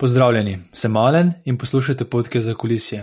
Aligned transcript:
Pozdravljeni, 0.00 0.58
sem 0.72 0.92
Malen 0.92 1.32
in 1.44 1.58
poslušate 1.58 2.04
podke 2.04 2.40
za 2.42 2.54
kulisje, 2.54 3.02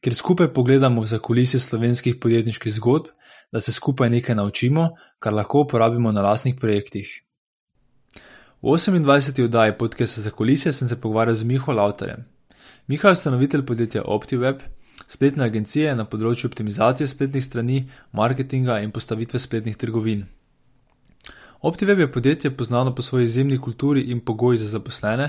kjer 0.00 0.14
skupaj 0.14 0.48
pogledamo 0.52 1.06
za 1.06 1.18
kulisje 1.18 1.60
slovenskih 1.60 2.14
podjetniških 2.16 2.72
zgodb, 2.74 3.10
da 3.52 3.60
se 3.60 3.72
skupaj 3.72 4.08
nekaj 4.10 4.34
naučimo, 4.34 4.88
kar 5.18 5.34
lahko 5.34 5.60
uporabimo 5.60 6.12
na 6.12 6.22
lastnih 6.22 6.54
projektih. 6.54 7.10
V 8.62 8.66
28. 8.66 9.44
oddaji 9.44 9.74
podke 9.78 10.06
za 10.06 10.30
kulisje 10.30 10.72
sem 10.72 10.88
se 10.88 11.00
pogovarjal 11.00 11.34
z 11.34 11.44
Miho 11.44 11.72
Lauterjem. 11.72 12.24
Miha 12.86 13.08
je 13.08 13.12
ustanovitelj 13.12 13.66
podjetja 13.66 14.02
OptiWeb, 14.02 14.62
spletne 15.08 15.44
agencije 15.44 15.92
na 15.96 16.04
področju 16.04 16.48
optimizacije 16.48 17.08
spletnih 17.08 17.44
strani, 17.44 17.82
marketinga 18.12 18.78
in 18.80 18.90
postavitve 18.90 19.38
spletnih 19.38 19.76
trgovin. 19.76 20.24
OptiWeb 21.60 22.00
je 22.00 22.12
podjetje 22.12 22.50
poznano 22.56 22.94
po 22.94 23.02
svoji 23.02 23.24
izjemni 23.24 23.58
kulturi 23.58 24.00
in 24.00 24.24
pogoji 24.24 24.58
za 24.58 24.68
zaposlene. 24.78 25.28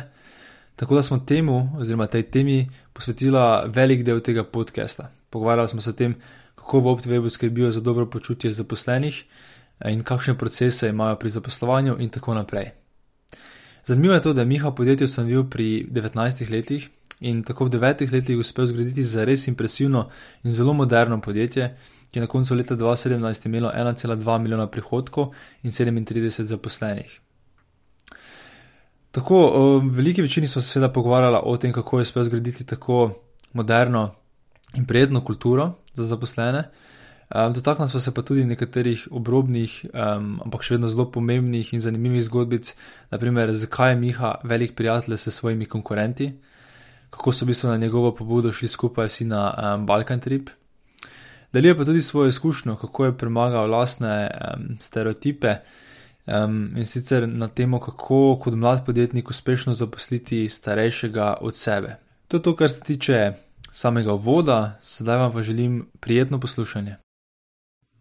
Tako 0.80 0.96
da 0.96 1.04
smo 1.04 1.20
temu, 1.20 1.70
oziroma 1.78 2.08
tej 2.08 2.24
temi, 2.24 2.70
posvetila 2.94 3.66
velik 3.68 4.04
del 4.04 4.22
tega 4.24 4.44
podcasta. 4.44 5.12
Pogovarjali 5.30 5.70
smo 5.70 5.82
se 5.82 5.90
o 5.90 5.94
tem, 5.94 6.16
kako 6.56 6.80
v 6.80 6.86
OptiWebu 6.86 7.30
skrbijo 7.30 7.72
za 7.72 7.82
dobro 7.82 8.06
počutje 8.06 8.52
zaposlenih 8.52 9.24
eh, 9.80 9.92
in 9.92 10.04
kakšne 10.04 10.38
procese 10.38 10.90
imajo 10.90 11.16
pri 11.16 11.30
zaposlovanju, 11.30 11.98
in 12.00 12.10
tako 12.10 12.34
naprej. 12.34 12.72
Zanimivo 13.86 14.14
je 14.14 14.22
to, 14.22 14.34
da 14.34 14.42
je 14.42 14.46
Miha 14.46 14.72
podjetje 14.72 15.06
ustanovil 15.06 15.50
pri 15.50 15.88
19 15.92 16.52
letih 16.52 16.90
in 17.20 17.44
tako 17.44 17.66
v 17.66 17.70
9 17.70 18.12
letih 18.14 18.40
uspel 18.40 18.66
zgraditi 18.66 19.04
za 19.04 19.26
res 19.26 19.48
impresivno 19.48 20.10
in 20.44 20.54
zelo 20.54 20.74
moderno 20.74 21.22
podjetje, 21.22 21.78
ki 22.12 22.20
je 22.20 22.22
na 22.22 22.28
koncu 22.28 22.56
leta 22.56 22.76
2017 22.76 23.46
imelo 23.46 23.72
1,2 23.76 24.38
milijona 24.40 24.68
prihodkov 24.68 25.34
in 25.64 25.72
37 25.72 26.44
zaposlenih. 26.44 27.20
Tako, 29.12 29.38
v 29.80 29.96
veliki 29.96 30.22
večini 30.22 30.48
smo 30.48 30.62
se 30.62 30.68
seveda 30.68 30.94
pogovarjali 30.94 31.40
o 31.44 31.58
tem, 31.58 31.74
kako 31.74 32.00
je 32.00 32.06
spet 32.06 32.24
zgraditi 32.24 32.66
tako 32.66 33.12
moderno 33.54 34.12
in 34.78 34.86
prijetno 34.86 35.24
kulturo 35.26 35.72
za 35.94 36.06
zaposlene. 36.06 36.64
Dotaknili 37.30 37.90
smo 37.90 38.00
se 38.00 38.14
pa 38.14 38.22
tudi 38.22 38.46
nekaterih 38.46 39.08
obrobnih, 39.12 39.86
um, 39.94 40.40
ampak 40.46 40.64
še 40.66 40.74
vedno 40.76 40.88
zelo 40.90 41.06
pomembnih 41.14 41.74
in 41.74 41.82
zanimivih 41.82 42.24
zgodbic, 42.26 42.72
naprimer, 43.12 43.54
zakaj 43.54 43.92
je 43.94 44.00
Miha 44.02 44.32
velik 44.44 44.74
prijatelj 44.76 45.18
s 45.18 45.30
svojimi 45.30 45.66
konkurenti, 45.66 46.32
kako 47.10 47.34
so 47.34 47.46
v 47.46 47.52
bistvu 47.54 47.70
na 47.70 47.78
njegovo 47.78 48.16
pobudo 48.18 48.52
šli 48.52 48.68
skupaj 48.68 49.12
vsi 49.12 49.30
na 49.30 49.44
um, 49.54 49.86
Balkan 49.86 50.20
Trip. 50.20 50.50
Delijo 51.54 51.78
pa 51.78 51.86
tudi 51.86 52.02
svojo 52.02 52.30
izkušnjo, 52.34 52.76
kako 52.76 53.06
je 53.06 53.18
premagal 53.18 53.70
lastne 53.70 54.30
um, 54.30 54.76
stereotipe. 54.80 55.56
Um, 56.26 56.78
in 56.78 56.86
sicer 56.86 57.28
na 57.28 57.48
temo, 57.48 57.80
kako 57.80 58.40
kot 58.42 58.54
mlad 58.54 58.86
podjetnik 58.86 59.30
uspešno 59.30 59.74
zaposliti 59.74 60.50
starejšega 60.50 61.38
od 61.42 61.56
sebe. 61.56 61.96
To 62.28 62.38
je 62.38 62.44
to, 62.44 62.56
kar 62.56 62.70
se 62.70 62.82
tiče 62.82 63.32
samega 63.74 64.12
voda, 64.12 64.80
sedaj 64.82 65.18
vam 65.18 65.34
pa 65.34 65.42
želim 65.44 65.90
prijetno 66.00 66.40
poslušanje. 66.40 66.96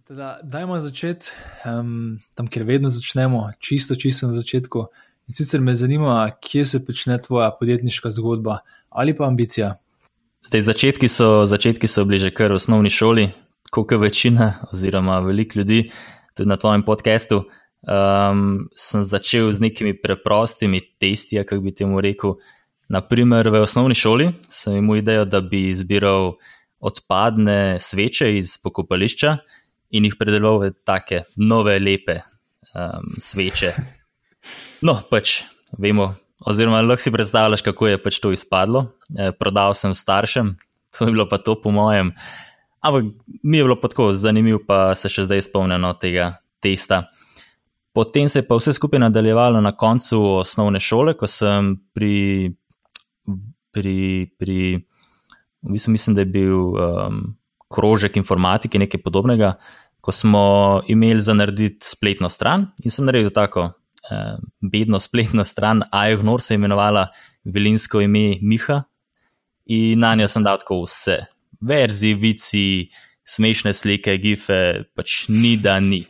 Teda, 0.09 0.39
dajmo 0.43 0.81
začeti 0.81 1.27
um, 1.65 2.19
tam, 2.35 2.47
kjer 2.47 2.65
vedno 2.65 2.91
začnemo, 2.91 3.51
čisto, 3.59 3.95
čisto 3.95 4.27
na 4.27 4.33
začetku. 4.33 4.87
In 5.29 5.35
sicer 5.35 5.61
me 5.61 5.75
zanima, 5.75 6.31
kje 6.41 6.65
se 6.65 6.79
začne 6.89 7.19
tvoja 7.19 7.51
podjetniška 7.61 8.11
zgodba 8.11 8.59
ali 8.91 9.17
pa 9.17 9.27
ambicija. 9.27 9.75
Zdaj, 10.47 10.61
začetki 10.61 11.09
so, 11.09 11.45
začetki 11.47 11.87
so 11.87 12.05
bili 12.05 12.19
že 12.19 12.31
kar 12.31 12.53
v 12.53 12.57
osnovni 12.57 12.91
šoli, 12.91 13.29
kot 13.71 13.93
večina, 14.01 14.55
oziroma 14.73 15.21
veliko 15.21 15.59
ljudi, 15.59 15.91
tudi 16.35 16.49
na 16.49 16.57
tvojem 16.57 16.83
podkastu 16.83 17.45
um, 17.83 18.69
sem 18.77 19.03
začel 19.03 19.53
z 19.53 19.69
nekimi 19.69 19.95
preprostimi 19.95 20.81
testi, 21.01 21.39
kako 21.45 21.63
bi 21.65 21.75
temu 21.75 22.01
rekel. 22.01 22.39
Naprimer, 22.89 23.51
v 23.53 23.61
osnovni 23.61 23.95
šoli 23.95 24.31
sem 24.49 24.79
imel 24.81 25.03
idejo, 25.03 25.27
da 25.29 25.43
bi 25.45 25.69
zbiral 25.77 26.39
odpadne 26.81 27.77
sveče 27.81 28.31
iz 28.39 28.57
pokopališča 28.63 29.37
in 29.91 30.07
jih 30.09 30.17
predeloval 30.17 30.69
v 30.69 30.73
take 30.87 31.25
nove, 31.37 31.77
lepe 31.79 32.21
um, 32.73 33.13
sveče. 33.21 33.75
No, 34.85 35.01
pač 35.11 35.43
vemo, 35.77 36.13
oziroma 36.47 36.81
lahko 36.85 37.03
si 37.03 37.13
predstavljaš, 37.13 37.65
kako 37.67 37.93
je 37.93 38.01
pač 38.03 38.21
to 38.23 38.33
izpadlo. 38.33 38.87
E, 39.11 39.33
prodal 39.37 39.75
sem 39.75 39.95
staršem, 39.95 40.55
to 40.97 41.09
je 41.09 41.13
bilo 41.13 41.29
pa 41.29 41.41
to, 41.43 41.59
po 41.61 41.75
mojem. 41.75 42.15
Ampak 42.81 43.11
mi 43.43 43.59
je 43.59 43.67
bilo 43.67 43.77
pa 43.77 43.91
tako 43.91 44.13
zanimivo, 44.15 44.63
pa 44.65 44.95
se 44.95 45.11
še 45.11 45.27
zdaj 45.27 45.49
spomnim 45.51 45.83
tega 46.01 46.39
testa. 46.63 47.09
Potem 47.99 48.29
se 48.31 48.39
je 48.39 48.47
pa 48.47 48.55
vse 48.55 48.73
skupaj 48.77 49.01
nadaljevalo 49.03 49.61
na 49.61 49.73
koncu 49.75 50.21
osnovne 50.39 50.79
šole, 50.81 51.17
ko 51.19 51.27
sem 51.27 51.73
pri, 51.91 52.53
pri, 53.75 53.97
pri 54.39 54.59
v 55.67 55.73
bistvu 55.75 55.93
mislim, 55.93 56.15
da 56.15 56.23
je 56.23 56.31
bil 56.31 56.55
um, 56.55 57.17
krožek 57.75 58.17
informatike, 58.17 58.79
nekaj 58.79 59.03
podobnega, 59.03 59.57
ko 60.01 60.15
smo 60.15 60.45
imeli 60.87 61.21
za 61.21 61.35
narediti 61.35 61.87
spletno 61.87 62.31
stran 62.31 62.69
in 62.85 62.95
sem 62.95 63.09
naredil 63.09 63.35
tako 63.35 63.65
um, 63.67 64.47
bedno 64.63 65.01
spletno 65.03 65.45
stran, 65.45 65.83
Aignor 65.91 66.43
se 66.43 66.55
je 66.55 66.63
imenovala 66.63 67.09
velinsko 67.45 68.01
ime 68.01 68.39
Miha 68.43 68.83
in 69.67 69.99
na 69.99 70.15
njo 70.15 70.29
sem 70.31 70.47
dal 70.47 70.63
tako 70.63 70.85
vse, 70.85 71.19
verzi, 71.61 72.15
vici, 72.15 72.93
smešne 73.27 73.75
slike, 73.75 74.15
gife, 74.23 74.85
pač 74.95 75.25
ni 75.29 75.57
da 75.59 75.81
ni. 75.81 76.05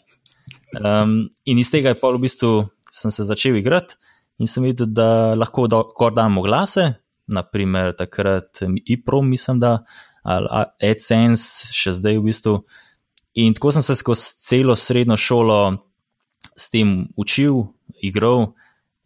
Um, 0.77 1.31
in 1.49 1.59
iz 1.59 1.71
tega 1.73 1.95
je 1.95 2.01
pa 2.01 2.11
v 2.13 2.21
bistvu 2.27 2.53
sem 2.93 3.13
se 3.13 3.25
začel 3.25 3.57
igrati 3.57 3.97
in 4.39 4.47
sem 4.47 4.65
videl, 4.65 4.87
da 4.87 5.35
lahko 5.35 5.67
kar 5.99 6.13
damo 6.15 6.43
glase, 6.45 6.93
naprimer 7.27 7.95
takrat 7.97 8.63
IPRO, 8.87 9.23
mislim, 9.23 9.59
da 9.61 9.79
ali 10.23 10.49
AdSense, 10.85 11.73
še 11.75 11.97
zdaj 11.97 12.19
v 12.19 12.25
bistvu. 12.29 12.55
In 13.41 13.55
tako 13.57 13.73
sem 13.75 13.83
se 13.83 13.97
skozi 13.99 14.35
celo 14.45 14.77
srednjo 14.77 15.17
šolo 15.17 15.61
s 16.59 16.71
tem 16.71 17.09
učil, 17.17 17.65
igral. 18.03 18.53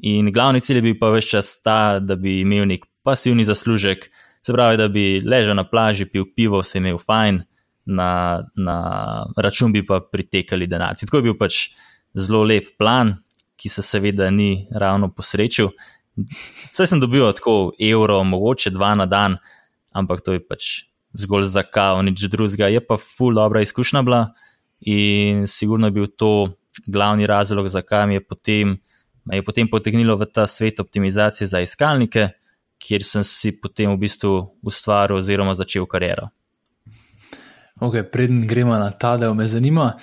In 0.03 0.33
glavni 0.35 0.61
cilj 0.65 0.83
bi 0.83 0.97
pa 0.99 1.13
več 1.15 1.31
čas 1.31 1.55
ta, 1.63 2.01
da 2.01 2.17
bi 2.19 2.41
imel 2.43 2.67
nek 2.69 2.85
pasivni 3.07 3.47
zaslužek, 3.47 4.09
se 4.43 4.53
pravi, 4.53 4.81
da 4.81 4.89
bi 4.91 5.23
ležal 5.23 5.57
na 5.57 5.65
plaži, 5.69 6.09
pil 6.11 6.27
pivo, 6.35 6.63
se 6.67 6.81
imel 6.83 6.99
fajn 6.99 7.43
na, 7.87 8.43
na 8.57 8.77
račun 9.37 9.73
bi 9.73 9.85
pa 9.87 10.01
pritekali 10.01 10.67
denarci. 10.67 11.07
Tako 11.07 11.17
je 11.17 11.23
bil 11.23 11.39
pač 11.39 11.69
zelo 12.15 12.45
lep 12.45 12.77
plan, 12.79 13.17
ki 13.57 13.69
se 13.69 13.83
seveda 13.83 14.31
ni 14.31 14.67
ravno 14.71 15.11
posrečil. 15.15 15.71
Vse 16.69 16.87
sem 16.87 17.01
dobil 17.01 17.25
tako 17.33 17.73
evro, 17.81 18.23
mogoče 18.25 18.71
dva 18.75 18.95
na 18.99 19.07
dan, 19.07 19.39
ampak 19.95 20.21
to 20.25 20.37
je 20.37 20.43
pač 20.43 20.71
zgolj 21.15 21.47
za 21.53 21.63
kao, 21.63 22.03
nič 22.03 22.27
drugega. 22.33 22.69
Je 22.73 22.81
pa 22.85 22.99
ful 23.01 23.35
dobra 23.37 23.63
izkušnja 23.63 24.03
bila 24.03 24.27
in 24.81 25.47
sigurno 25.47 25.87
je 25.87 25.95
bil 25.95 26.07
to 26.07 26.57
glavni 26.87 27.27
razlog, 27.27 27.69
zakaj 27.69 28.07
mi 28.07 28.15
je 28.15 28.27
potem, 28.27 28.77
me 29.25 29.37
je 29.37 29.45
potem 29.45 29.69
potegnilo 29.71 30.17
v 30.17 30.27
ta 30.27 30.47
svet 30.47 30.81
optimizacije 30.81 31.47
za 31.47 31.61
iskalnike, 31.61 32.29
kjer 32.83 33.05
sem 33.05 33.25
si 33.25 33.53
potem 33.61 33.93
v 33.93 34.01
bistvu 34.03 34.33
ustvaril 34.63 35.21
oziroma 35.21 35.55
začel 35.55 35.87
kariero. 35.87 36.33
Ok, 37.81 38.03
preden 38.13 38.45
gremo 38.47 38.77
na 38.79 38.91
ta 38.91 39.17
del, 39.17 39.35
me 39.35 39.47
zanima, 39.49 39.95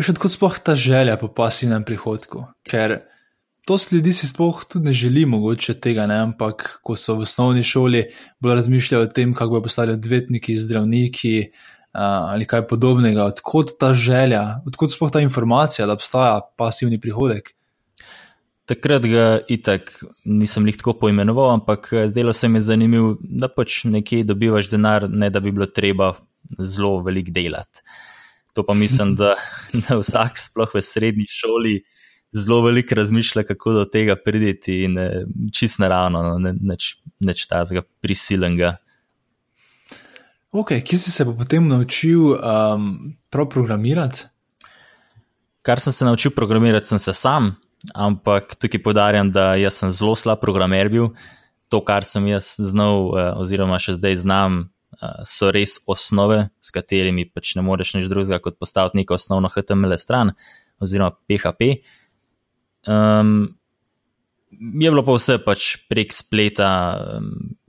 še 0.00 0.14
odkud 0.14 0.32
sploh 0.32 0.58
ta 0.64 0.74
želja 0.74 1.16
po 1.20 1.28
pasivnem 1.32 1.84
prihodku. 1.86 2.46
Ker 2.66 3.02
to 3.66 3.76
ljudi 3.92 4.12
si 4.12 4.26
sploh 4.26 4.64
tudi 4.64 4.90
ne 4.90 4.92
želi, 4.92 5.26
mogoče 5.28 5.76
tega 5.80 6.06
ne, 6.10 6.18
ampak 6.26 6.80
ko 6.82 6.96
so 6.96 7.14
v 7.14 7.26
osnovni 7.28 7.62
šoli 7.62 8.06
bolj 8.40 8.56
razmišljali 8.58 9.06
o 9.06 9.12
tem, 9.14 9.34
kako 9.34 9.58
bodo 9.58 9.68
postali 9.68 9.94
odvetniki, 9.94 10.56
zdravniki 10.58 11.34
ali 11.92 12.46
kaj 12.46 12.66
podobnega. 12.70 13.28
Odkud 13.30 13.76
ta 13.78 13.92
želja, 13.94 14.62
odkud 14.66 14.92
sploh 14.92 15.10
ta 15.10 15.20
informacija, 15.20 15.86
da 15.86 15.94
obstaja 15.98 16.40
pasivni 16.58 17.00
prihodek. 17.00 17.52
Takrat 18.70 19.06
ga 19.10 19.24
itak 19.50 19.90
nisem 20.24 20.66
jih 20.70 20.76
tako 20.78 20.94
poimenoval, 21.00 21.50
ampak 21.56 21.88
zdelo 22.06 22.32
se 22.32 22.48
mi 22.48 22.60
zanimivo, 22.62 23.16
da 23.20 23.48
pač 23.50 23.84
nekje 23.84 24.22
dobivaš 24.24 24.70
denar, 24.70 25.08
ne 25.10 25.30
da 25.30 25.40
bi 25.42 25.50
bilo 25.50 25.66
treba 25.66 26.12
zelo 26.58 27.00
veliko 27.02 27.32
delati. 27.34 27.82
To 28.54 28.66
pa 28.66 28.74
mislim, 28.74 29.14
da, 29.16 29.34
da 29.88 29.98
vsak, 30.00 30.40
sploh 30.40 30.74
v 30.74 30.82
srednji 30.82 31.26
šoli, 31.30 31.80
zelo 32.32 32.62
veliko 32.62 32.94
razmišlja, 32.94 33.42
kako 33.42 33.72
do 33.72 33.84
tega 33.84 34.16
prideti, 34.16 34.82
in 34.84 34.98
eh, 34.98 35.24
čist 35.54 35.78
naravno, 35.78 36.22
no, 36.22 36.38
ne, 36.38 36.54
neč, 36.60 36.96
neč 37.20 37.46
tazga 37.50 37.82
prisilenga. 38.02 38.76
Ok, 40.50 40.80
kje 40.82 40.98
si 40.98 41.10
se 41.14 41.24
pa 41.24 41.32
potem 41.38 41.68
naučil 41.68 42.34
um, 42.34 43.14
prav 43.30 43.46
programirati? 43.48 44.24
Kar 45.62 45.80
sem 45.80 45.92
se 45.92 46.04
naučil 46.04 46.30
programirati, 46.34 46.86
sem 46.86 46.98
se 46.98 47.14
sam, 47.14 47.52
ampak 47.94 48.54
tukaj 48.58 48.82
podarjam, 48.82 49.30
da 49.30 49.54
sem 49.70 49.90
zelo 49.90 50.16
slab 50.16 50.40
programer 50.40 50.88
bil. 50.88 51.12
To, 51.70 51.78
kar 51.84 52.04
sem 52.04 52.26
jaz 52.26 52.56
znal, 52.58 53.12
eh, 53.14 53.30
oziroma 53.38 53.78
še 53.78 53.94
zdaj 53.94 54.16
znam, 54.24 54.64
so 55.24 55.50
res 55.54 55.78
osnove, 55.86 56.48
s 56.60 56.72
katerimi 56.74 57.24
pač 57.30 57.54
ne 57.56 57.64
moreš 57.64 57.94
nič 57.96 58.08
drugega 58.10 58.40
kot 58.42 58.58
postaviti 58.60 59.00
neko 59.00 59.16
osnovno 59.16 59.50
HTML 59.52 59.96
stran 59.98 60.34
oziroma 60.80 61.14
PHP. 61.28 61.70
Um, 62.88 63.54
je 64.50 64.90
bilo 64.90 65.04
pa 65.06 65.14
vse 65.14 65.38
pač 65.44 65.70
prek 65.88 66.12
spleta, 66.12 66.70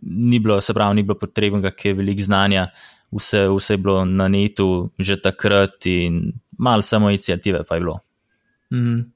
ni 0.01 0.39
bilo, 0.39 0.59
se 0.61 0.73
pravi, 0.73 0.97
ni 0.97 1.05
bilo 1.05 1.19
potrebnega, 1.19 1.71
ki 1.75 1.91
je 1.91 1.97
veliko 1.99 2.25
znanja, 2.25 2.67
vse, 3.13 3.45
vse 3.51 3.77
je 3.77 3.81
bilo 3.81 4.03
na 4.07 4.27
netu 4.31 4.91
že 4.99 5.19
takrat 5.21 5.85
in 5.85 6.31
malo 6.57 6.81
samo 6.81 7.11
inicijative 7.11 7.63
pa 7.67 7.75
je 7.75 7.85
bilo. 7.85 7.99
Mm. 8.73 9.11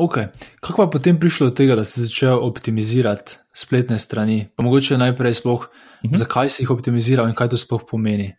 Ok, 0.00 0.16
kako 0.64 0.86
pa 0.86 0.96
potem 0.96 1.18
prišlo 1.20 1.50
do 1.50 1.54
tega, 1.54 1.76
da 1.76 1.84
si 1.84 2.00
začel 2.00 2.40
optimizirati 2.40 3.36
spletne 3.52 3.98
strani? 4.00 4.48
Pa 4.56 4.64
mogoče 4.64 4.96
najprej 4.98 5.36
sploh, 5.36 5.68
mm 5.68 5.89
-hmm. 6.08 6.16
zakaj 6.16 6.50
si 6.50 6.62
jih 6.62 6.70
optimiziral 6.70 7.28
in 7.28 7.34
kaj 7.34 7.48
to 7.48 7.56
sploh 7.56 7.82
pomeni? 7.90 8.34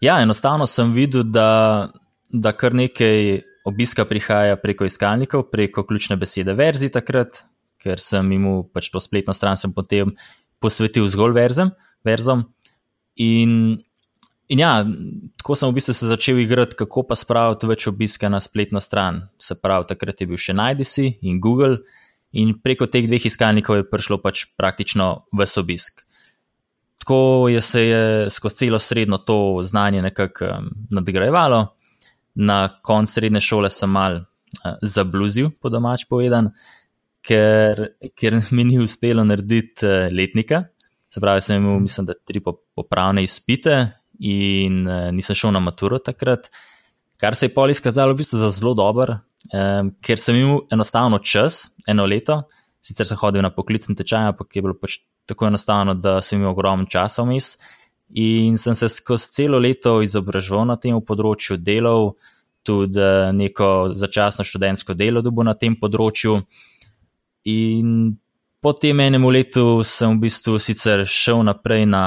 Ja, 0.00 0.20
enostavno 0.20 0.66
sem 0.66 0.92
videl, 0.92 1.22
da, 1.22 1.90
da 2.28 2.52
kar 2.52 2.74
nekaj 2.74 3.42
obiska 3.64 4.04
prihaja 4.04 4.56
preko 4.56 4.84
iskalnikov, 4.84 5.50
preko 5.50 5.84
ključne 5.84 6.16
besede 6.16 6.54
verzi 6.54 6.90
takrat, 6.90 7.44
ker 7.78 8.00
sem 8.00 8.32
jim 8.32 8.64
pač 8.72 8.90
to 8.90 9.00
spletno 9.00 9.32
stran 9.32 9.56
potem 9.74 10.14
posvetil 10.60 11.08
zgolj 11.08 11.32
verzem, 11.32 11.70
verzom. 12.04 12.44
In 13.16 13.78
In 14.52 14.60
ja, 14.60 14.84
tako 15.40 15.56
sem 15.56 15.70
v 15.70 15.78
bistvu 15.78 15.94
se 15.96 16.06
začel 16.06 16.42
igrati, 16.42 16.76
kako 16.76 17.06
pa 17.08 17.16
spraviti 17.16 17.66
več 17.66 17.86
obiska 17.88 18.28
na 18.28 18.42
spletno 18.44 18.80
stran. 18.80 19.22
Se 19.40 19.56
pravi, 19.56 19.88
takrat 19.88 20.20
je 20.20 20.26
bil 20.28 20.40
še 20.40 20.52
Najdisi 20.52 21.06
in 21.24 21.38
Google, 21.40 21.80
in 22.36 22.52
preko 22.60 22.84
teh 22.90 23.06
dveh 23.08 23.24
iskalnikov 23.24 23.80
je 23.80 23.86
prišlo 23.88 24.18
pač 24.20 24.44
praktično 24.58 25.24
ves 25.32 25.56
obisk. 25.56 26.04
Tako 27.04 27.48
je 27.48 27.60
se 27.60 27.80
je 27.86 28.30
skozi 28.30 28.56
celo 28.56 28.78
srednjo 28.78 29.18
to 29.18 29.60
znanje 29.62 30.02
nekako 30.02 30.44
um, 30.44 30.70
nadgrajevalo. 30.90 31.76
Na 32.34 32.80
koncu 32.82 33.12
srednje 33.12 33.40
šole 33.40 33.70
sem 33.70 33.90
mal 33.90 34.14
uh, 34.16 34.78
zabluzil, 34.82 35.50
po 35.60 35.68
domač 35.68 36.06
povedan, 36.08 36.48
ker, 37.20 37.90
ker 38.16 38.40
mi 38.50 38.64
ni 38.64 38.80
uspelo 38.80 39.24
narediti 39.24 39.84
uh, 39.84 40.08
letnika. 40.16 40.62
Se 41.12 41.20
pravi, 41.20 41.44
sem 41.44 41.60
imel, 41.60 41.76
mislim, 41.84 42.08
da 42.08 42.16
tri 42.24 42.40
popravne 42.40 43.22
izpite 43.22 43.76
in 44.18 44.86
uh, 44.88 45.10
nisem 45.12 45.36
šel 45.36 45.52
na 45.52 45.60
maturo 45.60 46.00
takrat, 46.00 46.48
kar 47.20 47.36
se 47.36 47.50
je 47.50 47.54
pol 47.54 47.70
izkazalo 47.70 48.16
v 48.16 48.22
bistvu 48.24 48.40
za 48.40 48.48
zelo 48.48 48.72
dober, 48.80 49.18
um, 49.52 49.92
ker 50.00 50.16
sem 50.16 50.40
imel 50.40 50.64
enostavno 50.72 51.20
čas, 51.20 51.66
eno 51.84 52.08
leto, 52.08 52.46
sicer 52.80 53.04
sem 53.04 53.20
hodil 53.20 53.44
na 53.44 53.52
poklicni 53.52 53.92
tečaj, 53.92 54.32
ampak 54.32 54.56
je 54.56 54.64
bilo 54.64 54.80
pač 54.80 55.02
tako 55.26 55.48
enostavno, 55.48 55.94
da 55.94 56.20
sem 56.22 56.40
imel 56.40 56.52
ogromno 56.52 56.86
časa 56.90 57.22
vmes. 57.22 57.54
In 58.14 58.58
sem 58.60 58.74
se 58.74 58.88
skozi 58.88 59.32
celo 59.32 59.58
leto 59.58 59.96
izobraževal 60.04 60.68
na 60.68 60.76
tem 60.76 61.00
področju, 61.00 61.56
delal 61.58 62.12
tudi 62.64 63.00
eh, 63.00 63.32
neko 63.32 63.94
začasno 63.94 64.44
študentsko 64.44 64.94
delo, 64.94 65.22
da 65.22 65.30
bo 65.30 65.44
na 65.44 65.56
tem 65.58 65.76
področju. 65.76 66.38
In 67.50 68.14
po 68.64 68.72
tem 68.72 69.00
enem 69.00 69.26
letu 69.28 69.82
sem 69.84 70.14
v 70.14 70.28
bistvu 70.28 70.60
sicer 70.62 71.04
šel 71.08 71.42
naprej 71.44 71.84
na 71.90 72.04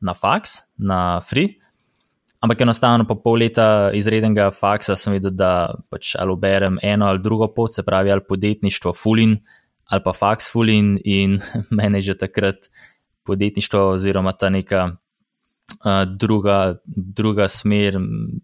na 0.00 0.14
faks, 0.14 0.62
na 0.78 1.20
free. 1.20 1.56
Ampak 2.40 2.60
enostavno 2.60 3.06
po 3.08 3.16
pol 3.16 3.40
leta 3.40 3.90
izrednega 3.96 4.50
faksa 4.54 4.96
sem 4.96 5.16
videl, 5.16 5.32
da 5.34 5.72
pač 5.90 6.14
ali 6.20 6.32
uberem 6.32 6.78
eno 6.82 7.08
ali 7.08 7.22
drugo 7.22 7.48
pot, 7.54 7.72
se 7.72 7.82
pravi 7.82 8.12
ali 8.12 8.24
podjetništvo 8.28 8.92
fulin 8.92 9.38
ali 9.90 10.02
pa 10.04 10.12
faks 10.12 10.50
fulin 10.52 10.96
in 11.04 11.38
mene 11.78 12.00
že 12.00 12.18
takrat 12.18 12.70
podjetništvo 13.26 13.88
oziroma 13.96 14.32
ta 14.32 14.48
neka 14.48 14.96
uh, 15.84 16.04
druga, 16.06 16.76
druga 16.86 17.48
smer 17.48 17.98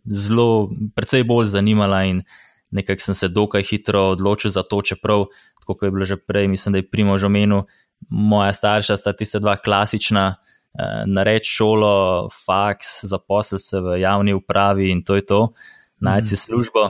zelo, 0.05 0.71
precej 0.95 1.25
bolj 1.25 1.47
zanimala 1.47 2.05
in 2.05 2.23
nekako 2.71 3.01
sem 3.01 3.15
se 3.15 3.29
dokaj 3.29 3.63
hitro 3.63 4.01
odločil 4.17 4.51
za 4.51 4.63
to, 4.63 4.83
čeprav, 4.83 5.27
tako 5.61 5.75
kot 5.75 5.87
je 5.87 5.91
bilo 5.91 6.05
že 6.05 6.17
prej, 6.17 6.49
mislim, 6.49 6.73
da 6.73 6.79
je 6.79 6.91
primo 6.91 7.19
že 7.19 7.27
omenil, 7.27 7.63
moja 8.09 8.53
starša 8.53 8.97
sta 8.97 9.13
tista 9.13 9.39
dva 9.39 9.57
klasična. 9.57 10.35
Eh, 10.73 11.05
narediti 11.07 11.51
šolo, 11.53 12.29
faks, 12.47 13.05
zaposliti 13.05 13.63
se 13.63 13.81
v 13.81 13.99
javni 14.01 14.33
upravi 14.33 14.89
in 14.91 15.03
to 15.05 15.15
je 15.15 15.27
to, 15.27 15.53
najti 16.01 16.29
si 16.29 16.35
mhm. 16.35 16.41
službo. 16.41 16.85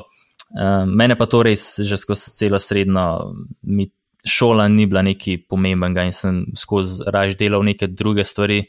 Eh, 0.54 0.86
mene 0.86 1.16
pa 1.18 1.26
to 1.26 1.42
res 1.42 1.80
že 1.80 1.96
skozi 1.98 2.30
celo 2.36 2.60
srednjo, 2.62 3.34
mi 3.62 3.90
šola 4.24 4.68
ni 4.68 4.86
bila 4.86 5.02
nekaj 5.02 5.42
pomembnega 5.48 6.04
in 6.06 6.12
sem 6.14 6.42
skozi 6.56 7.02
raž 7.06 7.36
delal 7.38 7.64
neke 7.66 7.86
druge 7.86 8.24
stvari. 8.24 8.62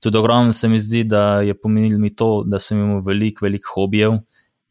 Tudi 0.00 0.18
ogromno 0.18 0.52
se 0.52 0.68
mi 0.68 0.80
zdi, 0.80 1.04
da 1.04 1.40
je 1.40 1.54
pomenilo 1.54 1.98
mi 1.98 2.14
to, 2.14 2.42
da 2.46 2.58
sem 2.58 2.78
imel 2.78 3.00
veliko, 3.06 3.46
veliko 3.46 3.72
hobijev. 3.74 4.18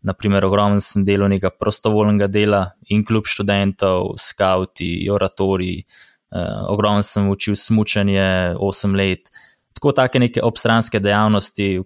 Naprimer, 0.05 0.45
ogromno 0.45 0.79
sem 0.79 1.05
delal 1.05 1.29
nekaj 1.29 1.55
prostovoljnega 1.59 2.27
dela 2.27 2.65
in 2.93 3.05
klub 3.05 3.25
študentov, 3.25 4.19
skauti, 4.21 5.07
oratori, 5.11 5.79
eh, 5.79 6.59
ogromno 6.69 7.03
sem 7.03 7.29
učil 7.29 7.55
smučanje 7.55 8.53
8 8.59 8.95
let. 8.95 9.31
Tako 9.73 9.91
take 9.91 10.19
neke 10.19 10.43
obstranske 10.43 10.99
dejavnosti, 10.99 11.81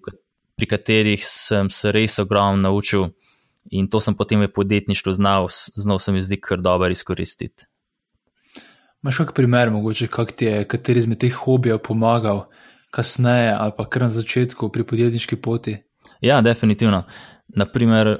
pri 0.59 0.67
katerih 0.67 1.23
sem 1.23 1.69
se 1.69 1.91
res 1.95 2.19
ogromno 2.19 2.67
naučil 2.67 3.07
in 3.71 3.87
to 3.87 4.01
sem 4.01 4.15
potem 4.15 4.41
v 4.41 4.51
podjetništvu 4.51 5.13
znal, 5.13 5.47
znal 5.75 5.99
se 5.99 6.11
mi 6.11 6.21
zdi 6.21 6.41
kar 6.41 6.59
dobro 6.59 6.91
izkoristiti. 6.91 7.68
Máš 9.01 9.17
kak 9.17 9.33
primer, 9.33 9.69
mogoče, 9.71 10.07
kak 10.11 10.31
ti 10.35 10.45
je 10.45 10.63
kateri 10.67 10.99
izmed 10.99 11.21
teh 11.21 11.35
hobijev 11.35 11.77
pomagal 11.79 12.49
kasneje 12.91 13.53
ali 13.55 13.71
pa 13.77 13.85
kar 13.85 14.01
na 14.01 14.09
začetku 14.09 14.69
pri 14.69 14.83
podjetniški 14.83 15.37
poti? 15.39 15.77
Ja, 16.21 16.41
definitivno. 16.41 17.03
Naprimer, 17.47 18.17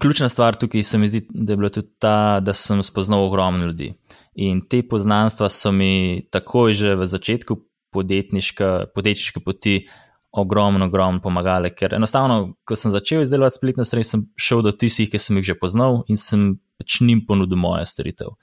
ključna 0.00 0.28
stvar 0.28 0.56
tukaj 0.58 0.82
se 0.82 0.98
mi 0.98 1.08
zdi, 1.08 1.26
da 1.30 1.52
je 1.52 1.56
bila 1.56 1.70
tudi 1.70 1.88
ta, 1.98 2.40
da 2.40 2.52
sem 2.52 2.82
spoznal 2.82 3.24
ogromno 3.24 3.66
ljudi. 3.66 3.92
In 4.34 4.64
te 4.68 4.82
poznanstva 4.88 5.48
so 5.48 5.72
mi 5.72 6.26
takoj 6.30 6.74
že 6.74 6.94
v 6.94 7.06
začetku 7.06 7.56
podjetniške 7.92 9.40
poti 9.44 9.86
ogromno, 10.32 10.86
ogromno 10.86 11.20
pomagale. 11.22 11.70
Ker 11.70 11.94
enostavno, 11.94 12.56
ko 12.64 12.76
sem 12.76 12.90
začel 12.90 13.22
izdelovati 13.22 13.60
spletne 13.60 13.84
strani, 13.84 14.04
sem 14.04 14.26
šel 14.36 14.66
do 14.66 14.72
tistih, 14.72 15.10
ki 15.12 15.18
sem 15.18 15.38
jih 15.38 15.52
že 15.52 15.58
poznal 15.60 16.02
in 16.08 16.16
sem 16.16 16.56
pač 16.80 17.00
njim 17.00 17.22
ponudil 17.28 17.60
moje 17.60 17.86
storitev. 17.86 18.34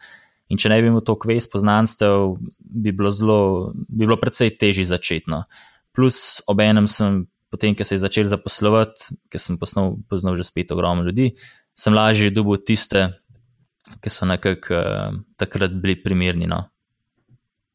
In 0.50 0.58
če 0.58 0.72
ne 0.72 0.80
bi 0.82 0.90
imel 0.90 1.04
to 1.06 1.14
kves 1.20 1.46
poznanstev, 1.50 2.40
bi 2.58 2.94
bilo 2.96 3.12
zelo, 3.14 3.40
bi 3.86 4.06
bilo 4.08 4.18
precej 4.18 4.56
težje 4.58 4.88
začetno. 4.90 5.44
Plus, 5.94 6.40
ob 6.50 6.62
enem 6.64 6.88
sem, 6.90 7.24
potem, 7.54 7.76
ko 7.78 7.86
se 7.86 7.98
je 7.98 8.04
začel 8.04 8.30
zaposlovati, 8.32 9.14
ker 9.30 9.42
sem 9.42 9.60
poznal, 9.62 9.98
poznal 10.10 10.38
že 10.40 10.48
spet 10.48 10.74
ogromno 10.74 11.06
ljudi, 11.06 11.36
sem 11.78 11.94
lažje 11.94 12.34
dobil 12.34 12.62
tiste, 12.66 13.12
ki 14.02 14.12
so 14.12 14.26
nekako 14.30 14.78
uh, 14.78 15.20
takrat 15.38 15.74
bili 15.74 15.96
primerni 16.02 16.50
no, 16.50 16.64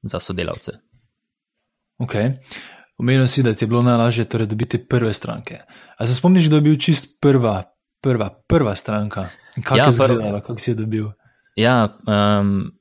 za 0.03 0.21
sodelavce. 0.23 0.79
Ok. 2.03 2.15
Omenil 2.99 3.26
si, 3.26 3.43
da 3.43 3.54
ti 3.54 3.64
je 3.64 3.71
bilo 3.71 3.83
najlažje 3.83 4.26
torej 4.31 4.47
dobiti 4.50 4.78
prve 4.78 5.12
stranke. 5.14 5.62
A 5.99 6.07
se 6.07 6.14
spomniš, 6.14 6.50
da 6.50 6.59
je 6.59 6.66
bil 6.66 6.76
čist 6.78 7.19
prva, 7.23 7.62
prva, 8.02 8.31
prva 8.47 8.75
stranka? 8.78 9.28
Kako 9.62 9.78
ja, 9.78 9.85
je 9.85 9.95
izgledala, 9.95 10.40
kako 10.40 10.59
si 10.59 10.71
jo 10.71 10.75
dobil? 10.75 11.11
Ja, 11.56 11.99
um, 12.06 12.73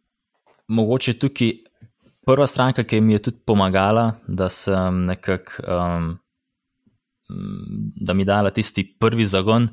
mogoče 0.68 1.14
tukaj 1.22 1.52
prva 2.26 2.48
stranka, 2.48 2.84
ki 2.84 3.02
mi 3.02 3.14
je 3.14 3.22
tudi 3.30 3.44
pomagala, 3.46 4.14
da 4.28 4.50
sem 4.50 5.04
nekako, 5.06 5.64
um, 5.68 6.14
da 7.96 8.14
mi 8.14 8.26
dala 8.26 8.50
tisti 8.50 8.86
prvi 9.00 9.26
zagon, 9.26 9.68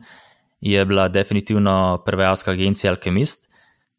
je 0.61 0.85
bila 0.85 1.09
definitivno 1.09 2.03
prevajalska 2.07 2.51
agencija 2.51 2.93
Alchemist. 2.93 3.49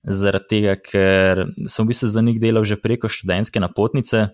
Zaradi 0.03 0.47
tega, 0.49 0.75
ker 0.81 1.43
sem 1.69 1.85
v 1.85 1.91
bistvu 1.91 2.07
za 2.09 2.21
njih 2.25 2.39
delal 2.41 2.65
že 2.65 2.79
preko 2.81 3.09
študentske 3.09 3.61
napotnice 3.61 4.31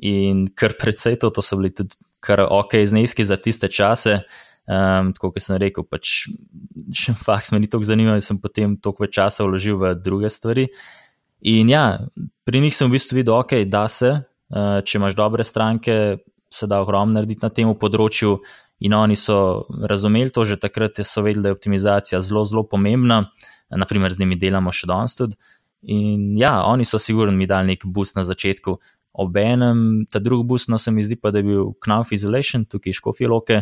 in 0.00 0.46
kar 0.56 0.72
precej 0.80 1.18
to, 1.20 1.28
to 1.30 1.44
so 1.44 1.58
bili 1.60 1.68
tudi 1.74 1.96
kar 2.20 2.40
ok 2.40 2.80
zneski 2.88 3.24
za 3.24 3.36
tiste 3.36 3.68
čase. 3.68 4.22
Um, 4.62 5.10
tako 5.16 5.32
kot 5.34 5.42
sem 5.42 5.58
rekel, 5.58 5.84
pač 5.90 6.28
faks 7.26 7.50
me 7.52 7.58
ni 7.62 7.70
tako 7.70 7.86
zanimal, 7.86 8.18
in 8.18 8.24
sem 8.24 8.38
potem 8.38 8.76
toliko 8.78 9.06
več 9.06 9.16
časa 9.18 9.46
vložil 9.46 9.78
v 9.80 9.94
druge 9.98 10.30
stvari. 10.30 10.68
In 11.50 11.72
ja, 11.72 11.98
pri 12.46 12.62
njih 12.62 12.74
sem 12.76 12.90
v 12.90 12.94
bistvu 12.94 13.18
videl, 13.18 13.34
ok, 13.40 13.64
da 13.66 13.88
se, 13.90 14.12
uh, 14.22 14.78
če 14.86 14.98
imaš 15.00 15.18
dobre 15.18 15.46
stranke, 15.46 15.96
se 16.52 16.68
da 16.70 16.82
ogromno 16.84 17.18
narediti 17.18 17.42
na 17.42 17.50
tem 17.50 17.70
področju. 17.74 18.36
In 18.82 18.94
oni 18.98 19.14
so 19.14 19.66
razumeli 19.86 20.32
to, 20.34 20.42
že 20.46 20.58
takrat 20.58 20.98
so 21.06 21.22
vedeli, 21.22 21.42
da 21.42 21.50
je 21.50 21.58
optimizacija 21.58 22.18
zelo, 22.22 22.42
zelo 22.46 22.64
pomembna, 22.66 23.20
naprimer 23.70 24.14
z 24.14 24.22
njimi 24.22 24.38
delamo 24.38 24.72
še 24.74 24.88
danes 24.90 25.14
tudi. 25.18 25.38
In 25.90 26.34
ja, 26.38 26.64
oni 26.66 26.86
so 26.86 26.98
sigurno 27.02 27.34
mi 27.34 27.46
dali 27.50 27.74
nek 27.74 27.86
boost 27.86 28.18
na 28.18 28.26
začetku, 28.26 28.78
Obenem, 29.12 30.06
ta 30.08 30.18
drugi 30.18 30.46
bus, 30.48 30.68
no 30.72 30.78
se 30.78 30.90
mi 30.90 31.02
zdi 31.04 31.18
pa, 31.20 31.30
da 31.30 31.42
je 31.42 31.44
bil 31.44 31.72
Knauf 31.84 32.14
Isolation, 32.16 32.64
tukaj 32.64 32.94
Škofijo 32.96 33.28
Loke, 33.28 33.58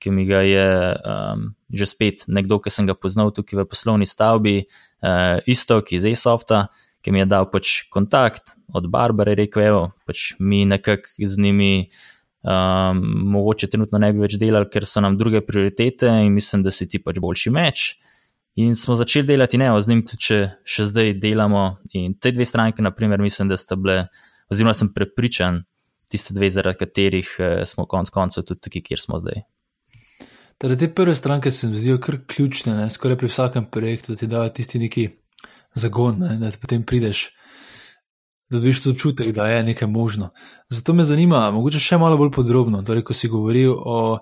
ki 0.00 0.12
mi 0.14 0.24
ga 0.28 0.40
je 0.46 0.68
um, 1.04 1.50
že 1.70 1.86
spet 1.86 2.24
nekdo, 2.28 2.58
ki 2.58 2.72
sem 2.72 2.88
ga 2.88 2.96
poznal 2.96 3.32
tukaj 3.36 3.60
v 3.60 3.66
poslovni 3.68 4.08
stavbi, 4.08 4.64
uh, 5.04 5.38
isto, 5.46 5.80
ki 5.84 6.00
iz 6.00 6.08
Esofta, 6.08 6.68
ki 7.04 7.12
mi 7.12 7.22
je 7.22 7.28
dal 7.28 7.48
pač 7.52 7.84
kontakt 7.92 8.56
od 8.72 8.88
Barbare, 8.90 9.36
rekel, 9.38 9.68
evo, 9.68 9.84
pač 10.08 10.34
mi 10.38 10.64
nekako 10.68 11.12
z 11.20 11.36
njimi. 11.40 11.74
Um, 12.40 13.02
mogoče 13.34 13.68
trenutno 13.68 13.98
ne 14.00 14.08
bi 14.16 14.22
več 14.22 14.38
delali, 14.40 14.64
ker 14.72 14.86
so 14.88 15.02
nam 15.04 15.18
druge 15.20 15.42
prioritete 15.44 16.08
in 16.24 16.32
mislim, 16.32 16.62
da 16.64 16.72
si 16.72 16.86
ti 16.88 16.96
pač 16.96 17.18
boljši 17.20 17.52
meč. 17.52 17.82
In 18.56 18.72
smo 18.76 18.96
začeli 18.96 19.28
delati, 19.28 19.58
ne, 19.60 19.68
z 19.76 19.92
njim 19.92 20.00
tudi 20.08 20.24
če, 20.24 20.38
še 20.64 20.86
zdaj 20.88 21.12
delamo. 21.20 21.64
In 22.00 22.16
te 22.16 22.32
dve 22.32 22.48
stranke, 22.48 22.82
naprimer, 22.82 23.20
mislim, 23.20 23.52
da 23.52 23.60
sta 23.60 23.76
bile, 23.76 24.06
oziroma 24.50 24.72
sem 24.74 24.88
prepričan, 24.96 25.60
tiste 26.10 26.34
dve, 26.34 26.48
zaradi 26.50 26.80
katerih 26.80 27.36
eh, 27.38 27.62
smo 27.68 27.86
konec 27.86 28.10
koncev 28.10 28.48
tudi 28.48 28.64
tukaj, 28.66 28.86
kjer 28.88 29.04
smo 29.04 29.20
zdaj. 29.22 29.44
Torej, 30.60 30.76
te 30.76 30.88
prve 30.94 31.14
stranke 31.14 31.50
se 31.50 31.68
mi 31.68 31.76
zdijo 31.76 31.98
kar 31.98 32.18
ključne, 32.26 32.74
ne? 32.76 32.90
skoraj 32.90 33.16
pri 33.18 33.28
vsakem 33.28 33.64
projektu, 33.70 34.12
da 34.12 34.18
ti 34.18 34.26
dajo 34.26 34.48
tisti 34.48 34.78
neki 34.78 35.08
zagon, 35.74 36.18
ne? 36.20 36.34
da 36.36 36.50
ti 36.50 36.58
potem 36.60 36.82
prideš, 36.84 37.30
da 38.50 38.58
dobiš 38.58 38.82
tudi 38.82 38.92
občutek, 38.92 39.30
da 39.32 39.46
je 39.48 39.62
nekaj 39.64 39.88
možno. 39.88 40.28
Zato 40.68 40.92
me 40.92 41.04
zanima, 41.04 41.46
mogoče 41.50 41.80
še 41.80 41.96
malo 41.98 42.18
bolj 42.20 42.34
podrobno, 42.34 42.82
torej, 42.84 43.06
ko 43.08 43.16
si 43.16 43.30
govoril 43.32 43.72
o 43.72 44.18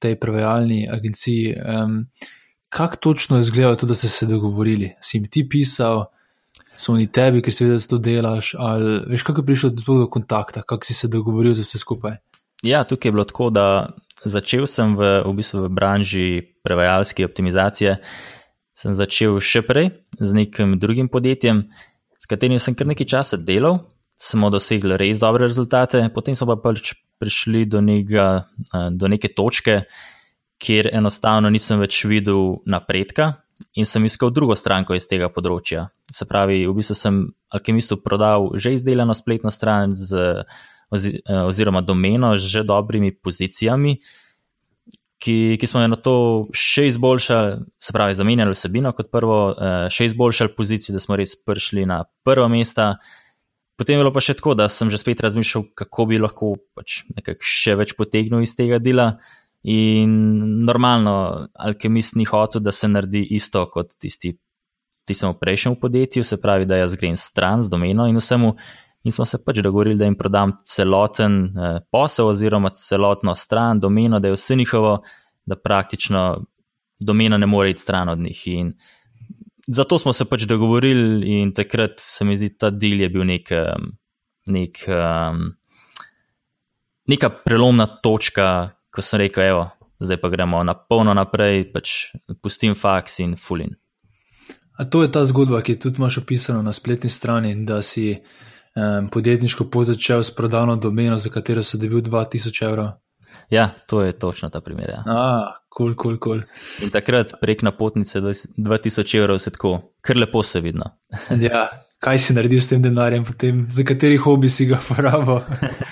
tej 0.00 0.16
prevajalni 0.20 0.86
agenciji, 0.88 1.52
um, 1.60 1.98
kako 2.72 2.96
točno 2.96 3.36
je 3.36 3.44
izgledalo 3.44 3.76
to, 3.76 3.86
da 3.86 3.94
ste 3.94 4.08
se 4.08 4.26
dogovorili? 4.26 4.94
Si 5.00 5.18
jim 5.18 5.26
ti 5.28 5.44
pisal, 5.48 6.06
so 6.72 6.94
oni 6.94 7.10
tebi, 7.12 7.42
ker 7.44 7.52
si 7.52 7.66
vedel, 7.66 7.82
da 7.82 7.90
to 7.90 7.98
delaš, 7.98 8.54
ali 8.58 9.02
veš, 9.12 9.26
kako 9.28 9.44
je 9.44 9.46
prišlo 9.50 9.70
do, 9.76 9.98
do 10.06 10.08
kontakta, 10.08 10.64
kako 10.64 10.88
si 10.88 10.96
se 10.96 11.12
dogovoril 11.12 11.52
za 11.52 11.68
vse 11.68 11.82
skupaj? 11.84 12.16
Ja, 12.64 12.84
tukaj 12.88 13.10
je 13.10 13.12
bilo 13.12 13.28
tako, 13.28 13.50
da 13.50 13.66
začel 14.24 14.66
sem 14.66 14.94
v, 14.96 15.22
v, 15.24 15.32
bistvu 15.34 15.66
v 15.66 15.72
branži 15.72 16.28
prevajalske 16.62 17.26
optimizacije. 17.26 17.98
Sem 18.72 18.96
začel 18.96 19.36
še 19.42 19.62
prej 19.66 19.92
z 20.16 20.30
nekim 20.32 20.78
drugim 20.80 21.10
podjetjem, 21.12 21.68
s 22.16 22.24
katerim 22.30 22.56
sem 22.62 22.74
kar 22.78 22.88
nekaj 22.88 23.08
časa 23.08 23.36
delal, 23.36 23.82
smo 24.16 24.48
dosegli 24.48 24.96
res 24.96 25.20
dobre 25.20 25.44
rezultate, 25.50 26.00
potem 26.14 26.38
smo 26.38 26.54
pa 26.54 26.56
pač 26.56 26.94
prišli 27.20 27.66
do, 27.68 27.82
njega, 27.84 28.48
do 28.94 29.10
neke 29.10 29.28
točke, 29.34 29.84
kjer 30.62 30.88
enostavno 30.94 31.50
nisem 31.50 31.82
več 31.82 32.04
videl 32.06 32.62
napredka 32.70 33.42
in 33.78 33.86
sem 33.86 34.02
iskal 34.06 34.30
drugo 34.34 34.54
stranko 34.58 34.94
iz 34.94 35.06
tega 35.10 35.28
področja. 35.30 35.90
Se 36.10 36.26
pravi, 36.26 36.62
v 36.66 36.74
bistvu 36.78 36.96
sem 36.98 37.18
alkemistu 37.52 37.98
prodal 38.02 38.54
že 38.58 38.74
izdelano 38.78 39.14
spletno 39.14 39.52
stran 39.54 39.94
z 39.98 40.42
Eh, 40.42 40.71
oziroma 40.92 41.80
domeno 41.80 42.34
z 42.38 42.64
dobrimi 42.68 43.12
pozicijami, 43.16 43.96
ki, 45.22 45.56
ki 45.60 45.66
smo 45.66 45.82
jo 45.82 45.90
na 45.92 45.98
to 46.00 46.14
še 46.56 46.88
izboljšali, 46.90 47.58
se 47.82 47.94
pravi, 47.94 48.16
zamenjali 48.18 48.56
vsebino 48.56 48.92
kot 48.96 49.10
prvo, 49.14 49.40
eh, 49.54 49.90
še 49.92 50.10
izboljšali 50.10 50.54
pozicijo, 50.56 50.96
da 50.96 51.02
smo 51.02 51.18
res 51.18 51.36
prišli 51.38 51.86
na 51.86 52.02
prvo 52.26 52.48
mesto. 52.50 52.92
Potem 53.78 53.96
je 53.96 54.02
bilo 54.02 54.12
pa 54.14 54.22
še 54.22 54.36
tako, 54.38 54.56
da 54.58 54.68
sem 54.68 54.90
že 54.90 55.00
spet 55.00 55.22
razmišljal, 55.22 55.70
kako 55.78 56.06
bi 56.10 56.20
lahko 56.20 56.56
pač 56.76 57.02
še 57.40 57.76
več 57.78 57.96
potegnil 57.98 58.44
iz 58.44 58.56
tega 58.58 58.82
dela. 58.82 59.16
In 59.62 60.64
normalno, 60.66 61.46
alkemist 61.54 62.16
ni 62.18 62.26
hotel, 62.26 62.64
da 62.66 62.72
se 62.74 62.90
naredi 62.90 63.22
isto 63.36 63.62
kot 63.70 63.94
tisti, 63.94 64.34
tistemu 65.06 65.38
prejšnjemu 65.38 65.78
podjetju, 65.78 66.24
se 66.26 66.40
pravi, 66.42 66.66
da 66.66 66.80
jaz 66.80 66.96
grem 66.98 67.14
stran 67.16 67.62
z 67.62 67.70
domeno 67.70 68.08
in 68.10 68.18
vsemu 68.18 68.56
in 69.04 69.12
smo 69.12 69.24
se 69.24 69.38
pač 69.44 69.58
dogovorili, 69.58 69.98
da 69.98 70.04
jim 70.04 70.16
prodam 70.18 70.52
celoten 70.64 71.44
eh, 71.44 71.80
posel 71.90 72.28
oziroma 72.28 72.70
celotno 72.70 73.34
stran, 73.34 73.80
domeno, 73.80 74.20
da 74.20 74.28
je 74.28 74.34
vse 74.34 74.56
njihovo, 74.56 75.02
da 75.46 75.56
praktično 75.56 76.44
domena 77.00 77.38
ne 77.38 77.46
more 77.46 77.70
iti 77.70 77.80
stran 77.80 78.08
od 78.08 78.18
njih. 78.18 78.46
In 78.46 78.72
zato 79.66 79.98
smo 79.98 80.12
se 80.12 80.24
pač 80.24 80.42
dogovorili 80.42 81.40
in 81.40 81.54
takrat 81.54 81.92
se 81.98 82.24
mi 82.24 82.36
zdi, 82.36 82.48
da 82.48 82.58
ta 82.58 82.70
del 82.70 83.00
je 83.00 83.08
bil 83.08 83.24
nek, 83.26 83.50
nek, 84.46 84.78
neka 87.08 87.30
prelomna 87.44 87.86
točka, 87.86 88.70
ko 88.90 89.02
sem 89.02 89.24
rekel, 89.24 89.44
evo, 89.44 89.68
zdaj 90.00 90.20
pa 90.20 90.28
gremo 90.28 90.62
na 90.64 90.74
polno 90.74 91.14
naprej, 91.14 91.64
pač 91.72 92.12
pustim 92.42 92.74
faks 92.78 93.18
in 93.24 93.36
fulin. 93.36 93.74
A 94.78 94.84
to 94.84 95.02
je 95.02 95.10
ta 95.12 95.24
zgodba, 95.24 95.60
ki 95.62 95.76
tudi 95.78 96.00
imaš 96.00 96.22
opisano 96.22 96.62
na 96.62 96.72
spletni 96.72 97.10
strani, 97.10 97.54
da 97.66 97.82
si 97.82 98.16
um, 98.76 99.08
podjetniško 99.08 99.68
pot 99.70 99.86
začel 99.86 100.22
s 100.22 100.34
prodano 100.34 100.76
domeno, 100.76 101.18
za 101.18 101.30
katero 101.30 101.62
si 101.62 101.78
dobil 101.78 102.02
2000 102.02 102.64
evrov. 102.64 102.88
Ja, 103.50 103.70
to 103.86 104.02
je 104.02 104.12
točno 104.12 104.48
ta 104.48 104.60
primer. 104.60 104.90
Ja. 104.90 105.02
Ah, 105.06 105.54
kul, 105.68 105.94
kul, 105.94 106.18
kul. 106.18 106.42
In 106.82 106.90
takrat 106.90 107.34
prek 107.40 107.62
napotnice 107.62 108.20
2000 108.20 109.18
evrov 109.18 109.38
se 109.38 109.50
tako, 109.50 109.78
kar 110.00 110.16
lepo 110.16 110.42
se 110.42 110.60
vidno. 110.60 110.84
ja, 111.48 111.68
kaj 112.02 112.18
si 112.18 112.36
naredil 112.36 112.60
s 112.60 112.70
tem 112.72 112.82
denarjem, 112.82 113.24
potem, 113.24 113.66
za 113.70 113.84
kateri 113.86 114.16
hobi 114.16 114.48
si 114.48 114.66
ga 114.70 114.80
porabil? 114.88 115.42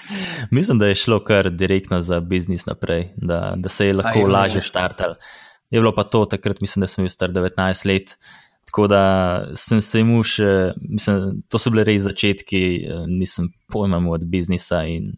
Mislim, 0.57 0.79
da 0.79 0.89
je 0.91 0.95
šlo 0.95 1.21
kar 1.25 1.51
direktno 1.51 2.01
za 2.03 2.21
biznis 2.21 2.67
naprej, 2.67 3.11
da, 3.17 3.55
da 3.57 3.69
se 3.69 3.87
je 3.87 3.95
lahko 3.95 4.25
Aj, 4.25 4.33
lažje 4.33 4.65
štartal. 4.67 5.15
Je 5.71 5.81
bilo 5.81 5.93
pa 5.95 6.03
to, 6.03 6.25
takrat 6.27 6.61
mislim, 6.61 6.81
da 6.81 6.87
sem 6.91 7.05
bil 7.05 7.11
star 7.13 7.31
19 7.31 7.87
let. 7.87 8.17
Tako 8.71 8.87
da 8.87 9.03
sem 9.59 9.81
se 9.83 10.05
mu 10.07 10.21
še, 10.23 10.71
mislim, 10.79 11.41
to 11.51 11.59
so 11.59 11.73
bile 11.75 11.83
res 11.89 12.05
začetki, 12.05 12.61
eh, 12.87 13.01
nisem 13.11 13.49
pojmem 13.67 14.07
od 14.07 14.23
biznisa 14.31 14.85
in 14.87 15.17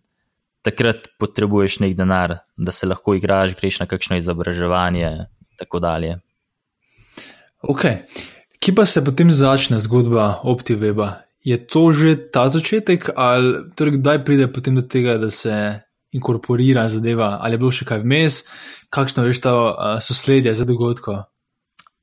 takrat 0.64 1.10
potrebuješ 1.20 1.82
nek 1.84 1.92
denar, 1.98 2.38
da 2.56 2.72
se 2.72 2.88
lahko 2.88 3.12
igraš, 3.18 3.52
greš 3.58 3.82
na 3.82 3.86
kakšno 3.90 4.16
izobraževanje 4.16 5.10
in 5.10 5.58
tako 5.60 5.82
dalje. 5.84 6.14
Ok, 7.60 7.84
ki 8.56 8.72
pa 8.72 8.86
se 8.88 9.04
potem 9.04 9.28
začne 9.30 9.82
zgodba 9.84 10.40
OptiWeba? 10.48 11.10
Je 11.44 11.58
to 11.60 11.90
že 11.92 12.14
ta 12.32 12.46
začetek, 12.48 13.10
ali 13.16 13.68
torej 13.76 13.98
kdaj 13.98 14.22
pride 14.24 14.48
potem 14.48 14.78
do 14.78 14.86
tega, 14.86 15.18
da 15.18 15.28
se 15.28 15.82
inkorporira 16.16 16.88
zadeva, 16.88 17.36
ali 17.42 17.58
je 17.58 17.58
bilo 17.58 17.74
še 17.74 17.84
kaj 17.84 18.00
vmes, 18.00 18.40
kakšno 18.88 19.26
veš 19.28 19.44
ta 19.44 19.52
uh, 19.52 20.00
sosledje 20.00 20.54
za 20.56 20.64
dogodko? 20.64 21.20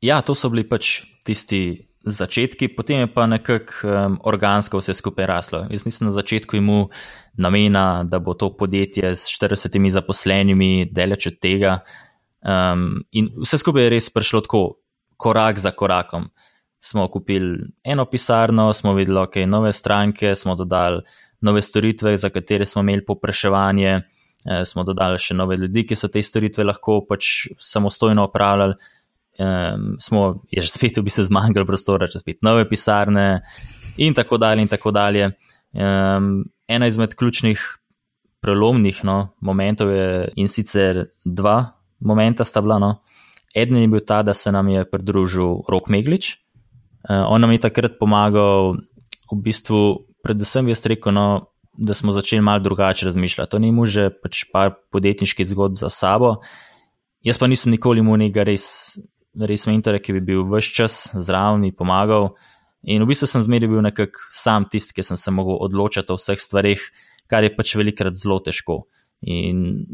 Ja, 0.01 0.21
to 0.23 0.35
so 0.35 0.47
bili 0.51 0.63
pač 0.63 1.01
tisti 1.27 1.89
začetki, 2.07 2.69
potem 2.71 3.03
je 3.03 3.07
pa 3.11 3.25
nekako 3.27 3.73
um, 3.83 4.17
organsko 4.23 4.79
vse 4.79 4.95
skupaj 4.95 5.25
raslo. 5.27 5.65
Jaz 5.69 5.83
nisem 5.85 6.07
na 6.07 6.13
začetku 6.15 6.55
imel 6.57 6.87
namena, 7.35 8.03
da 8.07 8.21
bo 8.23 8.33
to 8.33 8.53
podjetje 8.55 9.11
s 9.15 9.27
40 9.35 9.75
zaposlenimi, 9.91 10.87
daleč 10.91 11.27
od 11.27 11.39
tega. 11.43 11.79
Um, 12.39 13.03
in 13.11 13.27
vse 13.43 13.59
skupaj 13.59 13.87
je 13.87 13.91
res 13.91 14.07
prišlo 14.09 14.41
tako, 14.47 14.63
korak 15.19 15.59
za 15.59 15.71
korakom. 15.75 16.29
Smo 16.79 17.09
kupili 17.11 17.67
eno 17.83 18.05
pisarno, 18.07 18.71
smo 18.73 18.93
videli, 18.95 19.25
so 19.27 19.45
nove 19.45 19.73
stranke, 19.75 20.31
smo 20.35 20.55
dodali 20.55 21.03
nove 21.41 21.61
storitve, 21.61 22.15
za 22.17 22.29
katere 22.29 22.65
smo 22.65 22.81
imeli 22.81 23.03
popraševanje, 23.05 23.91
eh, 23.91 24.63
smo 24.65 24.83
dodali 24.87 25.19
še 25.19 25.35
nove 25.35 25.57
ljudi, 25.59 25.83
ki 25.87 25.95
so 25.95 26.07
te 26.07 26.23
storitve 26.23 26.63
lahko 26.63 27.01
pač 27.07 27.49
samostojno 27.59 28.29
upravljali 28.31 28.79
um, 29.39 29.95
smo, 29.99 30.43
je 30.51 30.61
že 30.61 30.71
spet 30.71 30.99
v 30.99 31.07
bistvu 31.07 31.25
zmanjkalo 31.29 31.65
prostora, 31.65 32.09
če 32.11 32.21
spet 32.21 32.43
nove 32.45 32.67
pisarne 32.69 33.41
in 33.97 34.13
tako 34.13 34.37
dalje. 34.37 34.61
In 34.61 34.71
tako 34.71 34.91
dalje. 34.91 35.31
Um, 35.73 36.49
ena 36.67 36.87
izmed 36.87 37.15
ključnih 37.15 37.61
prelomnih 38.41 39.03
no, 39.03 39.35
momentov 39.41 39.91
je 39.91 40.29
in 40.39 40.47
sicer 40.47 41.09
dva 41.25 41.75
momenta 41.99 42.45
sta 42.45 42.61
bila. 42.61 42.79
No. 42.79 43.01
Eden 43.55 43.81
je 43.81 43.87
bil 43.87 44.03
ta, 44.05 44.21
da 44.23 44.33
se 44.33 44.51
nam 44.51 44.69
je 44.69 44.85
pridružil 44.85 45.63
Rok 45.67 45.89
Meglič. 45.89 46.37
Uh, 47.09 47.25
on 47.27 47.41
nam 47.41 47.51
je 47.51 47.63
takrat 47.63 47.97
pomagal, 47.99 48.77
v 49.31 49.37
bistvu, 49.45 50.05
predvsem 50.25 50.67
jaz 50.71 50.83
rekel, 50.89 51.13
no, 51.15 51.49
da 51.79 51.93
smo 51.93 52.11
začeli 52.11 52.41
malo 52.41 52.59
drugače 52.59 53.05
razmišljati. 53.05 53.51
To 53.51 53.59
ni 53.59 53.71
mu 53.71 53.85
že 53.85 54.09
pač 54.09 54.43
par 54.51 54.73
podjetniških 54.91 55.47
zgodb 55.47 55.79
za 55.79 55.89
sabo. 55.89 56.41
Jaz 57.23 57.37
pa 57.39 57.47
nisem 57.47 57.71
nikoli 57.71 58.03
imel 58.03 58.19
nekega 58.19 58.43
res 58.51 58.99
res 59.35 59.65
mentor, 59.67 59.99
ki 59.99 60.15
bi 60.17 60.21
bil 60.31 60.45
vse 60.49 60.73
čas 60.73 60.95
zraven 61.13 61.65
in 61.67 61.75
pomagal. 61.75 62.33
In 62.87 63.03
v 63.03 63.11
bistvu 63.11 63.27
sem 63.27 63.43
zmeraj 63.43 63.69
bil 63.69 63.83
nekako 63.83 64.29
sam 64.31 64.65
tisti, 64.71 64.95
ki 64.95 65.03
sem 65.03 65.19
se 65.19 65.31
lahko 65.31 65.57
odločil 65.65 66.07
o 66.07 66.17
vseh 66.17 66.39
stvarih, 66.39 66.81
kar 67.29 67.43
je 67.43 67.51
pač 67.55 67.75
velikrat 67.75 68.15
zelo 68.15 68.39
težko. 68.39 68.85
In 69.21 69.85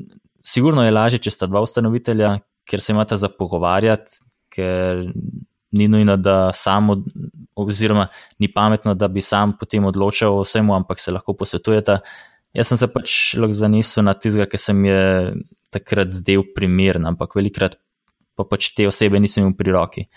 sigurno 0.46 0.86
je 0.86 0.94
lažje, 0.94 1.24
če 1.26 1.34
sta 1.34 1.50
dva 1.50 1.64
ustanovitelja, 1.66 2.38
ker 2.66 2.82
se 2.82 2.94
imata 2.94 3.18
za 3.18 3.30
pogovarjati, 3.30 4.22
ker 4.54 5.08
ni 5.76 5.88
nujno, 5.92 6.16
da 6.18 6.54
samo, 6.54 7.02
oziroma 7.60 8.08
ni 8.40 8.48
pametno, 8.54 8.94
da 8.96 9.10
bi 9.12 9.22
sam 9.22 9.58
potem 9.60 9.86
odločal 9.86 10.38
o 10.38 10.46
vsemu, 10.46 10.76
ampak 10.78 11.02
se 11.02 11.12
lahko 11.12 11.36
posvetujete. 11.36 12.00
Jaz 12.56 12.72
sem 12.72 12.80
se 12.80 12.88
pač 12.94 13.18
lahko 13.36 13.58
zanesel 13.58 14.06
na 14.08 14.14
tistega, 14.16 14.48
ki 14.48 14.62
se 14.62 14.74
mi 14.78 14.88
je 14.88 15.34
takrat 15.74 16.14
zdel 16.14 16.46
primeren, 16.56 17.10
ampak 17.10 17.36
velikrat 17.36 17.76
pa 18.36 18.46
pač 18.48 18.74
te 18.76 18.88
osebe 18.88 19.20
nisem 19.20 19.46
imel 19.46 19.58
pri 19.58 19.76
roki. 19.76 20.08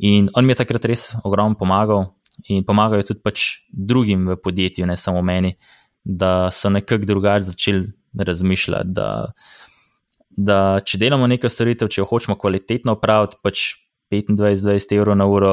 In 0.00 0.30
on 0.34 0.46
mi 0.46 0.54
je 0.54 0.62
takrat 0.62 0.86
res 0.88 1.10
ogromno 1.24 1.58
pomagal 1.60 2.06
in 2.48 2.64
pomagajo 2.64 3.10
tudi 3.10 3.20
pač 3.20 3.46
drugim 3.68 4.30
v 4.32 4.38
podjetju, 4.40 4.86
ne 4.88 4.96
samo 4.96 5.20
meni, 5.22 5.56
da 6.04 6.50
so 6.50 6.70
nekako 6.72 7.04
drugače 7.04 7.50
začeli 7.50 7.90
razmišljati. 8.16 8.94
Da, 8.96 9.10
da 10.30 10.80
če 10.84 10.98
delamo 11.02 11.28
nekaj 11.28 11.52
storitev, 11.52 11.90
če 11.92 12.00
jo 12.00 12.08
hočemo 12.08 12.38
kvalitetno 12.40 12.96
upraviti, 12.96 13.36
pač 13.44 13.66
25-20 14.10 14.96
evrov 14.96 15.18
na 15.20 15.28
uro 15.28 15.52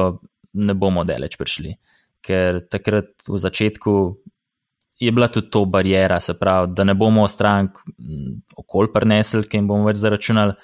ne 0.58 0.74
bomo 0.74 1.04
daleč 1.04 1.36
prišli. 1.38 1.76
Ker 2.24 2.64
takrat 2.72 3.28
v 3.28 3.38
začetku 3.38 3.92
je 4.98 5.12
bila 5.14 5.28
tudi 5.28 5.50
to 5.50 5.64
barijera, 5.64 6.20
se 6.20 6.34
pravi, 6.38 6.72
da 6.74 6.84
ne 6.84 6.94
bomo 6.98 7.28
strank 7.28 7.78
okolj 8.56 8.90
prenesli, 8.94 9.44
ki 9.46 9.60
jim 9.60 9.68
bomo 9.70 9.86
več 9.86 10.00
zaračunali. 10.00 10.56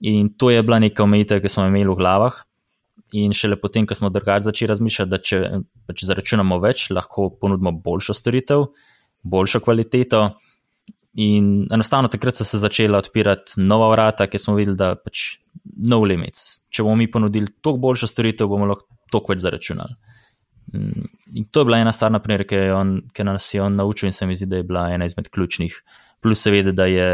In 0.00 0.32
to 0.38 0.50
je 0.50 0.62
bila 0.62 0.78
neka 0.82 1.04
omejitev, 1.04 1.42
ki 1.42 1.48
smo 1.48 1.66
imeli 1.68 1.90
v 1.90 1.98
glavah. 1.98 2.42
in 3.12 3.32
šele 3.36 3.58
potem, 3.60 3.86
ko 3.86 3.94
smo 3.94 4.08
drugače 4.08 4.46
začeli 4.46 4.68
razmišljati, 4.68 5.10
da 5.10 5.18
če 5.20 5.40
pač 5.86 6.04
zaračunamo 6.08 6.56
več, 6.62 6.86
lahko 6.90 7.28
ponudimo 7.40 7.72
boljšo 7.84 8.14
storitev, 8.16 8.64
boljšo 9.22 9.60
kvaliteto. 9.60 10.22
In 11.20 11.66
enostavno 11.68 12.08
takrat 12.08 12.38
so 12.40 12.44
se 12.48 12.58
začela 12.58 13.02
odpirati 13.02 13.60
nova 13.60 13.90
vrata, 13.92 14.26
ki 14.32 14.40
smo 14.40 14.54
videli, 14.56 14.78
da 14.80 14.94
pač 14.96 15.42
no 15.88 16.00
limits. 16.00 16.62
Če 16.72 16.86
bomo 16.86 16.96
mi 16.96 17.10
ponudili 17.10 17.52
toliko 17.60 17.84
boljšo 17.84 18.08
storitev, 18.08 18.48
bomo 18.48 18.70
lahko 18.70 18.88
toliko 19.12 19.34
več 19.34 19.44
zaračunali. 19.44 19.98
Mm, 20.72 21.08
in 21.36 21.48
to 21.52 21.60
je 21.60 21.68
bila 21.68 21.82
ena 21.82 21.92
stvar, 21.92 22.14
naprimer, 22.14 22.46
ki, 22.48 22.62
on, 22.72 22.94
ki 23.12 23.28
nas 23.28 23.50
je 23.52 23.60
on 23.60 23.76
naučil, 23.76 24.08
in 24.08 24.16
se 24.16 24.26
mi 24.26 24.36
zdi, 24.38 24.48
da 24.48 24.62
je 24.62 24.68
bila 24.68 24.86
ena 24.94 25.04
izmed 25.04 25.28
ključnih. 25.28 25.76
Plus, 26.24 26.40
seveda, 26.40 26.72
da 26.72 26.88
je, 26.88 27.08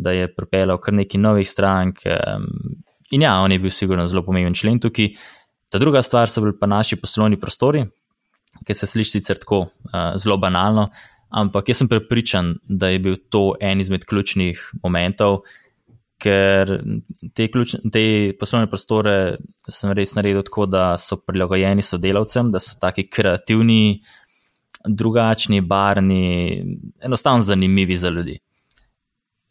da 0.00 0.14
je 0.16 0.30
pripeljal 0.34 0.80
kar 0.80 0.96
nekaj 0.96 1.20
novih 1.20 1.48
strank. 1.48 2.02
In 3.10 3.22
ja, 3.22 3.36
on 3.44 3.52
je 3.52 3.58
bil 3.58 3.72
sigurno 3.74 4.06
zelo 4.08 4.22
pomemben 4.26 4.54
člen 4.54 4.80
tukaj. 4.80 5.12
Ta 5.70 5.78
druga 5.78 6.02
stvar 6.02 6.30
so 6.30 6.42
bili 6.42 6.56
pa 6.58 6.66
naši 6.66 6.96
poslovni 6.98 7.38
prostori, 7.40 7.84
ki 8.66 8.74
se 8.74 8.86
sliši 8.86 9.18
sicer 9.18 9.38
tako 9.38 9.60
uh, 9.60 10.16
zelo 10.18 10.36
banalno, 10.42 10.88
ampak 11.30 11.70
jaz 11.70 11.82
sem 11.82 11.88
prepričan, 11.88 12.56
da 12.64 12.90
je 12.90 12.98
bil 12.98 13.16
to 13.30 13.54
en 13.60 13.80
izmed 13.80 14.04
ključnih 14.04 14.62
momentov, 14.82 15.44
ker 16.20 16.74
te, 17.34 17.46
ključ, 17.48 17.76
te 17.92 18.02
poslovne 18.40 18.68
prostore 18.68 19.14
sem 19.68 19.94
res 19.96 20.16
naredil 20.18 20.42
tako, 20.44 20.66
da 20.68 20.92
so 21.00 21.20
prilagojeni 21.24 21.86
sodelavcem, 21.86 22.50
da 22.52 22.60
so 22.60 22.76
taki 22.82 23.06
kreativni, 23.08 24.00
drugačni, 24.84 25.60
barni, 25.60 26.24
enostavno 27.04 27.46
zanimivi 27.46 27.96
za 27.96 28.10
ljudi. 28.10 28.38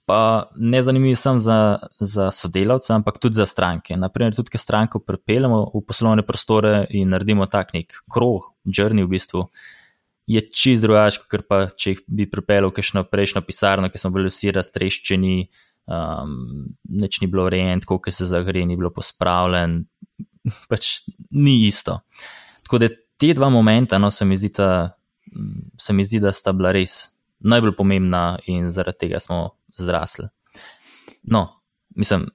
Pa 0.10 0.50
ne 0.56 0.80
zanimivi 0.82 1.16
samo 1.16 1.40
za, 1.40 1.78
za 2.00 2.32
sodelavce, 2.34 2.94
ampak 2.94 3.20
tudi 3.22 3.38
za 3.38 3.46
stranke. 3.46 3.94
Naprimer, 3.94 4.34
tudi, 4.34 4.50
ker 4.50 4.58
stranko 4.58 5.04
pripeljemo 5.06 5.60
v 5.70 5.82
poslovne 5.86 6.24
prostore 6.26 6.88
in 6.98 7.12
naredimo 7.14 7.46
tak 7.46 7.76
nek 7.76 7.94
krog, 8.10 8.48
črni 8.66 9.06
v 9.06 9.12
bistvu, 9.12 9.44
je 10.34 10.42
čist 10.50 10.82
drugače, 10.82 11.28
ker 11.30 11.44
pa 11.46 11.60
če 11.70 11.94
jih 11.94 12.02
bi 12.08 12.26
pripeljal 12.26 12.72
v 12.72 12.78
kakšno 12.80 13.04
prejšnjo 13.06 13.44
pisarno, 13.46 13.92
ki 13.94 14.02
smo 14.02 14.10
bili 14.18 14.34
vsi 14.34 14.56
raztreščeni, 14.58 15.36
um, 15.94 16.34
nič 16.90 17.22
ni 17.22 17.30
bilo 17.30 17.46
urejeno, 17.46 17.86
tako 17.86 18.00
kot 18.08 18.18
se 18.18 18.26
zagre, 18.34 18.66
ni 18.66 18.80
bilo 18.82 18.90
pospravljen, 18.96 19.84
pač 20.74 20.90
ni 21.38 21.60
isto. 21.68 22.00
Tako 22.66 22.82
da 22.82 22.90
te 23.22 23.30
dva 23.38 23.54
momenta, 23.54 24.02
no, 24.02 24.10
se 24.10 24.26
mi 24.26 24.42
zdi, 24.42 24.56
da, 24.58 24.90
se 25.78 25.94
mi 25.94 26.02
zdi, 26.02 26.18
da 26.26 26.34
sta 26.34 26.58
bila 26.58 26.74
res 26.74 27.04
najbolj 27.40 27.76
pomembna 27.78 28.38
in 28.48 28.70
zaradi 28.72 29.06
tega 29.06 29.20
smo 29.20 29.50
zrasli. 29.78 30.28
No, 31.24 31.48
mislim. 31.96 32.28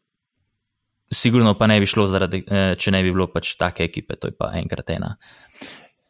Sigurno 1.15 1.53
pa 1.59 1.67
ne 1.67 1.79
bi 1.81 1.87
šlo, 1.87 2.07
zaradi, 2.11 2.43
eh, 2.49 2.75
če 2.79 2.91
ne 2.91 3.03
bi 3.03 3.13
bilo 3.13 3.29
pač 3.31 3.55
take 3.61 3.85
ekipe, 3.85 4.17
to 4.17 4.33
je 4.33 4.35
pa 4.35 4.51
enkrat 4.59 4.91
ena. 4.91 5.15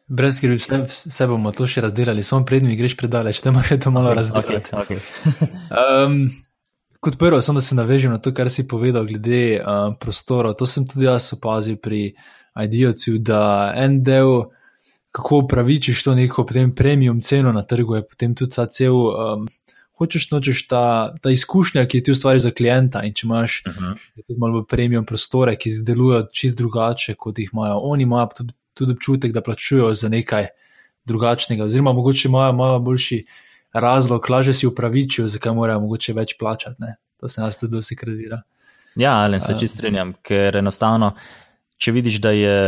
Brez 0.07 0.37
skrbi, 0.37 0.57
vse, 0.57 0.79
vse 1.09 1.27
bomo 1.27 1.51
to 1.53 1.67
še 1.69 1.81
razdelili, 1.85 2.23
samo 2.23 2.45
prednji 2.45 2.77
greš 2.77 2.95
predaleč, 2.97 3.41
te 3.41 3.51
moraš 3.53 3.79
to 3.83 3.91
malo 3.93 4.13
razdeliti. 4.13 4.73
Okay, 4.77 5.01
okay. 5.25 5.49
um, 5.81 6.19
kot 7.01 7.17
prvo, 7.21 7.41
samo 7.41 7.61
da 7.61 7.65
se 7.65 7.77
navežem 7.77 8.13
na 8.13 8.21
to, 8.21 8.33
kar 8.33 8.49
si 8.49 8.67
povedal 8.67 9.05
glede 9.05 9.59
uh, 9.59 9.93
prostora. 10.01 10.53
To 10.57 10.65
sem 10.69 10.87
tudi 10.89 11.05
jaz 11.05 11.31
opazil 11.33 11.77
pri 11.81 12.15
IDOC-u, 12.53 13.17
da 13.19 13.73
en 13.77 13.99
del, 14.05 14.45
kako 15.15 15.43
upravičiš 15.45 16.03
to 16.03 16.15
neko 16.15 16.43
potem 16.45 16.73
premium 16.75 17.21
ceno 17.21 17.53
na 17.55 17.63
trgu, 17.63 17.95
je 17.95 18.07
potem 18.07 18.35
tudi 18.35 18.55
ta 18.55 18.65
cel. 18.65 18.95
Um, 18.95 19.47
Hočeš 19.95 20.25
nočeš 20.27 20.65
ta, 20.67 21.15
ta 21.23 21.31
izkušnja, 21.31 21.85
ki 21.87 22.01
ti 22.03 22.11
ustvari 22.11 22.39
za 22.43 22.49
klienta. 22.51 22.99
In 23.07 23.13
če 23.15 23.23
imaš 23.23 23.61
uh 23.63 23.73
-huh. 23.73 23.95
malo 24.37 24.65
premium 24.67 25.05
prostore, 25.05 25.55
ki 25.55 25.69
izdelujejo 25.69 26.25
čist 26.35 26.57
drugače, 26.57 27.13
kot 27.15 27.39
jih 27.39 27.49
imajo 27.53 27.77
oni, 27.79 28.03
imajo 28.03 28.27
tudi 28.37 28.53
tudi 28.75 28.91
občutek, 28.91 29.31
da 29.31 29.41
plačujejo 29.41 29.93
za 29.93 30.09
nekaj 30.09 30.47
drugačnega, 31.05 31.63
oziroma 31.63 31.93
mogoče 31.93 32.27
imajo 32.27 32.53
malo 32.53 32.79
boljši 32.79 33.25
razlog, 33.73 34.29
lažje 34.29 34.53
si 34.53 34.67
upravičijo, 34.67 35.27
zakaj 35.27 35.53
morajo 35.53 35.79
mogoče 35.79 36.13
več 36.13 36.35
plačati. 36.39 36.75
Ne? 36.79 36.95
To 37.19 37.27
se 37.27 37.41
nas 37.41 37.59
tudi 37.59 37.71
dosti 37.71 37.95
kredira. 37.95 38.41
Ja, 38.95 39.13
ali 39.13 39.39
se 39.41 39.55
čisto 39.59 39.77
strinjam, 39.77 40.13
ker 40.23 40.55
enostavno, 40.57 41.13
če 41.77 41.91
vidiš, 41.91 42.19
da 42.23 42.31
je, 42.31 42.59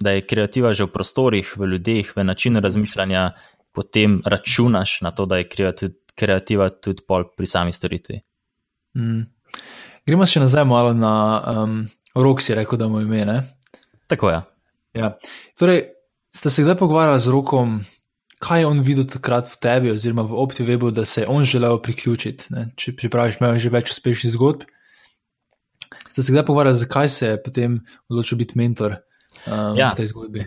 da 0.00 0.16
je 0.16 0.26
kreativa 0.26 0.72
že 0.74 0.88
v 0.88 0.92
prostorih, 0.92 1.56
v 1.56 1.66
ljudeh, 1.74 2.12
v 2.16 2.24
načinu 2.24 2.60
razmišljanja, 2.60 3.30
potem 3.72 4.22
računaš 4.24 5.00
na 5.00 5.10
to, 5.10 5.26
da 5.26 5.36
je 5.36 5.48
kreativa 6.14 6.70
tudi 6.70 7.04
pol 7.06 7.28
pri 7.36 7.46
sami 7.46 7.72
storitvi. 7.72 8.20
Mm. 8.96 9.28
Gremo 10.06 10.26
še 10.26 10.40
nazaj 10.42 10.64
malo 10.64 10.94
na 10.96 11.14
um, 11.38 11.84
rok, 12.16 12.40
si 12.42 12.56
rekel, 12.56 12.80
da 12.80 12.88
mu 12.88 13.04
ime. 13.04 13.42
Tako 14.08 14.32
je. 14.32 14.34
Ja. 14.34 14.46
Ja. 14.94 15.08
Torej, 15.58 15.84
ste 16.34 16.50
se 16.50 16.64
kdaj 16.64 16.80
pogovarjali 16.80 17.20
z 17.20 17.30
rokom, 17.30 17.78
kaj 18.42 18.64
je 18.64 18.66
on 18.66 18.80
videl 18.82 19.06
takrat 19.06 19.46
v 19.52 19.60
tebi, 19.60 19.92
oziroma 19.92 20.24
v 20.26 20.40
OptiWebu, 20.40 20.90
da 20.90 21.04
se 21.04 21.22
je 21.22 21.28
on 21.28 21.44
želel 21.44 21.78
priključiti? 21.82 22.50
Ne? 22.56 22.70
Če 22.74 22.96
praviš, 23.12 23.38
imaš 23.38 23.62
že 23.62 23.70
več 23.70 23.92
uspešnih 23.92 24.34
zgodb. 24.34 24.66
Ste 26.08 26.24
se 26.24 26.32
kdaj 26.32 26.48
pogovarjali, 26.48 26.80
zakaj 26.80 27.08
se 27.12 27.28
je 27.28 27.42
potem 27.42 27.78
odločil 28.08 28.40
biti 28.40 28.58
mentor 28.58 28.98
um, 29.46 29.76
ja. 29.78 29.90
v 29.92 30.00
tej 30.02 30.06
zgodbi? 30.06 30.44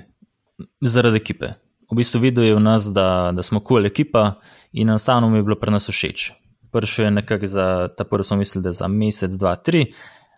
Zaradi 0.81 1.17
ekipe. 1.17 1.53
V 1.91 1.97
bistvu 1.97 2.19
videl 2.23 2.47
je 2.47 2.55
v 2.55 2.63
nas, 2.63 2.87
da, 2.93 3.31
da 3.35 3.43
smo 3.43 3.59
kul 3.59 3.77
cool 3.77 3.85
ekipa 3.85 4.39
in 4.73 4.89
enostavno 4.89 5.29
mi 5.29 5.37
je 5.37 5.43
bilo 5.43 5.59
pri 5.59 5.71
nas 5.71 5.89
všeč. 5.89 6.31
Prvi 6.73 7.03
je 7.05 7.11
nekako 7.11 7.47
za 7.47 7.87
ta 7.97 8.03
prvi, 8.03 8.23
smo 8.23 8.37
mislili, 8.37 8.63
da 8.63 8.69
je 8.69 8.79
za 8.79 8.87
mesec, 8.87 9.33
dva, 9.37 9.55
tri, 9.55 9.93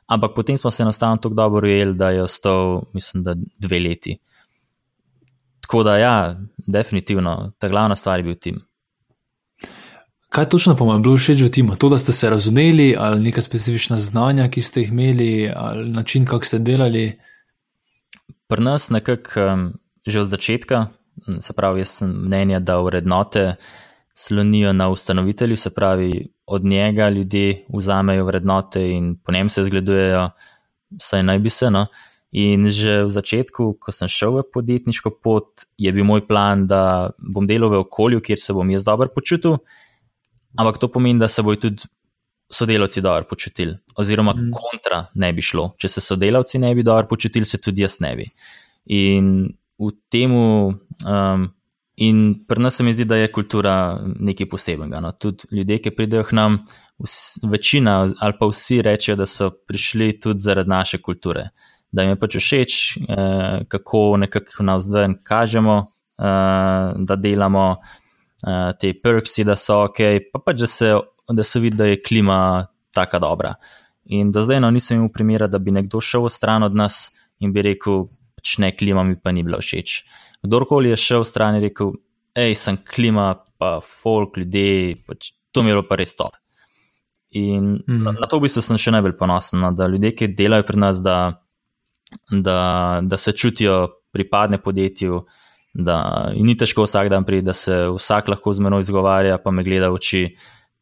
ampak 0.08 0.36
potem 0.36 0.58
smo 0.58 0.72
se 0.72 0.84
enostavno 0.84 1.18
tako 1.18 1.36
dobro 1.36 1.68
ujeli, 1.68 1.94
da 1.96 2.10
je 2.10 2.24
ostal, 2.24 2.82
mislim, 2.94 3.24
da 3.24 3.36
dve 3.60 3.80
leti. 3.80 4.18
Tako 5.62 5.84
da, 5.84 5.98
ja, 5.98 6.40
definitivno, 6.68 7.54
ta 7.60 7.68
glavna 7.68 7.96
stvar 7.96 8.20
je 8.20 8.24
bil 8.24 8.36
tim. 8.36 8.60
Kaj 10.30 10.50
točno 10.50 10.76
pa 10.76 10.84
vam 10.84 11.00
je 11.00 11.04
bilo 11.04 11.18
všeč 11.18 11.42
v 11.42 11.50
timu? 11.50 11.76
To, 11.76 11.90
da 11.90 11.98
ste 11.98 12.12
se 12.12 12.30
razumeli, 12.30 12.96
ali 13.00 13.24
neka 13.24 13.42
specifična 13.42 13.98
znanja, 13.98 14.50
ki 14.52 14.62
ste 14.62 14.82
jih 14.82 14.90
imeli, 14.90 15.52
ali 15.56 15.90
način, 15.90 16.26
kako 16.26 16.46
ste 16.46 16.60
delali? 16.60 17.20
Pri 18.48 18.62
nas, 18.62 18.90
nekako 18.90 19.42
um, 19.42 19.74
že 20.06 20.22
od 20.22 20.28
začetka, 20.30 20.88
se 21.40 21.54
pravi, 21.54 21.82
jaz 21.82 21.90
sem 22.02 22.12
mnenja, 22.12 22.60
da 22.60 22.78
vrednote 22.78 23.56
slonijo 24.14 24.74
na 24.74 24.90
ustanovitelju, 24.90 25.58
se 25.58 25.74
pravi, 25.74 26.28
od 26.46 26.66
njega 26.66 27.10
ljudje 27.10 27.66
vzamejo 27.74 28.26
vrednote 28.26 28.92
in 28.92 29.16
po 29.24 29.32
njem 29.32 29.50
se 29.50 29.64
zgledujejo, 29.64 30.30
saj 31.02 31.24
naj 31.24 31.40
bi 31.40 31.50
se. 31.50 31.72
No. 31.72 31.88
In 32.32 32.70
že 32.70 33.04
v 33.04 33.10
začetku, 33.10 33.74
ko 33.80 33.92
sem 33.92 34.12
šel 34.12 34.38
v 34.40 34.44
podjetniško 34.54 35.12
pot, 35.24 35.66
je 35.78 35.92
bil 35.92 36.04
moj 36.04 36.28
plan, 36.28 36.68
da 36.68 37.12
bom 37.18 37.48
delal 37.48 37.72
v 37.72 37.82
okolju, 37.86 38.22
kjer 38.22 38.40
se 38.40 38.54
bom 38.54 38.70
jaz 38.70 38.84
dobro 38.84 39.08
počutil, 39.16 39.58
ampak 40.60 40.78
to 40.78 40.92
pomeni, 40.92 41.20
da 41.20 41.28
se 41.28 41.44
bojo 41.44 41.64
tudi 41.68 41.88
sodelavci 42.52 43.02
dobro 43.02 43.26
počutili, 43.30 43.76
oziroma 43.96 44.34
mm. 44.34 44.52
kontra 44.54 45.06
ne 45.14 45.34
bi 45.34 45.42
šlo. 45.42 45.74
Če 45.78 45.88
se 45.88 46.02
sodelavci 46.02 46.60
ne 46.60 46.76
bi 46.76 46.84
dobro 46.84 47.08
počutili, 47.08 47.46
se 47.46 47.62
tudi 47.62 47.82
jaz 47.82 48.00
ne 48.00 48.16
bi. 48.16 48.30
In 48.96 49.48
v 49.80 49.92
tem 50.10 50.32
um, 50.32 51.50
In 51.96 52.46
pri 52.48 52.62
nas 52.62 52.76
se 52.76 52.84
mi 52.84 52.94
zdi, 52.94 53.06
da 53.06 53.16
je 53.16 53.32
kultura 53.32 54.00
nekaj 54.04 54.50
posebnega. 54.50 55.00
No. 55.00 55.12
Tudi 55.12 55.48
ljudje, 55.52 55.78
ki 55.82 55.96
pridejo 55.96 56.24
k 56.24 56.36
nam, 56.36 56.58
večina 57.44 58.10
ali 58.20 58.34
pa 58.40 58.48
vsi 58.52 58.82
rečejo, 58.82 59.16
da 59.16 59.26
so 59.26 59.50
prišli 59.68 60.20
tudi 60.20 60.40
zaradi 60.40 60.70
naše 60.70 61.02
kulture. 61.02 61.50
Da 61.92 62.02
jim 62.02 62.12
je 62.12 62.20
pač 62.20 62.36
všeč, 62.36 62.98
eh, 62.98 63.64
kako 63.68 64.18
nekako 64.18 64.64
na 64.64 64.76
vzven 64.76 65.16
kažemo, 65.24 65.78
eh, 66.20 66.94
da 66.98 67.16
delamo 67.16 67.78
eh, 68.48 68.74
te 68.80 68.94
perksi, 69.04 69.44
da 69.44 69.56
so 69.56 69.86
ok, 69.86 70.00
pa 70.34 70.40
pač 70.46 70.60
da 70.60 70.68
se, 70.68 70.94
da 71.30 71.44
se 71.44 71.60
vidi, 71.60 71.78
da 71.78 71.86
je 71.86 72.02
klima 72.02 72.68
tako 72.94 73.20
dobra. 73.20 73.56
In 74.06 74.32
do 74.32 74.42
zdaj 74.42 74.60
no, 74.62 74.70
nisem 74.72 74.98
imel 74.98 75.10
primera, 75.14 75.48
da 75.48 75.60
bi 75.60 75.74
nekdo 75.74 76.02
šel 76.02 76.28
v 76.28 76.30
stran 76.30 76.64
od 76.64 76.76
nas 76.76 77.10
in 77.40 77.54
bi 77.54 77.64
rekel, 77.66 78.06
pač 78.38 78.58
ne, 78.62 78.70
klima 78.78 79.04
mi 79.04 79.18
pa 79.20 79.34
ni 79.34 79.44
bila 79.44 79.58
všeč 79.64 80.04
kdorkoli 80.46 80.94
je 80.94 81.00
šel 81.00 81.26
v 81.26 81.30
stran 81.30 81.58
in 81.58 81.66
rekel, 81.66 81.94
hej, 82.38 82.56
sem 82.60 82.78
klima, 82.78 83.34
pa 83.60 83.80
folk, 83.82 84.38
ljudje, 84.38 85.02
pač, 85.08 85.34
to 85.52 85.64
mi 85.64 85.72
je 85.72 85.78
bilo 85.78 85.86
pa 85.88 85.98
res 86.00 86.16
top. 86.18 86.38
In 87.36 87.82
mm. 87.82 88.04
na, 88.06 88.14
na 88.16 88.30
to 88.30 88.40
v 88.40 88.48
bistvu 88.48 88.64
sem 88.64 88.80
še 88.80 88.94
najbolj 88.96 89.18
ponosen, 89.20 89.64
no, 89.64 89.72
da 89.76 89.90
ljudje, 89.92 90.14
ki 90.16 90.34
delajo 90.38 90.68
pri 90.68 90.82
nas, 90.86 91.02
da, 91.04 91.18
da, 92.30 92.60
da 93.04 93.20
se 93.20 93.34
čutijo 93.36 93.80
pripadne 94.16 94.62
podjetju, 94.64 95.26
da 95.76 95.98
ni 96.32 96.56
težko 96.56 96.86
vsak 96.86 97.10
dan 97.12 97.26
priti, 97.28 97.48
da 97.50 97.56
se 97.56 97.82
vsak 97.92 98.30
lahko 98.32 98.54
z 98.56 98.64
menoj 98.64 98.86
izgovarja, 98.86 99.42
pa 99.44 99.52
me 99.52 99.66
gleda 99.66 99.90
v 99.92 100.00
oči. 100.00 100.22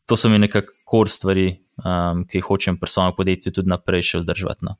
To 0.05 0.17
so 0.19 0.29
mi 0.29 0.39
nekako 0.39 0.73
kor 0.85 1.09
stvari, 1.09 1.47
um, 1.79 2.25
ki 2.27 2.37
jih 2.37 2.47
hočem 2.47 2.77
pri 2.79 2.91
svojem 2.91 3.15
podjetju 3.17 3.53
tudi 3.55 3.71
naprej 3.71 4.03
še 4.09 4.23
vzdrževati. 4.23 4.67
No. 4.67 4.75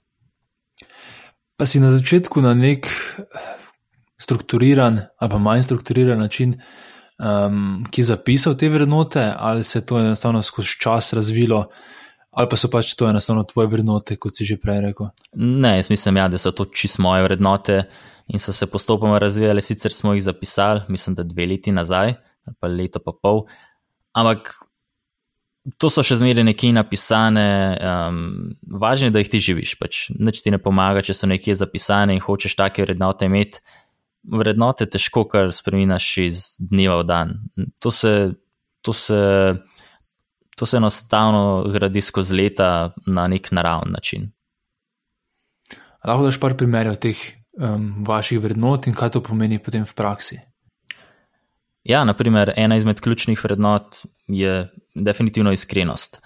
Pa 1.57 1.67
si 1.69 1.79
na 1.79 1.93
začetku 1.93 2.41
na 2.43 2.53
nek 2.57 2.89
strukturiran 4.19 4.99
ali 5.19 5.31
pa 5.31 5.39
manj 5.39 5.63
strukturiran 5.67 6.19
način, 6.19 6.57
um, 7.19 7.83
ki 7.91 8.01
je 8.01 8.11
zapisal 8.11 8.57
te 8.59 8.69
vrednote, 8.69 9.23
ali 9.37 9.63
se 9.63 9.79
je 9.79 9.85
to 9.85 9.99
enostavno 9.99 10.41
skozi 10.43 10.79
čas 10.79 11.13
razvilo, 11.13 11.67
Ali 12.33 12.49
pa 12.49 12.57
so 12.57 12.65
pač 12.73 12.95
to 12.97 13.05
enostavno 13.05 13.43
tvoje 13.45 13.69
vrednote, 13.69 14.17
kot 14.17 14.33
si 14.33 14.45
že 14.47 14.57
prej 14.57 14.81
rekel? 14.87 15.11
Ne, 15.37 15.75
jaz 15.77 15.91
mislim, 15.93 16.17
ja, 16.17 16.25
da 16.33 16.39
so 16.41 16.49
to 16.49 16.65
čist 16.65 16.97
moje 16.97 17.21
vrednote 17.27 17.83
in 18.33 18.41
so 18.41 18.53
se 18.55 18.65
postopoma 18.65 19.19
razvijale, 19.21 19.61
sicer 19.61 19.93
smo 19.93 20.15
jih 20.17 20.23
zapisali, 20.25 20.81
mislim, 20.89 21.15
da 21.19 21.27
dve 21.27 21.45
leti 21.45 21.71
nazaj, 21.71 22.15
ali 22.47 22.57
pa 22.59 22.67
leto 22.67 23.03
pa 23.05 23.13
pol. 23.13 23.43
Ampak 24.17 24.49
to 25.77 25.89
so 25.89 26.03
še 26.03 26.17
zmeraj 26.19 26.43
nekje 26.43 26.73
napisane, 26.75 27.47
um, 27.79 28.17
važno 28.67 29.07
je, 29.07 29.13
da 29.15 29.23
jih 29.23 29.31
ti 29.31 29.39
živiš. 29.43 29.75
Pač. 29.79 30.01
Nič 30.11 30.41
ti 30.43 30.51
ne 30.51 30.59
pomaga, 30.59 31.03
če 31.05 31.15
so 31.15 31.29
nekje 31.29 31.55
zapisane 31.59 32.15
in 32.15 32.23
hočeš 32.23 32.57
take 32.59 32.83
vrednote 32.83 33.29
imeti. 33.29 33.63
Vrednote 34.23 34.87
težko 34.87 35.25
kar 35.31 35.51
spremeniš 35.55 36.09
iz 36.23 36.43
dneva 36.59 37.01
v 37.01 37.07
dan. 37.07 37.33
To 37.83 37.91
se, 37.91 38.35
to 38.83 38.95
se, 38.95 39.19
to 40.55 40.67
se 40.67 40.79
enostavno 40.79 41.63
gradi 41.71 42.03
skozi 42.03 42.35
leta 42.35 42.69
na 43.07 43.27
nek 43.31 43.51
naraven 43.55 43.95
način. 43.95 44.31
Lahko 46.03 46.27
daš 46.27 46.39
par 46.43 46.55
primerov 46.59 46.99
teh 47.03 47.19
um, 47.55 48.03
vaših 48.03 48.41
vrednot 48.43 48.91
in 48.91 48.95
kaj 48.95 49.15
to 49.15 49.23
pomeni 49.23 49.59
potem 49.63 49.87
v 49.87 49.95
praksi. 49.95 50.39
Ja, 51.83 52.03
naprimer, 52.07 52.53
ena 52.55 52.75
izmed 52.79 52.99
ključnih 53.03 53.39
vrednot 53.43 54.05
je 54.27 54.67
definitivno 54.95 55.51
iskrenost. 55.51 56.21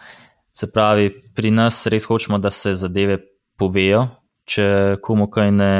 Se 0.53 0.71
pravi, 0.71 1.11
pri 1.35 1.51
nas 1.51 1.85
res 1.87 2.05
hočemo, 2.05 2.39
da 2.41 2.49
se 2.49 2.75
zadeve 2.75 3.19
povejo, 3.57 4.07
če 4.47 4.97
komu 5.03 5.27
kaj 5.29 5.51
ne, 5.53 5.73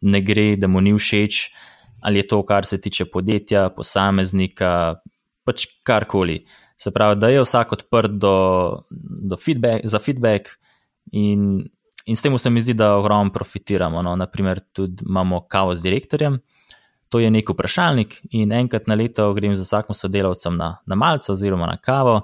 ne 0.00 0.20
gre, 0.24 0.54
da 0.56 0.70
mu 0.70 0.80
ni 0.80 0.94
všeč, 0.96 1.42
ali 2.02 2.22
je 2.22 2.28
to, 2.30 2.40
kar 2.46 2.66
se 2.66 2.80
tiče 2.80 3.06
podjetja, 3.12 3.68
posameznika, 3.76 4.72
pač 5.46 5.66
karkoli. 5.86 6.42
Se 6.78 6.90
pravi, 6.90 7.18
da 7.20 7.30
je 7.30 7.42
vsak 7.44 7.76
odprt 7.76 8.16
do, 8.22 8.34
do 8.90 9.38
feedback, 9.38 9.86
za 9.86 10.00
feedback, 10.02 10.56
in, 11.12 11.62
in 12.06 12.16
s 12.16 12.24
tem 12.24 12.38
se 12.38 12.50
mi 12.50 12.62
zdi, 12.62 12.74
da 12.78 12.94
ogromno 12.96 13.34
profitiramo. 13.34 14.02
No? 14.02 14.16
Naprimer, 14.18 14.62
tudi 14.72 15.04
imamo 15.06 15.44
kavo 15.50 15.74
z 15.74 15.86
direktorjem 15.86 16.40
to 17.12 17.20
je 17.20 17.28
nek 17.30 17.50
vprašalnik, 17.52 18.14
in 18.32 18.52
enkrat 18.56 18.88
na 18.88 18.96
leto 18.96 19.26
grem 19.36 19.52
z 19.52 19.66
vsakim 19.66 19.92
sodelavcem 19.94 20.56
na, 20.56 20.78
na 20.88 20.96
malce 20.96 21.32
oziroma 21.32 21.68
na 21.68 21.76
kavo 21.76 22.22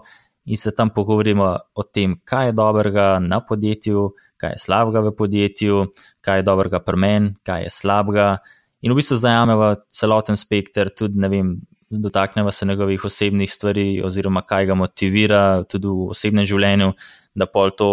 in 0.49 0.57
se 0.57 0.73
tam 0.75 0.89
pogovorimo 0.91 1.49
o 1.75 1.83
tem, 1.83 2.15
kaj 2.25 2.47
je 2.47 2.53
dobrega 2.57 3.19
na 3.21 3.41
podjetju, 3.45 4.07
kaj 4.41 4.55
je 4.55 4.61
slabega 4.65 5.03
v 5.05 5.13
podjetju, 5.17 5.83
kaj 6.25 6.41
je 6.41 6.47
dobrega 6.47 6.81
pri 6.81 6.97
meni, 6.97 7.35
kaj 7.45 7.67
je 7.67 7.73
slabega. 7.75 8.29
In 8.81 8.95
v 8.95 8.97
bistvu 8.97 9.19
zajamemo 9.21 9.75
celoten 9.93 10.41
spekter, 10.41 10.89
tudi 10.89 11.21
ne 11.21 11.29
vem. 11.29 11.59
Dotaknemo 11.89 12.51
se 12.53 12.67
njegovih 12.67 13.05
osebnih 13.05 13.53
stvari, 13.53 14.03
oziroma 14.05 14.43
kaj 14.45 14.67
ga 14.69 14.75
motivira 14.77 15.65
tudi 15.65 15.89
v 15.89 16.09
osebnem 16.13 16.45
življenju, 16.45 16.93
da 17.33 17.47
pol 17.49 17.73
to, 17.77 17.89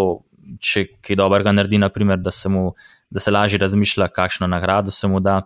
če 0.59 0.83
kaj 1.03 1.15
dobrega 1.15 1.53
naredi, 1.55 1.79
naprimer, 1.79 2.19
da, 2.19 2.31
se 2.31 2.51
mu, 2.51 2.73
da 3.09 3.23
se 3.23 3.31
lažje 3.31 3.59
razmišlja, 3.59 4.09
kakšno 4.11 4.47
nagrado 4.51 4.91
se 4.91 5.07
mu 5.11 5.19
da. 5.23 5.41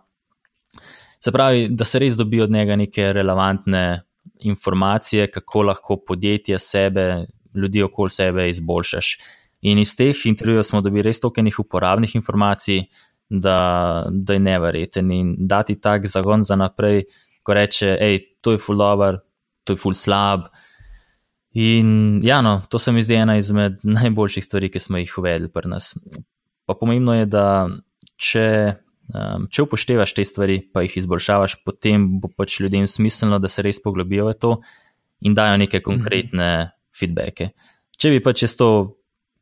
Se 1.19 1.31
pravi, 1.31 1.67
da 1.69 1.85
se 1.85 1.99
res 1.99 2.15
dobi 2.15 2.41
od 2.41 2.51
njega 2.51 2.75
neke 2.75 3.13
relevantne 3.13 4.01
informacije, 4.39 5.27
kako 5.31 5.61
lahko 5.61 5.97
podjetje 6.07 6.59
sebe, 6.59 7.25
ljudi 7.55 7.83
okoli 7.83 8.09
sebe 8.09 8.49
izboljšaš. 8.49 9.17
In 9.61 9.79
iz 9.79 9.95
teh 9.95 10.15
intervjujev 10.25 10.63
smo 10.63 10.81
dobili 10.81 11.03
res 11.09 11.19
toliko 11.19 11.41
enih 11.41 11.59
uporabnih 11.59 12.15
informacij, 12.15 12.83
da, 13.29 14.05
da 14.11 14.33
je 14.33 14.39
neverjeten 14.39 15.11
in 15.11 15.35
dati 15.39 15.81
tak 15.81 16.07
zagon 16.07 16.43
za 16.43 16.55
naprej, 16.55 17.03
ko 17.43 17.53
reče, 17.53 17.97
hej, 17.99 18.19
to 18.41 18.51
je 18.51 18.57
full 18.57 18.77
dobro, 18.77 19.19
to 19.63 19.73
je 19.73 19.77
full 19.77 19.93
slab. 19.93 20.47
In 21.53 22.21
ja, 22.23 22.41
no, 22.41 22.61
to 22.69 22.79
se 22.79 22.91
mi 22.91 23.03
zdi 23.03 23.15
ena 23.15 23.37
izmed 23.37 23.83
najboljših 23.99 24.45
stvari, 24.45 24.71
ki 24.71 24.79
smo 24.79 24.97
jih 24.97 25.17
uvedli 25.17 25.51
pri 25.51 25.69
nas. 25.69 25.93
Pa 26.65 26.73
pomembno 26.73 27.13
je, 27.15 27.25
da 27.25 27.67
če 28.17 28.45
Um, 29.09 29.47
če 29.49 29.63
upoštevaš 29.65 30.13
te 30.13 30.23
stvari, 30.27 30.59
pa 30.69 30.83
jih 30.85 30.99
izboljšavaš, 31.01 31.63
potem 31.65 32.05
bo 32.21 32.29
pač 32.29 32.59
ljudem 32.61 32.85
smiselno, 32.85 33.39
da 33.41 33.49
se 33.49 33.65
res 33.65 33.81
poglobijo 33.81 34.27
v 34.27 34.35
to 34.37 34.51
in 35.25 35.33
dajo 35.33 35.57
neke 35.57 35.81
konkretne 35.81 36.45
mm 36.45 36.61
-hmm. 36.61 36.71
feedbacke. 36.99 37.49
Če 37.97 38.09
bi 38.09 38.19
pač 38.23 38.45
to 38.57 38.99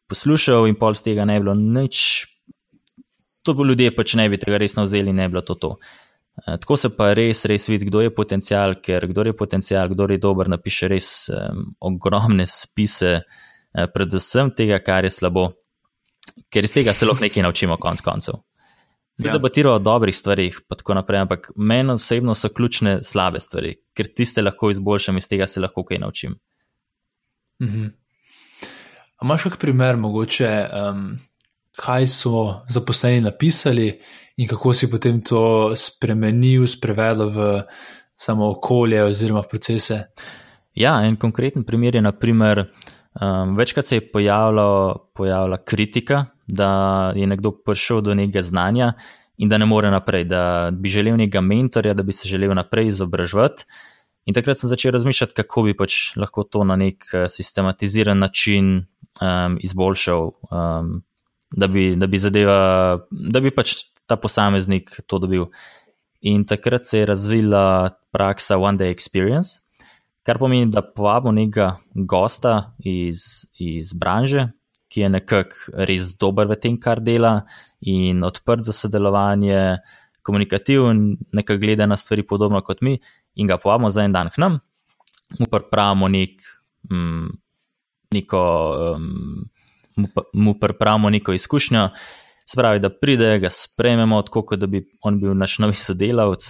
poslušal 0.07 0.67
in 0.67 0.75
pol 0.75 0.95
z 0.95 1.03
tega 1.03 1.25
ne 1.25 1.39
bilo 1.39 1.53
nič, 1.53 2.27
to 3.43 3.53
bo 3.53 3.63
ljudje 3.63 3.95
pač 3.95 4.15
ne 4.15 4.29
bi 4.29 4.37
tega 4.37 4.57
resno 4.57 4.83
vzeli 4.83 5.09
in 5.09 5.15
ne 5.15 5.29
bilo 5.29 5.41
to. 5.41 5.55
to. 5.55 5.67
Uh, 5.67 6.55
tako 6.61 6.77
se 6.77 6.89
pa 6.97 7.13
res, 7.13 7.45
res 7.45 7.67
vidi, 7.67 7.85
kdo 7.85 8.01
je 8.01 8.15
potencial, 8.15 8.75
ker 8.81 9.07
kdo 9.07 9.25
je 9.25 9.33
potencial, 9.33 9.89
kdo 9.89 10.07
je 10.07 10.17
dober, 10.17 10.47
napiše 10.47 10.87
res 10.87 11.29
um, 11.29 11.75
ogromne 11.79 12.47
spise, 12.47 13.21
uh, 13.21 13.85
predvsem 13.93 14.51
tega, 14.51 14.79
kar 14.79 15.03
je 15.03 15.09
slabo, 15.09 15.51
ker 16.49 16.63
iz 16.63 16.71
tega 16.71 16.93
se 16.93 17.05
lahko 17.05 17.25
nekaj 17.25 17.43
naučimo, 17.43 17.77
konc 17.77 18.01
koncev. 18.01 18.46
Zdaj 19.17 19.29
ja. 19.29 19.33
debatirajo 19.33 19.75
o 19.75 19.79
dobrih 19.79 20.15
stvarih, 20.15 20.59
pa 20.67 20.75
tako 20.75 20.93
naprej, 20.93 21.19
ampak 21.25 21.51
meni 21.55 21.91
osebno 21.91 22.35
so 22.35 22.49
ključne 22.53 22.99
slabe 23.03 23.39
stvari, 23.39 23.73
ker 23.97 24.07
tiste 24.13 24.41
lahko 24.41 24.69
izboljšam, 24.69 25.17
iz 25.17 25.27
tega 25.27 25.47
se 25.47 25.61
lahko 25.61 25.83
kaj 25.83 25.97
naučim. 26.03 26.35
Mhm. 27.63 27.87
Imáš 29.23 29.43
kak 29.43 29.57
primer, 29.57 29.97
mogoče, 29.97 30.51
um, 30.69 31.17
kaj 31.75 32.07
so 32.07 32.61
zaposleni 32.69 33.21
napisali 33.21 34.01
in 34.37 34.47
kako 34.47 34.73
si 34.73 34.91
potem 34.91 35.21
to 35.21 35.73
spremenil, 35.75 36.67
sprevedel 36.67 37.29
v 37.29 37.63
samo 38.15 38.51
okolje 38.51 39.03
oziroma 39.03 39.41
v 39.41 39.49
procese? 39.49 40.03
Ja, 40.75 41.01
en 41.05 41.15
konkreten 41.17 41.63
primer 41.63 41.95
je, 41.95 42.01
naprimer, 42.01 42.67
um, 43.21 43.57
večkrat 43.57 43.85
se 43.85 43.95
je 43.95 44.11
pojavila 44.11 45.57
kritika 45.65 46.25
da 46.47 47.11
je 47.15 47.27
nekdo 47.27 47.51
prišel 47.51 48.01
do 48.01 48.15
nekega 48.15 48.41
znanja 48.41 48.93
in 49.37 49.49
da 49.49 49.57
ne 49.57 49.65
more 49.65 49.91
naprej, 49.91 50.23
da 50.23 50.69
bi 50.73 50.89
želel 50.89 51.17
nekega 51.17 51.41
mentorja, 51.41 51.93
da 51.93 52.03
bi 52.03 52.13
se 52.13 52.29
želel 52.29 52.55
naprej 52.55 52.87
izobraževati. 52.87 53.65
In 54.25 54.35
takrat 54.35 54.59
sem 54.59 54.69
začel 54.69 54.91
razmišljati, 54.91 55.33
kako 55.33 55.63
bi 55.63 55.75
pač 55.77 56.15
lahko 56.17 56.43
to 56.43 56.63
na 56.67 56.75
nek 56.75 57.05
eh, 57.13 57.27
sistematiziran 57.31 58.19
način 58.19 58.87
um, 59.21 59.57
izboljšal, 59.63 60.31
um, 60.51 60.89
da, 61.55 61.67
bi, 61.67 61.95
da, 61.95 62.07
bi 62.07 62.19
zadeva, 62.19 62.57
da 63.11 63.39
bi 63.39 63.53
pač 63.55 63.75
ta 64.05 64.17
posameznik 64.19 64.99
to 65.07 65.19
dobil. 65.19 65.47
In 66.27 66.43
takrat 66.45 66.85
se 66.85 66.99
je 66.99 67.05
razvila 67.05 67.89
praksa 68.11 68.57
One 68.57 68.77
Day 68.77 68.91
Experience, 68.91 69.61
kar 70.27 70.39
pomeni, 70.41 70.71
da 70.71 70.81
povabimo 70.81 71.31
nekega 71.31 71.77
gosta 71.95 72.73
iz, 72.79 73.47
iz 73.59 73.93
branže, 73.93 74.49
ki 74.89 75.01
je 75.01 75.09
nekako 75.09 75.83
res 75.87 76.15
dober 76.19 76.47
v 76.47 76.57
tem, 76.59 76.77
kar 76.79 77.01
dela, 77.03 77.41
in 77.81 78.23
odprt 78.23 78.65
za 78.67 78.73
sodelovanje, 78.73 79.77
komunikativen, 80.27 81.17
nekaj 81.33 81.57
gleda 81.57 81.87
na 81.87 81.95
stvari 81.95 82.25
podobno 82.27 82.61
kot 82.61 82.81
mi, 82.81 82.97
in 83.35 83.47
ga 83.47 83.59
povabimo 83.61 83.89
za 83.89 84.03
en 84.03 84.15
dan 84.15 84.31
k 84.33 84.41
nam, 84.43 84.59
mu 85.39 85.47
pripravimo 85.51 86.07
nek, 86.11 86.41
mm, 86.91 87.27
neko, 88.15 88.41
um, 88.95 89.49
mu 90.33 90.55
pripravimo 90.59 91.09
neko 91.09 91.33
izkušnjo. 91.33 91.89
Spravi, 92.47 92.79
da 92.79 92.89
pride, 92.89 93.39
ga 93.43 93.49
sprejmemo, 93.51 94.21
tako 94.23 94.55
da 94.55 94.67
bi 94.71 94.85
on 95.03 95.19
bil 95.19 95.33
naš 95.35 95.57
novi 95.59 95.75
sodelavec, 95.75 96.45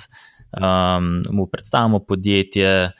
um, 0.54 1.24
mu 1.34 1.48
predstavimo 1.50 2.00
podjetje, 2.06 2.92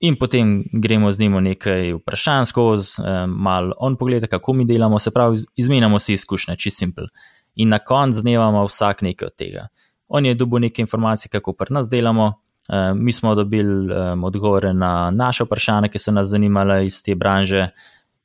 In 0.00 0.16
potem 0.16 0.64
gremo 0.72 1.12
z 1.12 1.20
njim 1.20 1.32
nekaj 1.32 1.92
vprašanj 1.92 2.44
skozi, 2.44 3.02
eh, 3.02 3.26
malo 3.26 3.74
on 3.78 3.96
pogleda, 3.96 4.26
kako 4.26 4.52
mi 4.52 4.64
delamo, 4.64 4.98
se 4.98 5.10
pravi, 5.10 5.38
izmenjamo 5.56 5.98
si 5.98 6.12
izkušnje, 6.12 6.56
čist 6.56 6.78
simpel. 6.78 7.06
In 7.54 7.68
na 7.68 7.78
koncu 7.78 8.20
dneva 8.22 8.48
ima 8.48 8.64
vsak 8.64 9.02
nekaj 9.02 9.26
od 9.26 9.34
tega. 9.34 9.68
On 10.08 10.26
je 10.26 10.34
dobil 10.34 10.60
nekaj 10.60 10.82
informacij, 10.82 11.28
kako 11.28 11.52
pri 11.52 11.74
nas 11.74 11.88
delamo, 11.88 12.32
eh, 12.68 12.94
mi 12.94 13.12
smo 13.12 13.34
dobili 13.34 13.92
eh, 13.92 14.14
odgovore 14.22 14.74
na 14.74 15.10
naše 15.10 15.44
vprašanja, 15.44 15.88
ki 15.88 15.98
so 15.98 16.12
nas 16.12 16.26
zanimale 16.26 16.86
iz 16.86 17.02
te 17.02 17.14
branže. 17.14 17.70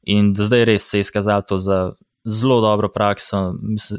In 0.03 0.33
do 0.33 0.45
zdaj 0.45 0.65
res 0.65 0.89
se 0.89 0.97
je 0.97 1.01
izkazalo 1.01 1.41
to 1.41 1.57
za 1.57 1.93
zelo 2.23 2.61
dobro 2.61 2.89
prakso, 2.89 3.55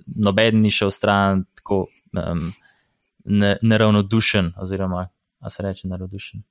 noben 0.06 0.60
ni 0.60 0.70
šel 0.70 0.90
stran 0.90 1.44
tako 1.54 1.86
um, 2.12 2.52
neravnodušen, 3.62 4.52
oziroma, 4.56 5.08
a 5.40 5.50
se 5.50 5.62
reče, 5.62 5.88
neravnodušen. 5.88 6.42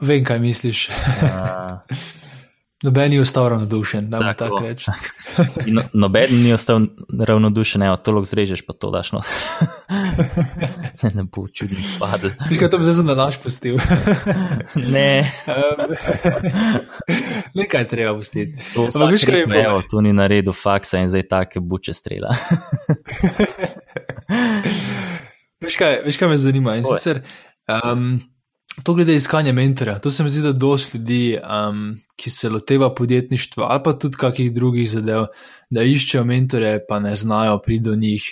Vem, 0.00 0.24
kaj 0.24 0.38
misliš. 0.38 0.88
Noben 2.84 3.10
ni 3.10 3.18
ostal 3.18 3.48
ravnodušen, 3.48 4.10
da 4.10 4.18
bi 4.18 4.24
tako 4.38 4.58
rekel. 4.58 4.94
No, 5.74 5.82
noben 5.92 6.42
ni 6.42 6.52
ostal 6.52 6.80
ravnodušen, 7.20 7.82
evo, 7.82 7.96
to 7.96 8.12
lahko 8.12 8.28
zrežeš, 8.28 8.60
pa 8.66 8.72
to 8.72 8.90
daš 8.90 9.12
not. 9.12 9.24
ne, 11.02 11.10
ne 11.14 11.24
bo 11.24 11.46
čudno 11.48 11.80
spadal. 11.94 12.34
Ti 12.48 12.58
kaj 12.58 12.68
bi 12.78 12.84
zdaj 12.84 13.04
na 13.04 13.14
naš 13.14 13.38
pustil? 13.42 13.78
ne. 14.76 15.32
Nekaj 17.54 17.88
treba 17.88 18.18
pustiti. 18.18 18.60
To, 18.74 18.90
kaj 18.92 19.46
ne, 19.46 19.64
evo, 19.64 19.82
to 19.90 20.00
ni 20.00 20.12
na 20.12 20.26
redu 20.26 20.52
faksa 20.52 21.00
in 21.00 21.08
zdaj 21.08 21.24
take 21.28 21.60
buče 21.60 21.94
strela. 21.94 22.36
veš, 25.64 25.76
kaj, 25.76 26.02
veš, 26.04 26.20
kaj 26.20 26.28
me 26.28 26.38
zanima? 26.38 26.76
In 26.76 26.84
sicer. 26.84 27.24
Um, 27.64 28.20
to 28.82 28.94
glede 28.94 29.14
iskanja 29.14 29.52
mentorja. 29.52 29.98
To 29.98 30.10
se 30.10 30.24
mi 30.24 30.30
zdi, 30.30 30.42
da 30.42 30.52
dosti 30.52 30.98
ljudi, 30.98 31.38
um, 31.38 32.00
ki 32.16 32.30
se 32.30 32.48
loteva 32.50 32.94
podjetništva 32.94 33.66
ali 33.70 33.80
pa 33.84 33.92
tudi 33.92 34.16
kakih 34.16 34.52
drugih 34.52 34.90
zadev, 34.90 35.26
da 35.70 35.82
iščejo 35.82 36.24
mentore, 36.24 36.78
pa 36.88 36.98
ne 37.00 37.16
znajo 37.16 37.58
priti 37.58 37.84
do 37.84 37.94
njih. 37.94 38.26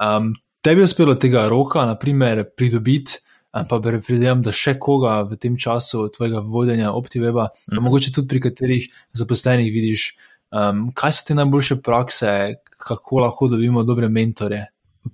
Um, 0.00 0.34
tebi 0.62 0.80
je 0.80 0.84
uspelo 0.84 1.14
tega 1.14 1.48
roka, 1.48 1.86
naprimer, 1.86 2.44
pridobiti. 2.56 3.18
Pa 3.50 3.80
predvidevam, 3.82 4.44
da 4.46 4.52
še 4.54 4.76
koga 4.78 5.24
v 5.26 5.34
tem 5.34 5.56
času 5.58 6.04
tvojega 6.14 6.38
vodenja 6.38 6.92
OptiWeba, 6.94 7.48
mm 7.48 7.74
-hmm. 7.74 7.80
mogoče 7.82 8.12
tudi 8.12 8.28
pri 8.28 8.40
katerih 8.40 8.86
zaposlenih 9.12 9.72
vidiš, 9.72 10.16
um, 10.52 10.92
kaj 10.94 11.12
so 11.12 11.24
te 11.26 11.34
najboljše 11.34 11.76
prakse, 11.82 12.54
kako 12.78 13.18
lahko 13.18 13.48
dobimo 13.48 13.82
dobre 13.82 14.08
mentore. 14.08 14.66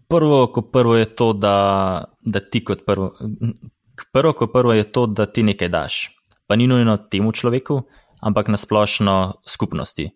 Prvo, 0.08 0.46
ko 0.52 0.62
prvo 0.62 0.96
je 0.96 1.04
to, 1.04 1.32
da, 1.32 2.04
da 2.20 2.40
ti 2.40 2.64
kot 2.64 2.84
prvo, 2.86 3.14
prvo, 4.12 4.32
ko 4.32 4.46
prvo 4.46 4.72
je 4.72 4.85
to, 4.92 5.06
da 5.06 5.26
ti 5.26 5.42
nekaj 5.42 5.68
daš. 5.68 5.94
Pa 6.46 6.56
ni 6.56 6.66
nujno 6.66 6.96
temu 6.96 7.32
človeku, 7.32 7.82
ampak 8.20 8.48
nasplošno 8.48 9.40
skupnosti. 9.46 10.11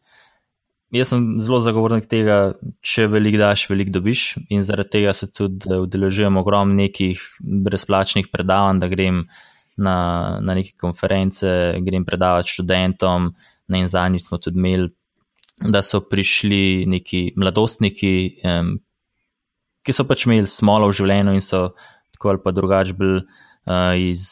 Jaz 0.91 1.13
sem 1.13 1.27
zelo 1.39 1.61
zagovornik 1.63 2.09
tega, 2.11 2.57
če 2.83 3.07
veliko 3.07 3.39
daš, 3.39 3.69
veliko 3.71 3.95
dobiš, 3.95 4.25
in 4.51 4.65
zaradi 4.67 4.97
tega 4.97 5.15
se 5.15 5.29
tudi 5.31 5.71
udeležujem 5.71 6.41
ogromno 6.41 6.75
nekih 6.75 7.23
brezplačnih 7.39 8.31
predavanj, 8.33 8.81
da 8.83 8.89
grem 8.91 9.23
na, 9.79 9.97
na 10.43 10.57
neke 10.59 10.75
konference, 10.81 11.47
grem 11.87 12.05
predavati 12.05 12.51
študentom. 12.57 13.31
Na 13.71 13.79
en 13.79 13.87
zadnji 13.87 14.19
smo 14.19 14.41
tudi 14.43 14.59
imeli, 14.59 14.91
da 15.63 15.83
so 15.87 16.01
prišli 16.03 16.89
neki 16.91 17.37
mladostniki, 17.39 18.15
um, 18.51 18.75
ki 19.87 19.95
so 19.95 20.05
pač 20.09 20.27
imeli 20.27 20.51
smolo 20.51 20.89
v 20.91 20.97
življenju 20.99 21.37
in 21.37 21.45
so 21.45 21.69
tako 22.11 22.35
ali 22.35 22.43
pa 22.43 22.53
drugače 22.53 22.97
bili 22.99 23.23
iz, 23.97 24.27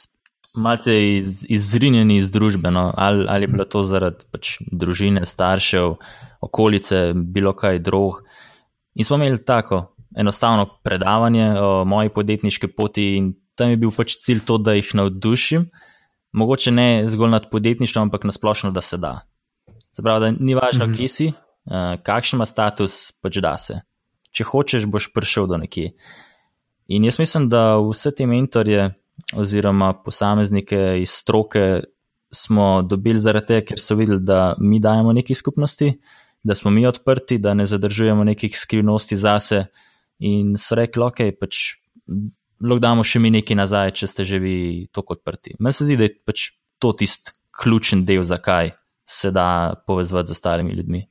malce 0.55 0.95
iz, 1.17 1.45
izrinjeni 1.49 2.17
iz 2.17 2.31
družbe. 2.31 2.71
No? 2.71 2.93
Ali, 2.97 3.27
ali 3.29 3.47
je 3.47 3.53
bilo 3.53 3.65
to 3.65 3.85
zaradi 3.85 4.27
pač, 4.33 4.57
družine, 4.73 5.25
staršev, 5.27 5.97
okolice, 6.41 7.13
bilo 7.15 7.53
kaj 7.57 7.79
drug. 7.79 8.23
In 8.95 9.05
smo 9.05 9.17
imeli 9.17 9.45
tako 9.45 9.85
enostavno 10.17 10.67
predavanje 10.85 11.53
o 11.61 11.85
moji 11.85 12.09
podjetniški 12.09 12.69
poti, 12.69 13.15
in 13.17 13.33
tam 13.55 13.71
je 13.71 13.77
bil 13.77 13.93
pač 13.95 14.17
cilj 14.23 14.45
to, 14.47 14.59
da 14.59 14.75
jih 14.79 14.95
navdušim. 14.95 15.69
Mogoče 16.33 16.71
ne 16.71 16.89
zgolj 17.09 17.31
nad 17.31 17.51
podjetništvom, 17.51 18.09
ampak 18.09 18.25
nasplošno, 18.25 18.71
da 18.71 18.81
se 18.81 18.99
da. 18.99 19.21
Zapravo, 19.97 20.21
da 20.21 20.31
ni 20.31 20.55
važno, 20.55 20.87
mm 20.87 20.91
-hmm. 20.91 20.97
kje 20.97 21.09
si, 21.09 21.27
uh, 21.27 22.03
kakšen 22.03 22.37
ima 22.37 22.47
status, 22.47 23.13
pač 23.23 23.37
da 23.37 23.59
se. 23.59 23.81
Če 24.31 24.45
hočeš, 24.45 24.87
boš 24.87 25.13
prišel 25.13 25.47
do 25.47 25.57
nekje. 25.57 25.93
In 26.89 27.05
jaz 27.05 27.19
mislim, 27.19 27.49
da 27.49 27.79
vse 27.79 28.15
te 28.15 28.27
mentorje, 28.27 28.95
oziroma 29.37 29.93
posameznike 30.05 30.99
iz 31.01 31.11
stroke 31.11 31.83
smo 32.35 32.83
dobili 32.83 33.21
zaradi 33.21 33.47
tega, 33.47 33.67
ker 33.71 33.81
so 33.81 33.97
videli, 33.97 34.21
da 34.21 34.55
mi 34.61 34.81
dajemo 34.81 35.13
neki 35.13 35.35
skupnosti, 35.35 35.93
da 36.43 36.55
smo 36.55 36.71
mi 36.71 36.87
odprti, 36.87 37.39
da 37.39 37.55
ne 37.55 37.67
zadržujemo 37.67 38.25
nekih 38.25 38.59
skrivnosti 38.59 39.17
zase. 39.17 39.65
In 40.19 40.57
so 40.59 40.75
rekli, 40.75 41.03
ok, 41.03 41.23
pač 41.41 41.63
lahko 42.61 42.83
damo 42.83 43.05
še 43.07 43.21
mi 43.23 43.31
nekaj 43.31 43.57
nazaj, 43.57 43.95
če 44.01 44.11
ste 44.11 44.27
že 44.29 44.41
vi 44.43 44.57
tako 44.93 45.19
odprti. 45.19 45.57
Meni 45.59 45.77
se 45.77 45.87
zdi, 45.87 45.97
da 45.97 46.09
je 46.09 46.15
pač 46.27 46.51
to 46.79 46.93
tisti 46.93 47.35
ključen 47.59 48.05
del, 48.07 48.23
zakaj 48.23 48.73
se 49.09 49.31
da 49.31 49.75
povezati 49.87 50.29
z 50.29 50.37
ostalimi 50.37 50.75
ljudmi. 50.77 51.03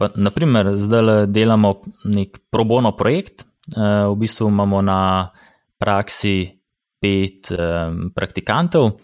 Pa, 0.00 0.08
naprimer, 0.16 0.72
zdaj 0.80 1.26
delamo 1.30 1.76
nek 2.10 2.38
probono 2.50 2.94
projekt, 2.96 3.44
eh, 3.76 4.06
v 4.08 4.16
bistvu 4.18 4.48
imamo 4.48 4.82
na 4.82 5.30
praksi 5.78 6.63
pet 7.04 7.52
um, 7.52 8.08
praktikantov, 8.16 8.96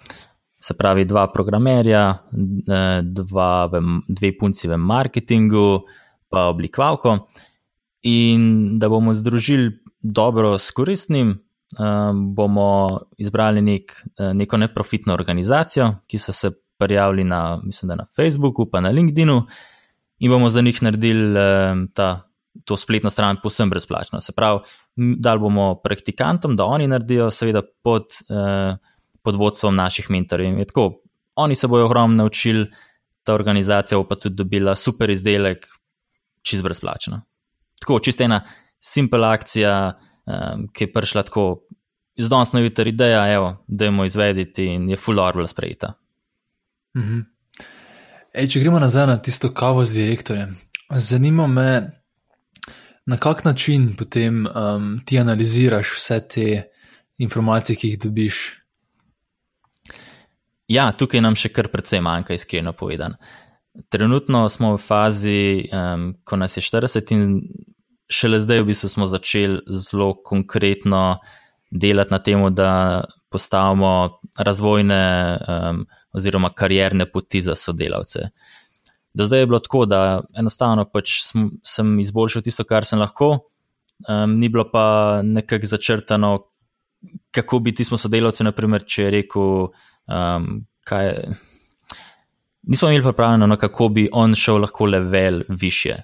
se 0.60 0.76
pravi, 0.76 1.04
dva 1.04 1.26
programerja, 1.32 2.04
eh, 2.32 3.02
dva, 3.02 3.68
dve 4.08 4.32
punci 4.36 4.68
v 4.68 4.76
marketingu, 4.76 5.84
pa 6.28 6.48
oblikovalko. 6.52 7.16
In 8.08 8.78
da 8.78 8.88
bomo 8.88 9.12
združili 9.14 9.72
dobro 10.00 10.58
s 10.58 10.70
koristnim, 10.72 11.32
um, 11.32 12.22
bomo 12.34 13.00
izbrali 13.18 13.62
nek, 13.62 13.92
eh, 14.18 14.32
neko 14.34 14.56
neprofitno 14.56 15.14
organizacijo, 15.14 15.94
ki 16.06 16.18
so 16.18 16.32
se 16.32 16.50
prijavili 16.78 17.24
na, 17.24 17.60
mislim, 17.64 17.96
na 17.96 18.06
Facebooku, 18.16 18.70
pa 18.70 18.80
na 18.80 18.88
LinkedIn-u, 18.88 19.42
in 20.18 20.30
bomo 20.30 20.48
za 20.48 20.60
njih 20.60 20.82
naredili 20.82 21.36
um, 21.36 21.88
ta, 21.94 22.29
to 22.64 22.76
spletno 22.76 23.10
stran 23.10 23.36
povsem 23.42 23.70
brezplačno. 23.70 24.20
Se 24.20 24.32
pravi, 24.32 24.60
dal 24.96 25.38
bomo 25.38 25.74
praktikantom, 25.84 26.56
da 26.56 26.64
oni 26.64 26.88
naredijo, 26.88 27.30
seveda 27.30 27.62
pod, 27.82 28.04
eh, 28.30 28.76
pod 29.22 29.36
vodstvom 29.36 29.74
naših 29.74 30.10
mentorjev. 30.10 30.64
Tako, 30.66 31.02
oni 31.36 31.54
se 31.54 31.68
bojo 31.68 31.84
ogromno 31.84 32.16
naučili, 32.16 32.70
ta 33.24 33.34
organizacija 33.34 33.98
bo 33.98 34.08
pa 34.08 34.16
tudi 34.16 34.34
dobila 34.34 34.76
super 34.76 35.10
izdelek, 35.10 35.66
čist 36.42 36.62
brezplačno. 36.62 37.22
Tako, 37.80 38.00
čisto 38.00 38.24
ena 38.24 38.40
simpel 38.80 39.24
akcija, 39.24 39.92
eh, 40.26 40.56
ki 40.72 40.84
je 40.84 40.92
prišla 40.92 41.22
tako. 41.22 41.66
Zdonsno 42.18 42.60
je 42.60 42.74
ta 42.74 42.82
ideja, 42.82 43.32
evo, 43.32 43.64
da 43.68 43.84
jo 43.84 44.04
izvedeti 44.04 44.66
in 44.66 44.88
je 44.90 44.96
full 44.96 45.20
orbital 45.20 45.46
sprejeta. 45.46 45.92
Mhm. 46.96 47.20
Ej, 48.34 48.46
če 48.48 48.60
gremo 48.60 48.78
nazaj 48.78 49.06
na 49.06 49.16
tisto 49.18 49.50
kavo 49.54 49.84
z 49.84 49.92
direktorjem, 49.94 50.56
zanima 50.90 51.46
me, 51.46 51.99
na 53.06 53.16
kak 53.16 53.44
način 53.44 53.94
potem 53.98 54.46
um, 54.46 55.00
ti 55.04 55.18
analiziraš 55.18 55.94
vse 55.96 56.20
te 56.28 56.62
informacije, 57.18 57.76
ki 57.76 57.88
jih 57.88 57.98
dobiš? 57.98 58.40
Ja, 60.70 60.92
tukaj 60.92 61.20
nam 61.20 61.34
še 61.36 61.50
kar 61.50 61.68
precej 61.68 62.00
manjka, 62.00 62.34
iskreno 62.34 62.72
povedan. 62.72 63.16
Trenutno 63.90 64.44
smo 64.48 64.74
v 64.76 64.82
fazi, 64.82 65.42
um, 65.74 66.12
ko 66.24 66.36
nas 66.38 66.56
je 66.56 66.62
40, 66.62 67.12
in 67.14 67.40
šele 68.10 68.40
zdaj 68.42 68.62
v 68.62 68.70
bistvu 68.70 68.90
smo 68.90 69.06
začeli 69.10 69.60
zelo 69.66 70.12
konkretno 70.22 71.18
delati 71.70 72.14
na 72.14 72.18
tem, 72.18 72.42
da 72.54 72.70
postavimo 73.30 74.20
razvojne 74.38 75.02
um, 75.38 75.84
oziroma 76.12 76.50
karierne 76.54 77.06
poti 77.10 77.42
za 77.42 77.54
sodelavce. 77.54 78.30
Do 79.14 79.26
zdaj 79.26 79.38
je 79.38 79.46
bilo 79.46 79.58
tako, 79.58 79.86
da 79.86 80.22
enostavno 80.38 80.84
pač 80.86 81.16
sem, 81.24 81.50
sem 81.66 81.98
izboljšal 82.00 82.42
tisto, 82.46 82.64
kar 82.64 82.86
sem 82.86 83.00
lahko, 83.00 83.30
um, 84.08 84.36
ni 84.38 84.48
bilo 84.48 84.68
pa 84.70 85.20
nekako 85.24 85.66
začrtano, 85.66 86.38
kako 87.30 87.58
bi 87.58 87.74
ti 87.74 87.84
smo 87.84 87.98
sodelavci, 87.98 88.44
naprimer, 88.44 88.84
če 88.86 89.02
je 89.02 89.10
rekel, 89.10 89.70
um, 90.06 90.50
kaj. 90.86 91.14
Nismo 92.62 92.88
imeli 92.88 93.02
pripravljeno, 93.02 93.46
no, 93.46 93.56
kako 93.56 93.88
bi 93.88 94.08
on 94.12 94.34
šel 94.34 94.60
lahko 94.60 94.86
level 94.86 95.42
više. 95.48 95.96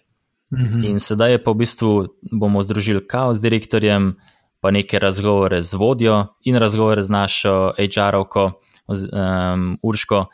Mm 0.53 0.65
-hmm. 0.65 0.87
In 0.91 1.01
sedaj 1.01 1.33
je 1.33 1.43
pa 1.45 1.51
v 1.51 1.55
bistvu 1.55 2.07
bomo 2.33 2.63
združili 2.63 3.07
kao 3.07 3.35
z 3.35 3.41
direktorjem, 3.41 4.17
pa 4.61 4.71
neke 4.71 4.99
razgovore 4.99 5.63
z 5.63 5.75
vodjo 5.75 6.27
in 6.45 6.57
razgovore 6.57 7.03
z 7.03 7.11
našo 7.11 7.73
HR-ovko, 7.79 8.53
um, 8.89 9.79
Urško 9.83 10.27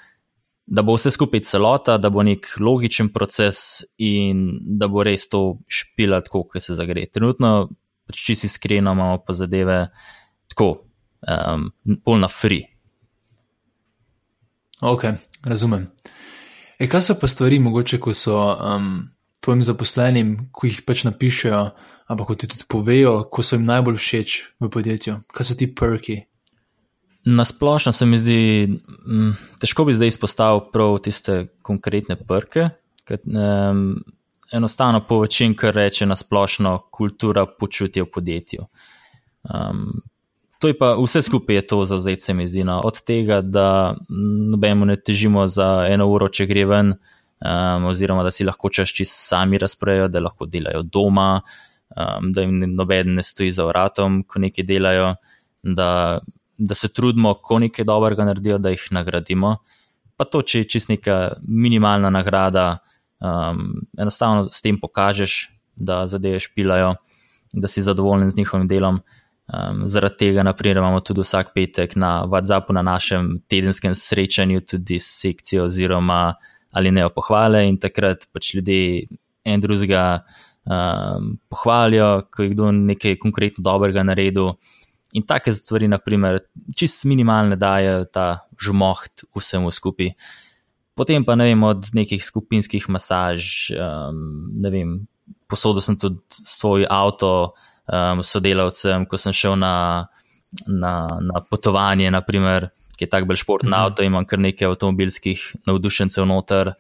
da 0.73 0.83
bo 0.83 0.95
vse 0.97 1.11
skupaj 1.13 1.43
celota, 1.45 1.99
da 2.01 2.09
bo 2.11 2.23
nek 2.25 2.47
logičen 2.61 3.11
proces 3.13 3.83
in 4.01 4.47
da 4.79 4.89
bo 4.89 5.03
res 5.05 5.27
to 5.29 5.59
špila 5.69 6.23
tako, 6.25 6.47
kot 6.49 6.65
se 6.65 6.77
zagre. 6.79 7.05
Trenutno, 7.13 7.69
pač 8.09 8.23
če 8.25 8.37
si 8.41 8.49
iskreno, 8.49 8.95
imamo 8.97 9.19
pa 9.27 9.37
zadeve 9.37 9.83
tako, 10.49 10.71
um, 11.29 11.69
bolj 12.07 12.23
na 12.25 12.33
free. 12.33 12.65
Ok, 14.81 15.05
razumem. 15.45 15.91
E, 16.79 16.89
kaj 16.89 17.05
so 17.05 17.21
pa 17.21 17.29
stvari, 17.29 17.61
mogoče, 17.61 18.01
ko 18.01 18.17
so 18.17 18.41
um, 18.41 18.95
tvojim 19.45 19.61
zaposlenim, 19.69 20.35
ko 20.57 20.73
jih 20.73 20.81
pač 20.89 21.05
napišejo, 21.05 21.63
ampak 22.09 22.33
ko 22.33 22.41
ti 22.41 22.49
tudi 22.49 22.65
povejo, 22.65 23.19
ko 23.29 23.45
so 23.45 23.61
jim 23.61 23.69
najbolj 23.69 24.01
všeč 24.01 24.41
v 24.57 24.73
podjetju? 24.73 25.21
Kaj 25.37 25.53
so 25.53 25.61
ti 25.61 25.69
perki? 25.69 26.23
Na 27.25 27.45
splošno 27.45 27.93
se 27.93 28.07
mi 28.07 28.19
zdi, 28.19 28.39
m, 29.07 29.29
mm, 29.29 29.35
težko 29.63 29.85
bi 29.85 29.95
zdaj 29.95 30.11
izpostavil 30.11 30.65
prav 30.73 30.99
tiste 31.05 31.47
konkretne 31.63 32.17
prke. 32.17 32.69
Ker, 33.07 33.19
um, 33.27 34.03
enostavno 34.53 35.05
po 35.07 35.21
večini, 35.21 35.57
kar 35.57 35.75
reče 35.75 36.07
na 36.07 36.17
splošno, 36.17 36.79
kultura 36.91 37.47
počutja 37.47 38.03
v 38.03 38.11
podjetju. 38.11 38.67
Um, 39.43 40.03
to 40.59 40.69
je 40.71 40.79
pa 40.79 40.93
vse 40.95 41.23
skupaj 41.23 41.57
je 41.57 41.67
to 41.67 41.85
za 41.85 41.99
zdaj, 41.99 42.19
se 42.19 42.35
mi 42.35 42.47
zdi. 42.47 42.65
No. 42.65 42.81
Od 42.85 43.01
tega, 43.07 43.41
da 43.41 43.95
nobeno 44.51 44.85
ne 44.85 44.97
težimo 44.97 45.47
za 45.47 45.87
eno 45.91 46.07
uro, 46.11 46.29
če 46.29 46.47
gre 46.47 46.67
ven, 46.67 46.93
um, 46.95 47.89
oziroma 47.91 48.23
da 48.23 48.31
si 48.31 48.47
lahko 48.47 48.71
čas 48.71 48.91
čist 48.95 49.15
sami 49.29 49.59
razprejo, 49.59 50.07
da 50.09 50.23
lahko 50.23 50.47
delajo 50.47 50.83
doma, 50.83 51.41
um, 51.97 52.31
da 52.33 52.47
jim 52.47 52.63
noben 52.75 53.15
ne 53.15 53.23
stoji 53.23 53.51
za 53.53 53.67
vratom, 53.67 54.23
ko 54.23 54.43
nekaj 54.43 54.67
delajo. 54.67 55.15
Da 55.63 56.21
da 56.63 56.75
se 56.75 56.89
trudimo, 56.89 57.35
ko 57.35 57.59
nekaj 57.59 57.85
dobrega 57.85 58.25
naredijo, 58.25 58.59
da 58.59 58.71
jih 58.71 58.85
nagradimo. 58.95 59.57
Pa 60.17 60.25
to, 60.25 60.43
če 60.47 60.63
je 60.63 60.69
čist 60.75 60.93
neka 60.93 61.17
minimalna 61.43 62.11
nagrada, 62.15 62.67
um, 63.19 63.81
enostavno 63.99 64.47
s 64.53 64.63
tem 64.63 64.79
pokažeš, 64.81 65.49
da 65.77 66.05
zadeve 66.07 66.39
špilajo, 66.41 66.95
da 67.53 67.69
si 67.69 67.83
zadovoljen 67.83 68.31
z 68.31 68.39
njihovim 68.39 68.69
delom. 68.69 69.01
Um, 69.53 69.83
zaradi 69.91 70.21
tega, 70.21 70.45
naprimer, 70.47 70.79
imamo 70.79 71.01
tudi 71.01 71.25
vsak 71.25 71.51
petek 71.55 71.97
na 71.99 72.23
WhatsAppu, 72.31 72.77
na 72.77 72.83
našem 72.87 73.41
tedenskem 73.51 73.95
srečanju, 73.99 74.61
tudi 74.61 75.01
sekcijo 75.03 75.65
oziroma 75.67 76.35
ali 76.73 76.91
ne 76.91 77.09
pohvale 77.13 77.67
in 77.69 77.77
takrat 77.77 78.29
pač 78.33 78.55
ljudje 78.55 79.09
en 79.45 79.61
drugega 79.61 80.23
um, 80.65 81.35
pohvalijo, 81.51 82.23
ko 82.31 82.47
je 82.47 82.55
kdo 82.55 82.71
nekaj 82.73 83.19
konkretno 83.21 83.65
dobrega 83.67 84.07
naredil. 84.07 84.55
In 85.13 85.27
take 85.29 85.53
stvari, 85.53 85.89
naprimer, 85.93 86.41
čist 86.77 87.05
minimalne 87.05 87.59
dajo 87.61 88.05
ta 88.09 88.47
žmoht 88.61 89.27
vsemu 89.37 89.71
skupaj. 89.71 90.15
Potem 90.97 91.25
pa 91.25 91.37
ne 91.37 91.51
vem, 91.51 91.63
od 91.65 91.89
nekih 91.97 92.21
skupinskih 92.25 92.89
masaž, 92.93 93.73
um, 93.77 94.53
ne 94.57 94.73
vem, 94.73 94.95
posodil 95.49 95.85
sem 95.85 95.97
tudi 96.01 96.21
svoj 96.33 96.87
avto 96.89 97.53
um, 97.89 98.23
sodelavcem, 98.25 99.07
ko 99.09 99.21
sem 99.21 99.37
šel 99.37 99.57
na, 99.61 99.75
na, 100.67 100.95
na 101.21 101.43
potovanje, 101.45 102.11
naprimer, 102.13 102.71
ki 102.97 103.07
je 103.07 103.11
tako 103.13 103.33
bolj 103.33 103.41
športno 103.45 103.69
mm 103.69 103.73
-hmm. 103.73 103.85
avto, 103.85 104.03
imam 104.03 104.27
kar 104.27 104.39
nekaj 104.39 104.69
avtomobilskih 104.69 105.45
navdušencev 105.67 106.27
noter. 106.27 106.73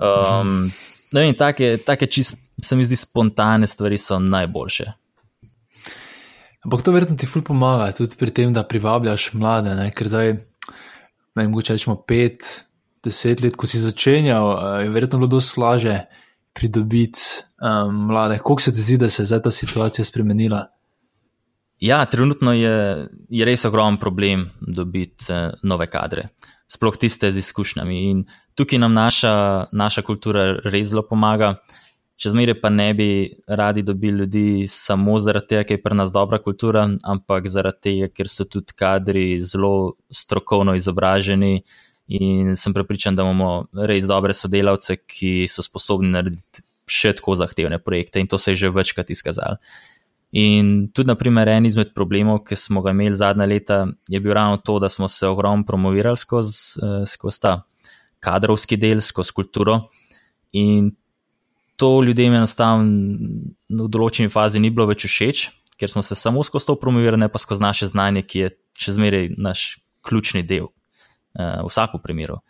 Um, 0.00 0.70
ne 1.12 1.20
vem, 1.20 1.34
take, 1.34 1.76
take 1.84 2.06
čist, 2.06 2.50
se 2.62 2.76
mi 2.76 2.84
zdi, 2.84 2.96
spontane 2.96 3.66
stvari 3.66 3.98
so 3.98 4.18
najboljše. 4.18 4.92
Ampak 6.64 6.82
to 6.84 6.92
verjetno 6.92 7.16
ti 7.16 7.28
ful 7.28 7.42
pomaga 7.42 7.88
tudi 7.96 8.18
pri 8.20 8.32
tem, 8.36 8.52
da 8.52 8.66
privabljaš 8.68 9.32
mlade, 9.32 9.72
ne? 9.78 9.88
ker 9.96 10.10
zdaj, 10.12 10.34
ne 10.36 11.44
vem, 11.46 11.54
če 11.56 11.76
rečemo 11.78 11.96
pet, 12.04 12.66
deset 13.04 13.40
let, 13.40 13.56
ko 13.56 13.68
si 13.68 13.80
začenjal, 13.80 14.50
je 14.84 14.92
verjetno 14.92 15.22
bilo 15.22 15.30
dosti 15.38 15.60
laže 15.60 15.96
pridobiti 16.52 17.20
um, 17.62 18.10
mlade. 18.10 18.36
Kako 18.38 18.60
se 18.60 18.74
ti 18.76 18.84
zdi, 18.84 18.98
da 19.00 19.08
se 19.08 19.22
je 19.22 19.30
zdaj 19.32 19.42
ta 19.42 19.50
situacija 19.50 20.04
spremenila? 20.04 20.66
Ja, 21.80 22.04
trenutno 22.04 22.52
je, 22.52 23.08
je 23.32 23.44
res 23.48 23.64
ogromen 23.64 23.96
problem 23.96 24.50
dobiti 24.60 25.32
uh, 25.32 25.54
nove 25.62 25.88
kadre, 25.88 26.28
sploh 26.68 26.96
tiste 27.00 27.30
z 27.32 27.40
izkušnjami. 27.40 28.02
In 28.10 28.24
tukaj 28.54 28.82
nam 28.82 28.92
naša, 28.92 29.32
naša 29.72 30.04
kultura 30.04 30.50
res 30.68 30.90
zelo 30.92 31.06
pomaga. 31.08 31.54
Če 32.20 32.34
zmeraj 32.34 32.58
pa 32.60 32.68
ne 32.68 32.90
bi 32.94 33.10
radi 33.48 33.82
dobili 33.82 34.18
ljudi 34.22 34.66
samo 34.68 35.16
zaradi 35.18 35.54
tega, 35.54 35.62
ker 35.64 35.78
je 35.78 35.82
pri 35.82 35.96
nas 35.96 36.12
dobra 36.12 36.38
kultura, 36.44 36.82
ampak 37.02 37.48
zaradi 37.48 37.80
tega, 37.86 38.10
ker 38.12 38.28
so 38.28 38.44
tudi 38.44 38.76
kadri 38.76 39.38
zelo 39.40 39.94
strokovno 40.12 40.74
izobraženi, 40.76 41.62
In 42.10 42.56
sem 42.58 42.74
prepričan, 42.74 43.14
da 43.14 43.22
imamo 43.22 43.68
res 43.86 44.08
dobre 44.10 44.34
sodelavce, 44.34 44.96
ki 45.06 45.46
so 45.46 45.62
sposobni 45.62 46.10
narediti 46.10 46.64
še 46.90 47.12
tako 47.20 47.36
zahtevne 47.38 47.78
projekte, 47.78 48.18
in 48.18 48.26
to 48.26 48.38
se 48.38 48.50
je 48.50 48.64
že 48.64 48.70
večkrat 48.74 49.12
izkazalo. 49.14 49.60
In 50.34 50.88
tudi, 50.90 51.06
naprimer, 51.06 51.48
en 51.48 51.68
izmed 51.68 51.92
problemov, 51.94 52.42
ki 52.48 52.58
smo 52.58 52.82
ga 52.82 52.90
imeli 52.90 53.14
zadnja 53.14 53.46
leta, 53.46 53.78
je 54.10 54.20
bil 54.20 54.34
ravno 54.34 54.58
to, 54.58 54.80
da 54.82 54.90
smo 54.90 55.06
se 55.08 55.26
ogromno 55.26 55.66
promovirali 55.66 56.18
skozi 56.18 56.82
eh, 56.82 57.06
skoz 57.06 57.38
ta 57.38 57.54
kadrovski 58.18 58.76
del, 58.76 58.98
skozi 59.06 59.34
kulturo. 59.34 59.78
In 60.58 60.90
to 61.80 62.02
ljudem 62.04 62.34
enostavno 62.36 62.84
v 63.72 63.88
določeni 63.88 64.28
fazi 64.28 64.60
ni 64.60 64.68
bilo 64.68 64.84
več 64.90 65.06
všeč, 65.08 65.46
ker 65.80 65.88
smo 65.88 66.02
se 66.04 66.18
samo 66.18 66.44
skozi 66.44 66.68
to 66.68 66.76
promovirali, 66.76 67.30
pa 67.32 67.40
skozi 67.40 67.64
naše 67.64 67.88
znanje, 67.88 68.26
ki 68.28 68.42
je 68.42 68.50
še 68.80 68.96
zmeraj 68.98 69.30
naš 69.40 69.62
ključni 70.04 70.42
del 70.44 70.68
uh, 70.68 71.62
vsako 71.64 72.02
primeru. 72.04 72.42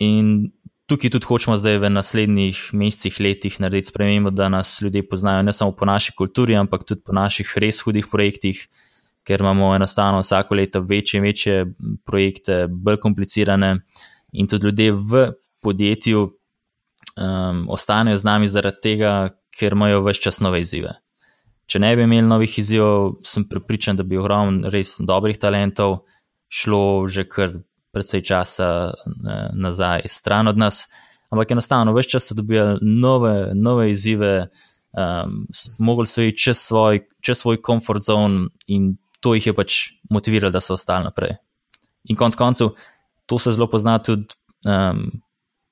In 0.00 0.48
tukaj 0.88 1.12
tudi 1.12 1.28
hočemo 1.28 1.58
zdaj 1.60 1.82
v 1.82 1.90
naslednjih 1.92 2.62
mesecih, 2.72 3.18
letih 3.20 3.58
narediti 3.60 3.92
spremembo, 3.92 4.32
da 4.32 4.48
nas 4.48 4.78
ljudje 4.80 5.04
poznajo 5.04 5.44
ne 5.44 5.52
samo 5.52 5.76
po 5.76 5.84
naši 5.88 6.14
kulturi, 6.16 6.56
ampak 6.56 6.88
tudi 6.88 7.04
po 7.04 7.12
naših 7.12 7.52
res 7.60 7.82
hudih 7.84 8.08
projektih, 8.08 8.62
ker 9.28 9.44
imamo 9.44 9.74
enostavno 9.76 10.24
vsako 10.24 10.56
leto 10.56 10.80
večje 10.80 11.20
in 11.20 11.28
večje 11.28 11.60
projekte, 12.08 12.62
bolj 12.72 13.02
komplicirane, 13.04 13.74
in 14.32 14.48
tudi 14.48 14.70
ljudje 14.70 14.96
v 14.96 15.26
podjetju 15.60 16.37
um, 17.18 17.66
ostanejo 17.70 18.16
z 18.16 18.24
nami 18.24 18.48
zaradi 18.48 18.80
tega, 18.82 19.12
ker 19.58 19.74
imajo 19.74 20.02
več 20.06 20.22
čas 20.22 20.40
nove 20.40 20.62
izzive. 20.62 20.94
Če 21.68 21.82
ne 21.82 21.90
bi 21.96 22.06
imeli 22.06 22.24
novih 22.24 22.54
izzivov, 22.62 23.18
sem 23.26 23.44
prepričan, 23.48 23.98
da 23.98 24.06
bi 24.06 24.16
ogromno 24.16 24.70
res 24.72 24.96
dobrih 25.04 25.36
talentov 25.40 26.04
šlo 26.48 27.08
že 27.12 27.26
kar 27.28 27.58
precej 27.92 28.22
časa 28.24 28.92
nazaj, 29.52 30.06
stran 30.08 30.48
od 30.48 30.60
nas, 30.60 30.86
ampak 31.32 31.52
enostavno 31.52 31.92
več 31.96 32.08
časa 32.12 32.36
dobijo 32.36 32.78
nove, 32.80 33.50
nove 33.54 33.90
izzive, 33.90 34.48
um, 34.96 35.44
mogli 35.78 36.06
so 36.08 36.24
iti 36.24 36.38
čez 36.48 36.62
svoj, 36.68 37.02
čez 37.24 37.42
svoj 37.42 37.60
comfort 37.64 38.04
zone 38.04 38.48
in 38.68 38.94
to 39.20 39.34
jih 39.34 39.50
je 39.50 39.54
pač 39.56 39.78
motiviralo, 40.14 40.54
da 40.54 40.60
so 40.62 40.76
ostali 40.78 41.04
naprej. 41.04 41.36
In 42.08 42.16
konec 42.16 42.36
koncev, 42.38 42.76
to 43.26 43.38
se 43.38 43.52
zelo 43.52 43.66
pozna 43.68 43.98
tudi 43.98 44.28
um, 44.64 45.10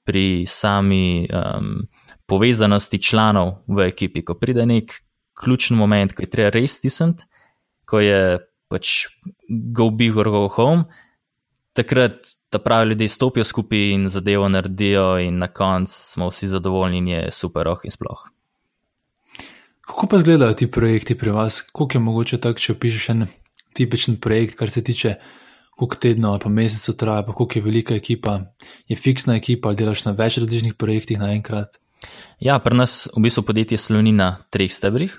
pri 0.07 0.47
sami 0.47 1.27
um, 1.27 1.83
povezanosti 2.27 3.03
članov 3.03 3.67
v 3.67 3.89
ekipi, 3.91 4.23
ko 4.25 4.39
pride 4.39 4.67
nek 4.67 4.93
ključen 5.37 5.77
moment, 5.77 6.15
ko 6.15 6.23
je 6.23 6.31
treba 6.31 6.51
res 6.55 6.79
stisniti, 6.79 7.27
ko 7.87 8.01
je 8.01 8.39
pač 8.71 9.07
go 9.49 9.91
big 9.91 10.17
or 10.17 10.31
go 10.31 10.47
home, 10.49 10.87
takrat 11.77 12.33
ta 12.51 12.59
pravi 12.63 12.91
ljudje 12.91 13.09
stopijo 13.09 13.45
skupaj 13.45 13.91
in 13.93 14.09
zadevo 14.09 14.49
naredijo, 14.49 15.19
in 15.19 15.39
na 15.39 15.47
koncu 15.47 15.95
smo 15.95 16.29
vsi 16.31 16.49
zadovoljni, 16.49 16.99
in 16.99 17.09
je 17.09 17.31
super, 17.31 17.69
oh 17.69 17.85
in 17.85 17.91
sploh. 17.91 18.27
Kako 19.87 20.07
pa 20.07 20.17
izgledajo 20.17 20.53
ti 20.53 20.71
projekti 20.71 21.19
pri 21.19 21.31
vas? 21.31 21.61
Kako 21.63 21.89
je 21.95 22.01
mogoče 22.01 22.41
tako, 22.41 22.59
če 22.59 22.73
opišeš 22.73 23.09
en 23.15 23.27
tipičen 23.77 24.17
projekt, 24.21 24.57
kar 24.59 24.71
se 24.71 24.83
tiče, 24.85 25.15
koliko 25.77 25.97
tednov 26.01 26.37
ali 26.37 26.43
pa 26.43 26.49
mesecev 26.49 26.97
traja, 26.97 27.23
pa 27.23 27.33
koliko 27.33 27.59
je 27.59 27.63
velika 27.63 27.95
ekipa, 27.95 28.41
je 28.89 28.97
fiksna 28.97 29.37
ekipa 29.37 29.69
ali 29.69 29.77
delaš 29.77 30.05
na 30.07 30.15
več 30.17 30.39
različnih 30.41 30.75
projektih 30.75 31.21
naenkrat? 31.21 31.79
Ja, 32.41 32.59
pri 32.61 32.77
nas 32.77 33.07
v 33.15 33.23
bistvu 33.25 33.45
podjetje 33.49 33.79
sloni 33.81 34.13
na 34.13 34.37
treh 34.51 34.73
stebrih. 34.73 35.15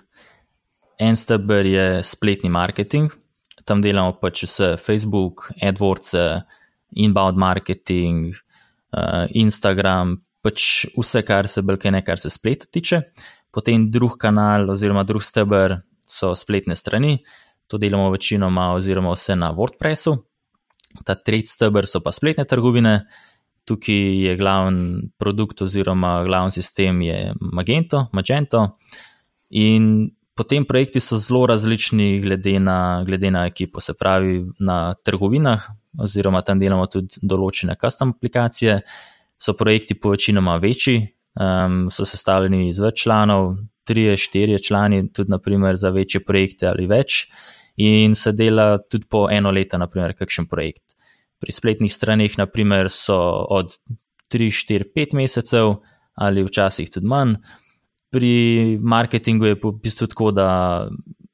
En 1.00 1.16
stebr 1.18 1.66
je 1.66 2.04
spletni 2.04 2.50
marketing, 2.50 3.14
tam 3.66 3.82
delamo 3.82 4.16
pač 4.22 4.46
vse 4.48 4.76
Facebook, 4.82 5.52
AdWords, 5.62 6.16
inbound 6.98 7.38
marketing, 7.38 8.32
uh, 8.98 9.28
Instagram, 9.30 10.16
pač 10.42 10.88
vse, 10.98 11.22
kar 11.28 11.50
se 11.52 11.62
belke 11.62 11.92
ne, 11.94 12.02
kar 12.06 12.22
se 12.22 12.32
spleta 12.34 12.70
tiče. 12.72 13.04
Potem 13.54 13.90
drug 13.92 14.18
kanal 14.22 14.72
oziroma 14.74 15.04
drug 15.06 15.26
stebr 15.26 15.78
so 16.08 16.34
spletne 16.38 16.78
strani, 16.80 17.18
to 17.68 17.78
delamo 17.78 18.10
večinoma 18.14 18.72
oziroma 18.78 19.14
vse 19.14 19.36
na 19.36 19.52
WordPressu. 19.54 20.16
Ta 21.06 21.16
tretji 21.16 21.54
stebr 21.54 21.86
so 21.86 22.02
pa 22.02 22.12
spletne 22.12 22.46
trgovine. 22.46 23.00
Tukaj 23.68 24.24
je 24.24 24.36
glavni 24.40 25.10
produkt 25.20 25.62
oziroma 25.62 26.24
glavni 26.24 26.52
sistem 26.56 27.02
je 27.02 27.34
Magento, 27.42 28.08
Magento. 28.14 28.78
In 29.50 30.10
Potem 30.38 30.66
projekti 30.70 31.02
so 31.02 31.18
zelo 31.18 31.48
različni, 31.50 32.20
glede 32.22 32.60
na, 32.60 33.02
glede 33.06 33.32
na 33.32 33.46
ekipo, 33.50 33.82
se 33.82 33.94
pravi 33.98 34.44
na 34.60 34.94
trgovinah, 34.94 35.64
oziroma 35.98 36.44
tam 36.46 36.60
delamo 36.62 36.86
tudi 36.86 37.18
določene 37.26 37.74
custom 37.82 38.14
aplikacije. 38.14 38.76
So 39.42 39.56
projekti 39.58 39.98
po 39.98 40.14
večinoma 40.14 40.60
večji, 40.62 41.00
um, 41.42 41.88
so 41.94 42.06
sestavljeni 42.06 42.68
iz 42.70 42.78
več 42.82 43.02
članov, 43.06 43.56
tri, 43.86 44.06
štiri 44.18 44.60
člani, 44.62 45.08
tudi 45.14 45.34
naprimer, 45.34 45.78
za 45.78 45.90
večje 45.94 46.22
projekte 46.26 46.70
ali 46.70 46.86
več, 46.90 47.24
in 47.82 48.14
se 48.14 48.34
dela 48.38 48.78
tudi 48.78 49.10
po 49.10 49.26
eno 49.34 49.50
leto, 49.54 49.82
naprimer, 49.82 50.14
kakšen 50.18 50.46
projekt. 50.50 50.84
Pri 51.38 51.54
spletnih 51.54 51.94
straneh, 51.94 52.34
naprimer, 52.38 52.90
so 52.90 53.18
od 53.54 53.76
3, 54.34 54.50
4, 54.52 54.90
5 54.96 55.16
mesecev 55.16 55.78
ali 56.18 56.42
včasih 56.44 56.90
tudi 56.90 57.06
manj 57.06 57.38
pri 58.10 58.78
marketingu 58.82 59.46
je 59.46 59.60
v 59.64 59.72
bistvu 59.84 60.08
tako, 60.08 60.32
da 60.32 60.50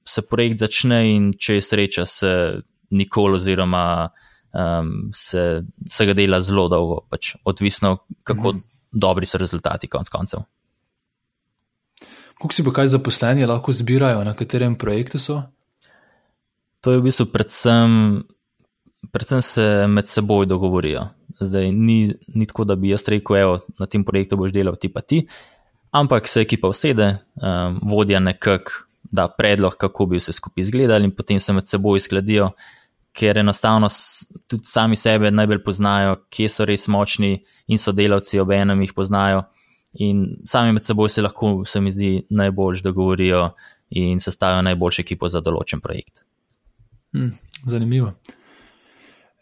se 0.06 0.22
projekt 0.30 0.60
začne 0.60 1.00
in 1.14 1.32
če 1.40 1.60
je 1.60 1.62
sreča, 1.62 2.06
se 2.06 2.32
nikoli, 2.94 3.40
oziroma 3.40 4.10
um, 4.52 4.90
se, 5.16 5.64
se 5.90 6.06
ga 6.06 6.16
dela 6.18 6.42
zelo 6.44 6.68
dolgo, 6.70 7.04
pač 7.10 7.36
odvisno, 7.46 7.98
kako 8.24 8.56
mhm. 8.56 8.66
dobri 8.92 9.30
so 9.30 9.42
rezultati, 9.42 9.88
konc 9.88 10.10
koncev. 10.12 10.46
Kako 12.34 12.52
si 12.52 12.66
pa 12.66 12.74
kaj 12.76 12.92
zaposleni 12.98 13.46
lahko 13.48 13.72
zbirajo, 13.72 14.24
na 14.26 14.34
katerem 14.36 14.76
projektu 14.76 15.22
so? 15.22 15.40
To 16.84 16.92
je 16.92 17.00
v 17.00 17.06
bistvu 17.06 17.30
predvsem, 17.32 18.24
predvsem 19.12 19.42
se 19.42 19.88
med 19.88 20.08
seboj 20.08 20.46
dogovorijo. 20.46 21.08
Zdaj 21.40 21.72
ni, 21.72 22.14
ni 22.28 22.46
tako, 22.46 22.64
da 22.64 22.76
bi 22.76 22.90
jaz 22.90 23.08
rekel, 23.10 23.38
evo, 23.38 23.60
na 23.80 23.86
tem 23.86 24.04
projektu 24.06 24.38
boš 24.38 24.54
delal 24.54 24.76
ti 24.80 24.90
pa 24.94 25.02
ti, 25.02 25.26
ampak 25.92 26.28
se 26.28 26.42
ekipa 26.42 26.68
usede, 26.68 27.18
um, 27.36 27.80
vodja 27.90 28.20
nekako 28.20 28.72
da 29.14 29.28
predlog, 29.28 29.76
kako 29.78 30.06
bi 30.06 30.18
vse 30.18 30.34
skupaj 30.34 30.62
izgledali, 30.62 31.06
in 31.06 31.12
potem 31.16 31.40
se 31.40 31.54
med 31.54 31.68
seboj 31.70 32.00
skladijo, 32.00 32.50
ker 33.14 33.38
enostavno 33.38 33.88
tudi 34.48 34.66
sami 34.66 34.96
sebe 34.96 35.32
najbolj 35.32 35.62
poznajo, 35.64 36.16
kje 36.34 36.50
so 36.50 36.66
res 36.66 36.88
močni 36.88 37.36
in 37.68 37.78
sodelavci 37.78 38.40
ob 38.42 38.52
enem 38.52 38.82
jih 38.82 38.94
poznajo. 38.98 39.44
In 40.02 40.24
sami 40.50 40.74
med 40.74 40.86
seboj 40.86 41.10
se 41.14 41.22
lahko, 41.22 41.52
se 41.70 41.82
mi 41.82 41.92
zdi, 41.94 42.14
najbolj 42.30 42.82
dogovorijo 42.82 43.52
in 43.90 44.20
sestavijo 44.20 44.66
najboljšo 44.66 45.06
ekipo 45.06 45.30
za 45.30 45.44
določen 45.46 45.82
projekt. 45.82 46.24
Hmm, 47.14 47.30
zanimivo. 47.70 48.16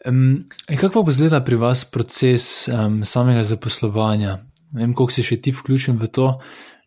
Um, 0.06 0.46
kako 0.80 1.04
bo 1.04 1.12
zdaj 1.12 1.44
pri 1.46 1.56
vas 1.62 1.86
proces 1.86 2.68
um, 2.68 3.02
samega 3.06 3.44
zaposlovanja? 3.44 4.40
Vem, 4.74 4.94
koliko 4.94 5.14
si 5.14 5.24
še 5.26 5.38
ti 5.44 5.52
vključen 5.54 6.00
v 6.02 6.08
to, 6.10 6.28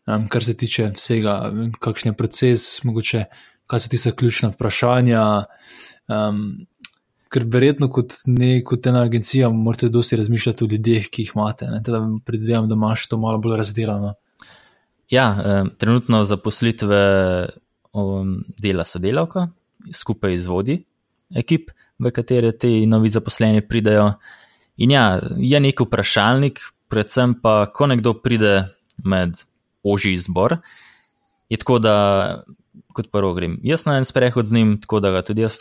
um, 0.08 0.26
kar 0.28 0.44
se 0.44 0.56
tiče 0.58 0.90
vsega, 0.96 1.36
kakšen 1.84 2.10
je 2.10 2.16
proces, 2.18 2.64
mogoče, 2.84 3.26
kaj 3.70 3.82
so 3.84 3.90
tiste 3.92 4.12
ključne 4.16 4.50
vprašanja. 4.54 5.24
Um, 6.10 6.40
ker 7.34 7.46
verjetno 7.50 7.88
kot, 7.90 8.16
ne, 8.30 8.56
kot 8.66 8.86
ena 8.86 9.02
agencija 9.06 9.48
morate 9.50 9.88
dosti 9.90 10.18
razmišljati 10.18 10.64
o 10.64 10.68
ljudeh, 10.70 11.06
ki 11.10 11.24
jih 11.24 11.32
imate. 11.34 11.70
Teda 11.86 12.02
predvidevam, 12.26 12.68
da 12.70 12.78
imaš 12.78 13.06
to 13.10 13.18
malo 13.18 13.38
bolj 13.42 13.58
razdeljeno. 13.62 14.14
Ja, 15.12 15.28
um, 15.34 15.70
trenutno 15.78 16.24
zaposlitve 16.26 17.04
um, 17.92 18.36
dela 18.58 18.86
sodelavka, 18.88 19.48
skupaj 19.92 20.34
izvodi 20.34 20.80
ekip 21.34 21.70
v 21.98 22.10
katere 22.14 22.52
ti 22.58 22.86
novi 22.86 23.08
zaposleni 23.08 23.62
pridejo. 23.68 24.14
In 24.82 24.90
ja, 24.90 25.20
je 25.38 25.60
nek 25.60 25.80
vprašalnik, 25.84 26.60
predvsem 26.90 27.36
pa, 27.42 27.64
ko 27.70 27.86
nekdo 27.90 28.16
pride 28.22 28.74
med 29.04 29.38
oži 29.84 30.14
izbor, 30.14 30.58
je 31.48 31.58
tako, 31.60 31.78
da 31.78 31.94
kot 32.94 33.10
prvo 33.12 33.32
grem 33.34 33.56
jaz 33.66 33.84
na 33.86 33.96
en 33.98 34.06
sprehod 34.06 34.46
z 34.46 34.54
njim, 34.54 34.76
tako 34.82 35.00
da 35.02 35.10
ga 35.14 35.22
tudi 35.26 35.42
jaz 35.42 35.58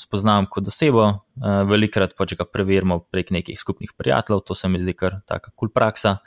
spoznam 0.00 0.46
kot 0.50 0.68
osebo. 0.70 1.06
Eh, 1.10 1.62
velikrat 1.70 2.16
pa 2.18 2.26
če 2.26 2.38
ga 2.40 2.46
preverimo 2.50 3.00
prek 3.10 3.30
nekih 3.34 3.58
skupnih 3.58 3.94
prijateljev, 3.96 4.42
to 4.46 4.54
se 4.58 4.68
mi 4.68 4.82
zdi 4.82 4.94
kar 4.98 5.20
taka 5.26 5.50
kul 5.54 5.68
cool 5.68 5.74
praksa. 5.74 6.18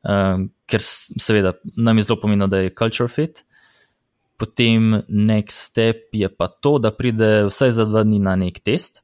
Uh, 0.00 0.46
ker 0.64 0.80
seveda 0.80 1.50
nam 1.76 1.98
je 2.00 2.06
zelo 2.06 2.16
pomembno, 2.22 2.46
da 2.48 2.62
je 2.62 2.70
culture 2.72 3.08
fit, 3.12 3.42
Potem 4.40 5.02
next 5.08 5.68
step 5.68 6.16
je 6.16 6.28
pa 6.32 6.48
to, 6.48 6.78
da 6.80 6.90
pride 6.96 7.44
vsaj 7.50 7.74
za 7.76 7.84
dva 7.84 8.02
dni 8.06 8.22
na 8.24 8.38
nek 8.40 8.62
test, 8.64 9.02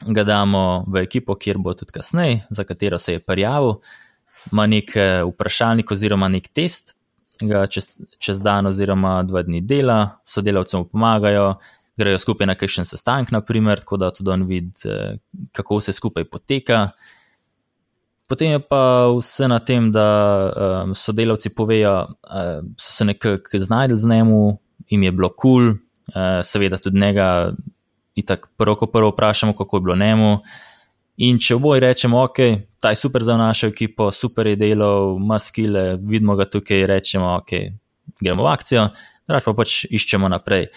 ga 0.00 0.24
damo 0.24 0.84
v 0.88 1.04
ekipo, 1.04 1.36
kjer 1.36 1.60
bo 1.60 1.74
tudi 1.76 1.92
kasneje, 1.92 2.46
za 2.50 2.64
katero 2.64 2.98
se 2.98 3.18
je 3.18 3.20
prijavil, 3.20 3.74
ima 4.52 4.66
nek 4.66 4.96
vprašalnik 5.28 5.92
oziroma 5.92 6.28
nek 6.32 6.48
test, 6.48 6.94
ga 7.42 7.66
čez, 7.66 7.98
čez 8.18 8.40
dan 8.40 8.66
oziroma 8.66 9.22
dva 9.28 9.42
dni 9.44 9.60
dela, 9.60 10.18
sodelavcem 10.24 10.80
mu 10.80 10.88
pomagajo, 10.88 11.54
grejo 11.96 12.18
skupaj 12.18 12.46
na 12.46 12.56
kakšen 12.58 12.88
sestanek, 12.88 13.30
naprimer, 13.34 13.82
tako 13.82 13.96
da 13.96 14.10
tudi 14.14 14.30
on 14.30 14.46
vidi, 14.48 14.72
eh, 14.88 15.18
kako 15.52 15.78
vse 15.78 15.92
skupaj 15.92 16.24
poteka. 16.24 16.88
Potem 18.26 18.56
je 18.56 18.58
pa 18.58 19.12
vse 19.12 19.48
na 19.48 19.58
tem, 19.60 19.90
da 19.92 20.08
um, 20.84 20.94
sodelavci 20.96 21.52
povejo, 21.54 21.94
da 22.24 22.60
uh, 22.60 22.68
so 22.80 22.92
se 22.92 23.04
nekako 23.04 23.58
znašli 23.58 23.98
z 23.98 24.08
njemu, 24.08 24.58
jim 24.88 25.02
je 25.02 25.12
bilo 25.12 25.28
kul, 25.28 25.60
cool, 25.60 25.68
uh, 25.68 26.40
seveda 26.42 26.78
tudi 26.78 27.00
njega, 27.00 27.52
in 28.14 28.26
tako 28.26 28.48
prvo, 28.56 28.76
ko 28.76 28.86
prvo 28.86 29.10
vprašamo, 29.10 29.52
kako 29.52 29.76
je 29.76 29.80
bilo 29.80 29.96
njemu. 29.96 30.38
In 31.16 31.38
če 31.38 31.54
oboj 31.54 31.80
rečemo, 31.80 32.22
ok, 32.22 32.38
ta 32.80 32.90
je 32.90 32.98
super 32.98 33.22
za 33.22 33.36
našo 33.36 33.66
ekipo, 33.66 34.10
super 34.12 34.46
je 34.46 34.56
delo, 34.56 35.16
ima 35.20 35.38
skile, 35.38 35.96
vidimo 35.96 36.36
ga 36.36 36.48
tukaj, 36.50 36.86
rečemo, 36.86 37.36
ok, 37.36 37.52
gremo 38.20 38.42
v 38.42 38.50
akcijo, 38.50 38.88
drugač 39.28 39.44
pa 39.44 39.54
pač 39.54 39.76
iščemo 39.90 40.28
naprej. 40.32 40.70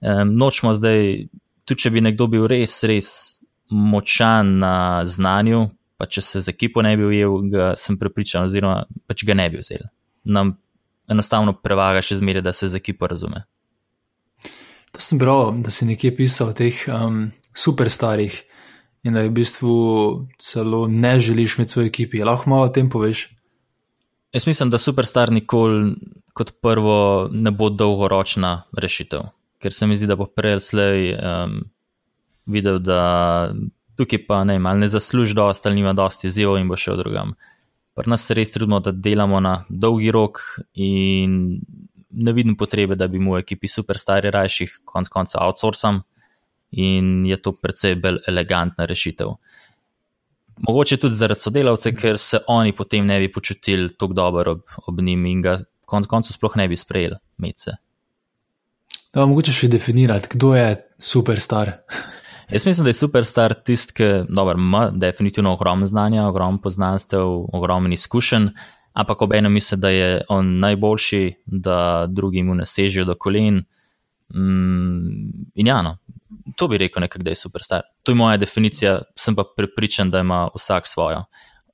Um, 0.00 0.36
nočemo 0.38 0.72
zdaj, 0.74 1.26
tudi 1.66 1.84
če 1.84 1.90
bi 1.90 2.00
nekdo 2.00 2.30
bil 2.30 2.46
res, 2.50 2.78
res 2.88 3.10
močan 3.70 4.58
na 4.62 4.74
znanju, 5.04 5.66
pa 6.02 6.08
če 6.10 6.18
se 6.26 6.40
z 6.42 6.50
ekipo 6.50 6.82
ne 6.82 6.96
bi 6.98 7.04
ujel, 7.06 7.36
ga 7.46 7.66
sem 7.78 7.94
prepričan, 7.94 8.48
oziroma 8.48 8.80
pač 9.06 9.22
ga 9.22 9.36
ne 9.38 9.46
bi 9.52 9.60
vzel. 9.60 9.84
Nam 10.26 10.56
enostavno 11.06 11.54
prevaga 11.54 12.00
še 12.02 12.18
zmeraj, 12.18 12.42
da 12.42 12.50
se 12.50 12.66
z 12.72 12.80
ekipo 12.80 13.06
razume. 13.06 13.44
To 14.90 15.00
sem 15.00 15.20
bral, 15.20 15.54
da 15.62 15.70
si 15.70 15.86
nekje 15.86 16.10
pisal 16.16 16.50
o 16.50 16.56
teh 16.58 16.80
um, 16.90 17.28
superstarih 17.54 18.34
in 19.06 19.14
da 19.14 19.22
je 19.22 19.30
v 19.30 19.36
bistvu 19.36 19.76
celo 20.42 20.88
ne 20.90 21.14
želiš 21.22 21.54
imeti 21.60 21.76
svoje 21.76 21.92
ekipi. 21.92 22.24
Lahko 22.26 22.50
malo 22.50 22.66
o 22.66 22.74
tem 22.74 22.90
poveš? 22.90 23.28
Jaz 24.34 24.48
mislim, 24.50 24.74
da 24.74 24.82
superstar 24.82 25.30
nikoli 25.30 25.94
kot 26.34 26.50
prvo 26.64 27.28
ne 27.30 27.54
bo 27.54 27.70
dolgoročna 27.70 28.64
rešitev, 28.74 29.30
ker 29.62 29.70
se 29.70 29.86
mi 29.86 29.94
zdi, 29.94 30.10
da 30.10 30.18
bo 30.18 30.26
prej 30.26 30.58
ali 30.58 30.66
slej 30.66 31.14
um, 31.14 31.56
videl, 32.50 32.82
da 32.82 33.02
tukaj 34.02 34.26
pa 34.26 34.42
ne, 34.44 34.58
malo 34.58 34.82
ne 34.82 34.88
zasluži 34.90 35.34
dosti, 35.34 35.68
ali 35.68 35.80
nima 35.80 35.94
dosti 35.96 36.26
izzivov 36.26 36.58
in 36.58 36.68
bo 36.68 36.76
šel 36.76 36.98
drugam. 36.98 37.34
Pri 37.94 38.10
nas 38.10 38.26
se 38.26 38.34
res 38.34 38.52
trudimo, 38.52 38.80
da 38.80 38.92
delamo 38.92 39.40
na 39.40 39.64
dolgi 39.68 40.10
rok 40.10 40.40
in 40.74 41.60
ne 42.12 42.32
vidim 42.32 42.56
potrebe, 42.56 42.96
da 42.96 43.08
bi 43.08 43.18
mu 43.18 43.36
v 43.36 43.42
ekipi 43.44 43.68
superstari 43.68 44.30
rajših 44.30 44.80
konc 44.84 45.08
konca 45.08 45.40
outsourcam 45.44 46.02
in 46.72 47.26
je 47.26 47.36
to 47.36 47.52
precej 47.52 47.96
bolj 48.00 48.22
elegantna 48.28 48.84
rešitev. 48.88 49.34
Mogoče 50.68 50.96
tudi 51.00 51.16
zaradi 51.16 51.40
sodelavcev, 51.40 51.94
ker 51.96 52.18
se 52.18 52.40
oni 52.48 52.72
potem 52.76 53.06
ne 53.06 53.18
bi 53.20 53.32
počutili 53.32 53.88
tako 53.96 54.12
dobro 54.12 54.52
ob, 54.52 54.76
ob 54.86 55.00
njim 55.00 55.26
in 55.26 55.42
ga 55.42 55.58
konc 55.86 56.06
konca 56.06 56.32
sploh 56.32 56.56
ne 56.56 56.68
bi 56.68 56.76
sprejeli 56.76 57.16
medse. 57.36 57.76
Da, 59.12 59.26
mogoče 59.26 59.52
še 59.52 59.68
definirati, 59.68 60.30
kdo 60.32 60.54
je 60.56 60.76
superstar. 60.96 61.74
Jaz 62.52 62.66
mislim, 62.66 62.84
da 62.84 62.88
je 62.88 62.94
superstar 62.94 63.54
tisti, 63.54 63.92
ki 63.94 64.04
dobro, 64.28 64.58
ima 64.58 64.90
definitivno 64.94 65.52
ogromno 65.52 65.86
znanja, 65.86 66.26
ogromno 66.26 66.60
poznanstev, 66.60 67.26
ogromno 67.52 67.92
izkušenj, 67.92 68.46
ampak 68.92 69.22
ob 69.22 69.32
enem 69.32 69.52
misli, 69.52 69.78
da 69.78 69.88
je 69.88 70.22
on 70.28 70.58
najboljši, 70.58 71.34
da 71.46 72.06
drugi 72.08 72.42
mu 72.42 72.54
ne 72.54 72.66
sežijo 72.66 73.04
do 73.04 73.14
kolen. 73.14 73.64
Mm, 74.34 75.30
in 75.54 75.66
ja, 75.66 75.82
no, 75.82 75.96
to 76.56 76.68
bi 76.68 76.78
rekel 76.78 77.00
nekako, 77.00 77.22
da 77.22 77.30
je 77.30 77.34
superstar. 77.34 77.80
To 78.02 78.12
je 78.12 78.16
moja 78.16 78.36
definicija, 78.36 79.00
sem 79.16 79.36
pa 79.36 79.44
prepričan, 79.56 80.10
da 80.10 80.20
ima 80.20 80.48
vsak 80.54 80.88
svojo. 80.88 81.24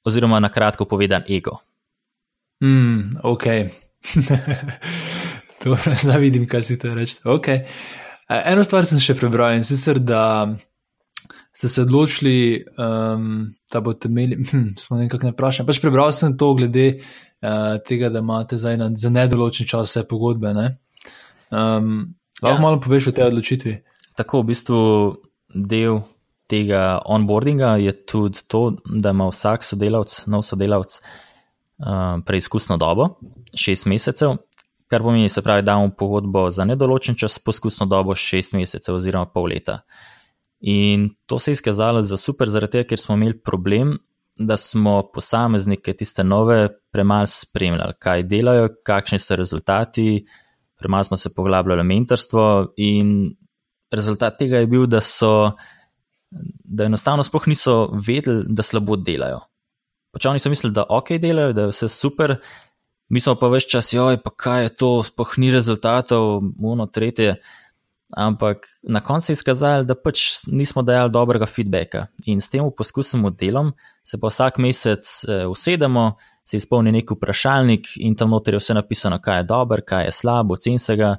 Oziroma, 0.05 0.41
na 0.41 0.49
kratko 0.49 0.85
povedan, 0.85 1.23
ego. 1.29 1.59
Mm, 2.65 3.01
ok. 3.23 3.45
Dobro, 5.65 5.95
zdaj 6.03 6.21
vidim, 6.21 6.49
kaj 6.49 6.63
si 6.63 6.79
te 6.79 6.95
reči. 6.95 7.19
Okay. 7.25 7.65
Eno 8.29 8.65
stvar 8.65 8.85
sem 8.85 9.01
še 9.01 9.17
prebral 9.17 9.57
in 9.57 9.65
sicer, 9.65 9.99
da 9.99 10.53
ste 11.59 11.69
se 11.69 11.83
odločili, 11.83 12.65
um, 12.79 13.49
da 13.73 13.81
boste 13.81 14.09
imeli, 14.09 14.37
hm, 14.51 14.69
smo 14.77 14.97
nekako 14.97 15.27
ne 15.27 15.33
vprašali. 15.33 15.67
Pač 15.67 15.81
prebral 15.83 16.13
sem 16.15 16.37
to 16.39 16.53
glede 16.55 16.87
uh, 16.95 17.81
tega, 17.83 18.13
da 18.15 18.23
imate 18.23 18.57
zdaj 18.57 18.77
na, 18.79 18.91
za 18.95 19.11
nedoločen 19.11 19.67
čas 19.67 19.91
vse 19.91 20.05
pogodbe. 20.07 20.53
Ne? 20.55 20.69
Um, 21.51 22.15
lahko 22.43 22.55
ja. 22.55 22.63
malo 22.63 22.79
poveš 22.81 23.11
o 23.11 23.15
tej 23.17 23.33
odločitvi? 23.33 23.73
Tako, 24.15 24.45
v 24.45 24.49
bistvu 24.53 24.83
del 25.51 25.99
tega 26.47 27.01
onboardinga 27.03 27.73
je 27.83 27.95
tudi 28.07 28.45
to, 28.47 28.77
da 28.87 29.11
ima 29.11 29.27
vsak 29.27 29.67
sodelavec, 29.67 30.15
nov 30.31 30.45
sodelavec, 30.47 30.95
uh, 31.83 32.21
preizkusno 32.27 32.77
dobo, 32.79 33.17
šest 33.51 33.91
mesecev. 33.91 34.37
Kar 34.87 35.03
pomeni, 35.03 35.27
se 35.29 35.43
pravi, 35.43 35.67
da 35.67 35.75
imamo 35.75 35.91
pogodbo 35.99 36.47
za 36.55 36.65
nedoločen 36.65 37.19
čas, 37.19 37.41
poskusno 37.43 37.91
dobo 37.91 38.15
šest 38.15 38.55
mesecev 38.55 38.95
oziroma 38.95 39.27
pol 39.27 39.51
leta. 39.51 39.81
In 40.61 41.11
to 41.27 41.39
se 41.39 41.51
je 41.51 41.53
izkazalo 41.53 42.03
za 42.03 42.17
super, 42.17 42.51
zaradi 42.51 42.79
tega, 42.79 42.89
ker 42.89 43.01
smo 43.01 43.15
imeli 43.15 43.39
problem, 43.39 43.97
da 44.39 44.57
smo 44.57 45.03
posameznike, 45.15 45.93
tiste 45.93 46.25
nove, 46.25 46.69
premalo 46.93 47.27
spremljali, 47.27 47.95
kaj 47.99 48.23
delajo, 48.23 48.69
kakšni 48.87 49.19
so 49.19 49.37
rezultati, 49.37 50.27
premalo 50.79 51.05
smo 51.05 51.17
se 51.17 51.35
poglabljali 51.35 51.83
v 51.83 51.85
mentorstvo. 51.85 52.45
In 52.77 53.35
rezultat 53.91 54.39
tega 54.39 54.63
je 54.63 54.67
bil, 54.67 54.87
da 54.87 55.01
so, 55.01 55.53
da 56.65 56.87
enostavno 56.87 57.23
sploh 57.23 57.49
niso 57.51 57.79
vedeli, 58.07 58.45
da 58.49 58.63
slabo 58.63 58.97
delajo. 58.97 59.41
Pač 60.15 60.27
oni 60.27 60.43
so 60.43 60.51
mislili, 60.51 60.75
da 60.75 60.87
ok 60.89 61.19
delajo, 61.23 61.53
da 61.53 61.67
je 61.67 61.75
vse 61.75 61.89
super. 61.93 62.37
Mi 63.09 63.21
smo 63.21 63.35
pa 63.41 63.49
več 63.49 63.67
čas, 63.71 63.93
joj, 63.93 64.21
pa 64.23 64.31
kaj 64.31 64.63
je 64.63 64.75
to, 64.83 64.91
sploh 65.07 65.39
ni 65.39 65.51
rezultatov, 65.51 66.43
uno, 66.59 66.87
tretje. 66.87 67.39
Ampak 68.17 68.69
na 68.83 69.01
koncu 69.01 69.33
je 69.33 69.35
izkazalo, 69.37 69.85
da 69.85 69.95
pač 69.95 70.23
nismo 70.49 70.83
dajali 70.83 71.13
dobrega 71.13 71.47
feedbacka. 71.47 72.07
In 72.27 72.41
s 72.41 72.49
tem 72.49 72.65
poskusimo 72.77 73.31
delom, 73.31 73.75
se 74.03 74.17
pa 74.21 74.31
vsak 74.33 74.59
mesec 74.65 75.05
uh, 75.29 75.45
usedemo, 75.51 76.15
se 76.49 76.57
izpolni 76.57 76.93
neki 76.93 77.19
vprašalnik 77.19 77.91
in 78.01 78.17
tam 78.17 78.33
noter 78.33 78.57
je 78.57 78.63
vse 78.63 78.75
napisano, 78.79 79.19
kaj 79.21 79.43
je 79.43 79.49
dobro, 79.51 79.85
kaj 79.85 80.07
je 80.09 80.15
slabo, 80.23 80.57
ocen 80.57 80.79
se 80.79 80.97
ga. 80.97 81.17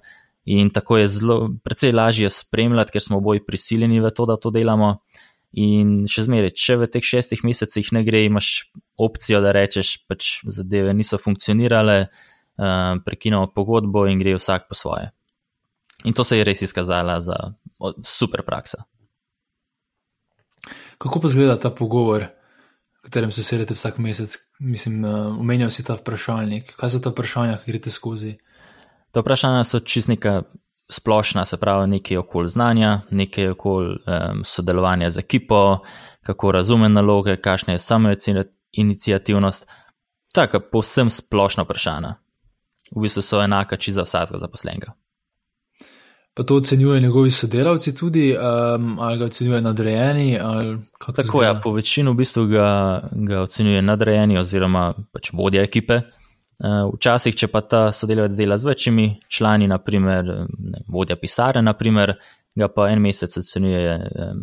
In 0.50 0.72
tako 0.74 0.98
je 0.98 1.08
zelo, 1.08 1.36
precej 1.62 1.92
lažje 1.94 2.30
spremljati, 2.34 2.92
ker 2.96 3.04
smo 3.04 3.20
oboji 3.20 3.44
prisiljeni 3.46 4.00
v 4.02 4.10
to, 4.10 4.26
da 4.26 4.40
to 4.42 4.50
delamo. 4.50 4.96
In 5.62 6.08
še 6.10 6.24
zmeraj, 6.26 6.56
če 6.58 6.78
v 6.80 6.88
teh 6.90 7.06
šestih 7.06 7.44
mesecih 7.46 7.92
ne 7.94 8.02
gre, 8.08 8.24
imaš 8.26 8.72
opcijo, 8.98 9.44
da 9.46 9.54
rečeš, 9.54 10.00
pač 10.10 10.40
zadeve 10.50 10.96
niso 10.98 11.22
funkcionirale, 11.22 12.00
uh, 12.08 12.98
prekinemo 13.06 13.52
pogodbo 13.54 14.08
in 14.10 14.18
gre 14.22 14.34
vsak 14.40 14.66
po 14.70 14.78
svoje. 14.78 15.12
In 16.04 16.14
to 16.14 16.24
se 16.24 16.38
je 16.38 16.44
res 16.44 16.62
izkazala 16.62 17.20
za 17.22 17.36
super 18.04 18.44
praksa. 18.48 18.84
Kako 20.98 21.20
pa 21.20 21.28
zgleda 21.28 21.56
ta 21.60 21.70
pogovor, 21.72 22.26
v 23.00 23.02
katerem 23.08 23.32
se 23.32 23.44
sedete 23.44 23.74
vsak 23.74 23.98
mesec? 23.98 24.38
Mislim, 24.60 25.04
omenjal 25.40 25.70
si 25.70 25.84
ta 25.84 25.96
vprašalnik. 25.96 26.76
Kaj 26.76 26.90
so 26.90 27.00
ta 27.04 27.12
vprašanja, 27.12 27.60
ki 27.64 27.72
greste 27.72 27.92
skozi? 27.92 28.38
Ta 29.12 29.24
vprašanja 29.24 29.64
so 29.64 29.80
čist 29.80 30.12
neka 30.12 30.42
splošna, 30.92 31.46
se 31.46 31.58
pravi, 31.58 31.88
nekaj 31.88 32.18
okoli 32.18 32.50
znanja, 32.50 33.02
nekaj 33.12 33.50
okoli 33.50 33.96
um, 33.96 34.44
sodelovanja 34.44 35.10
z 35.10 35.20
ekipo, 35.20 35.80
kako 36.24 36.52
razume 36.52 36.90
naloge, 36.90 37.38
kakšna 37.38 37.74
je 37.74 37.80
samo 37.80 38.10
inicijativnost. 38.72 39.68
Tako, 40.34 40.60
povsem 40.72 41.10
splošna 41.10 41.64
vprašanja. 41.64 42.16
V 42.96 43.02
bistvu 43.02 43.22
so 43.22 43.42
enaka 43.42 43.78
čisto 43.78 44.02
za 44.02 44.04
vsakega 44.04 44.40
zaposlenega. 44.40 44.94
Pa 46.34 46.44
to 46.44 46.56
ocenjujejo 46.56 47.00
njegovi 47.00 47.32
sodelavci 47.32 47.96
tudi, 47.96 48.36
um, 48.38 49.00
ali 49.00 49.18
ga 49.20 49.26
ocenjujejo 49.26 49.62
nadrejeni? 49.62 50.38
Tako 51.16 51.42
je, 51.42 51.48
ja, 51.48 51.60
po 51.64 51.72
večini 51.72 52.12
v 52.12 52.14
bistvu 52.14 52.46
ga, 52.48 52.70
ga 53.12 53.42
ocenjujejo 53.42 53.82
nadrejeni 53.82 54.38
oziroma 54.38 54.94
pač 55.12 55.34
vodja 55.34 55.64
ekipe. 55.64 56.02
Uh, 56.60 56.90
včasih, 56.94 57.36
če 57.40 57.48
pa 57.48 57.62
ta 57.64 57.82
sodelavec 57.96 58.36
dela 58.36 58.58
z 58.60 58.68
večjimi 58.68 59.08
člani, 59.32 59.68
naprimer 59.72 60.28
ne, 60.48 60.82
vodja 60.92 61.16
pisarne, 61.16 61.64
naprimer, 61.64 62.18
ga 62.60 62.68
pa 62.68 62.90
en 62.92 63.00
mesec 63.04 63.38
ocenjuje 63.40 63.96
um, 63.96 64.42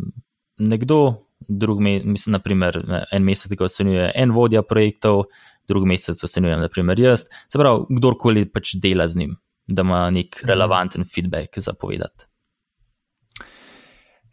nekdo, 0.57 1.01
drug 1.47 1.81
mesec, 1.81 2.27
naprimer, 2.33 2.79
en 3.13 3.25
mesec 3.25 3.53
ga 3.53 3.67
ocenjuje 3.67 4.09
en 4.15 4.33
vodja 4.33 4.63
projektov, 4.65 5.27
drug 5.69 5.85
mesec 5.85 6.23
ocenjujem, 6.23 6.61
naprimer, 6.63 6.99
jaz. 6.99 7.27
Se 7.53 7.59
pravi, 7.59 7.85
kdorkoli 7.99 8.47
pač 8.49 8.75
dela 8.81 9.07
z 9.07 9.21
njim, 9.21 9.37
da 9.67 9.81
ima 9.81 10.09
nek 10.09 10.41
mhm. 10.41 10.47
relevanten 10.47 11.05
feedback 11.15 11.59
za 11.59 11.73
povedati. 11.73 12.25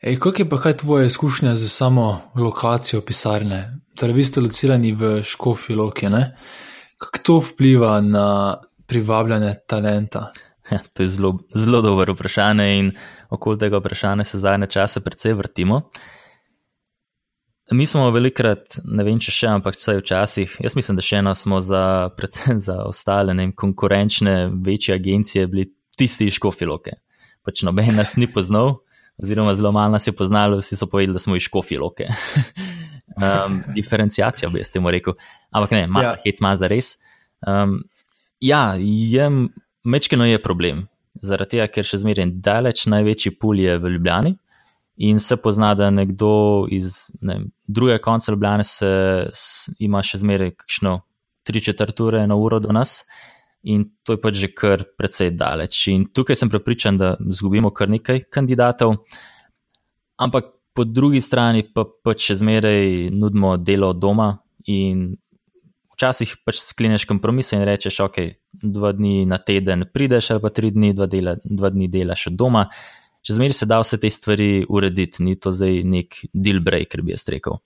Ej, 0.03 0.19
kako 0.19 0.43
je 0.43 0.49
pa 0.51 0.61
kaj 0.61 0.77
tvoje 0.77 1.07
izkušnje 1.07 1.55
z 1.55 1.69
samo 1.69 2.21
lokacijo 2.37 3.01
pisarne? 3.01 3.81
Torej, 3.97 4.15
vi 4.15 4.25
ste 4.25 4.41
locirani 4.41 4.93
v 4.93 5.23
Škofi 5.23 5.75
Loki, 5.75 6.09
ne? 6.09 6.37
kako 6.99 7.19
to 7.23 7.39
vpliva 7.39 8.01
na 8.01 8.57
privabljanje 8.87 9.55
talenta? 9.67 10.31
Ja, 10.71 10.79
to 10.93 11.03
je 11.03 11.09
zelo, 11.09 11.39
zelo 11.55 11.81
dobro 11.83 12.13
vprašanje, 12.13 12.79
in 12.79 12.93
okoli 13.31 13.59
tega 13.59 13.79
vprašanja 13.79 14.25
se 14.25 14.39
zadnje 14.39 14.67
čase 14.67 15.01
precej 15.01 15.33
vrtimo. 15.33 15.91
Mi 17.73 17.87
smo 17.87 18.11
velikrat, 18.13 18.77
ne 18.85 19.05
vem 19.07 19.17
če 19.23 19.33
še, 19.33 19.47
ampak 19.49 19.79
vsaj 19.79 20.03
včasih, 20.03 20.57
jaz 20.67 20.75
mislim, 20.77 20.99
da 20.99 21.05
še 21.05 21.23
eno 21.23 21.33
smo 21.39 21.63
za, 21.65 21.85
predvsem 22.19 22.61
za 22.61 22.83
ostale 22.85 23.35
ne, 23.37 23.49
konkurenčne 23.57 24.51
večje 24.65 24.99
agencije 24.99 25.47
bili 25.49 25.71
tisti 25.97 26.29
škofiloke. 26.35 26.99
Pač 27.45 27.63
noben 27.65 27.97
nas 27.97 28.17
ni 28.21 28.29
poznal, 28.29 28.79
oziroma 29.21 29.55
zelo 29.57 29.73
malo 29.73 29.97
nas 29.97 30.09
je 30.09 30.13
poznalo, 30.17 30.61
vsi 30.61 30.77
so 30.77 30.89
povedali, 30.91 31.17
da 31.17 31.23
smo 31.23 31.39
iz 31.39 31.49
škofiloke. 31.49 32.11
um, 33.21 33.63
diferencijacija, 33.77 34.51
bi 34.53 34.61
jaz 34.61 34.73
temu 34.75 34.93
rekel. 34.93 35.17
Ampak 35.55 35.77
ne, 35.77 35.87
malo 35.87 36.13
ja. 36.13 36.15
hec 36.25 36.41
ima 36.45 36.53
za 36.61 36.69
res. 36.69 36.99
Um, 37.47 37.79
ja, 38.45 38.75
je, 38.81 39.31
mečkino 39.85 40.29
je 40.29 40.43
problem. 40.43 40.85
Zaradi 41.25 41.57
tega, 41.57 41.71
ker 41.73 41.87
še 41.87 42.03
zmeraj 42.03 42.29
daleč 42.45 42.85
največji 42.93 43.39
pul 43.41 43.61
je 43.63 43.79
v 43.81 43.97
Ljubljani 43.97 44.35
in 44.97 45.19
se 45.21 45.37
pozna, 45.37 45.75
da 45.75 45.91
nekdo 45.91 46.67
iz 46.71 47.11
ne, 47.21 47.41
druge 47.67 47.99
konca 47.99 48.33
Ljubljane 48.33 48.65
se, 48.65 48.91
s, 49.33 49.71
ima 49.79 50.03
še 50.03 50.19
zmeraj 50.23 50.55
kakšno 50.55 51.01
tri 51.45 51.61
četrture 51.61 52.27
na 52.27 52.37
uro 52.37 52.61
do 52.61 52.73
nas. 52.73 53.03
In 53.65 53.87
to 54.05 54.13
je 54.13 54.21
pač 54.21 54.37
že 54.37 54.53
kar 54.53 54.85
precej 54.99 55.31
daleč. 55.31 55.87
In 55.89 56.07
tukaj 56.13 56.37
sem 56.37 56.51
prepričan, 56.53 56.99
da 57.01 57.15
izgubimo 57.31 57.73
kar 57.73 57.89
nekaj 57.89 58.27
kandidatov. 58.31 58.99
Ampak 60.21 60.53
po 60.75 60.85
drugi 60.85 61.21
strani 61.21 61.65
pa 61.75 61.87
pač 61.87 62.29
še 62.29 62.41
zmeraj 62.43 63.11
nudimo 63.15 63.57
delo 63.57 63.93
od 63.95 64.01
doma 64.03 64.35
in 64.69 65.15
včasih 65.95 66.37
pač 66.45 66.61
skleneš 66.61 67.07
kompromise 67.07 67.57
in 67.57 67.65
rečeš, 67.65 68.01
ok, 68.05 68.19
dva 68.53 68.93
dni 68.93 69.25
na 69.31 69.39
teden 69.39 69.87
prideš 69.95 70.35
ali 70.35 70.43
pa 70.43 70.51
tri 70.51 70.71
dni, 70.75 70.93
dva, 70.93 71.07
dela, 71.07 71.37
dva 71.45 71.71
dni 71.71 71.89
delaš 71.89 72.29
od 72.33 72.39
doma. 72.39 72.67
Če 73.25 73.39
zmeraj 73.39 73.57
se 73.57 73.69
da 73.69 73.81
vse 73.81 73.99
te 74.01 74.11
stvari 74.13 74.67
urediti, 74.69 75.25
ni 75.25 75.39
to 75.41 75.53
zdaj 75.55 75.81
nek 75.89 76.19
deal 76.33 76.61
breaker, 76.65 77.01
bi 77.05 77.15
jaz 77.15 77.25
rekel. 77.33 77.57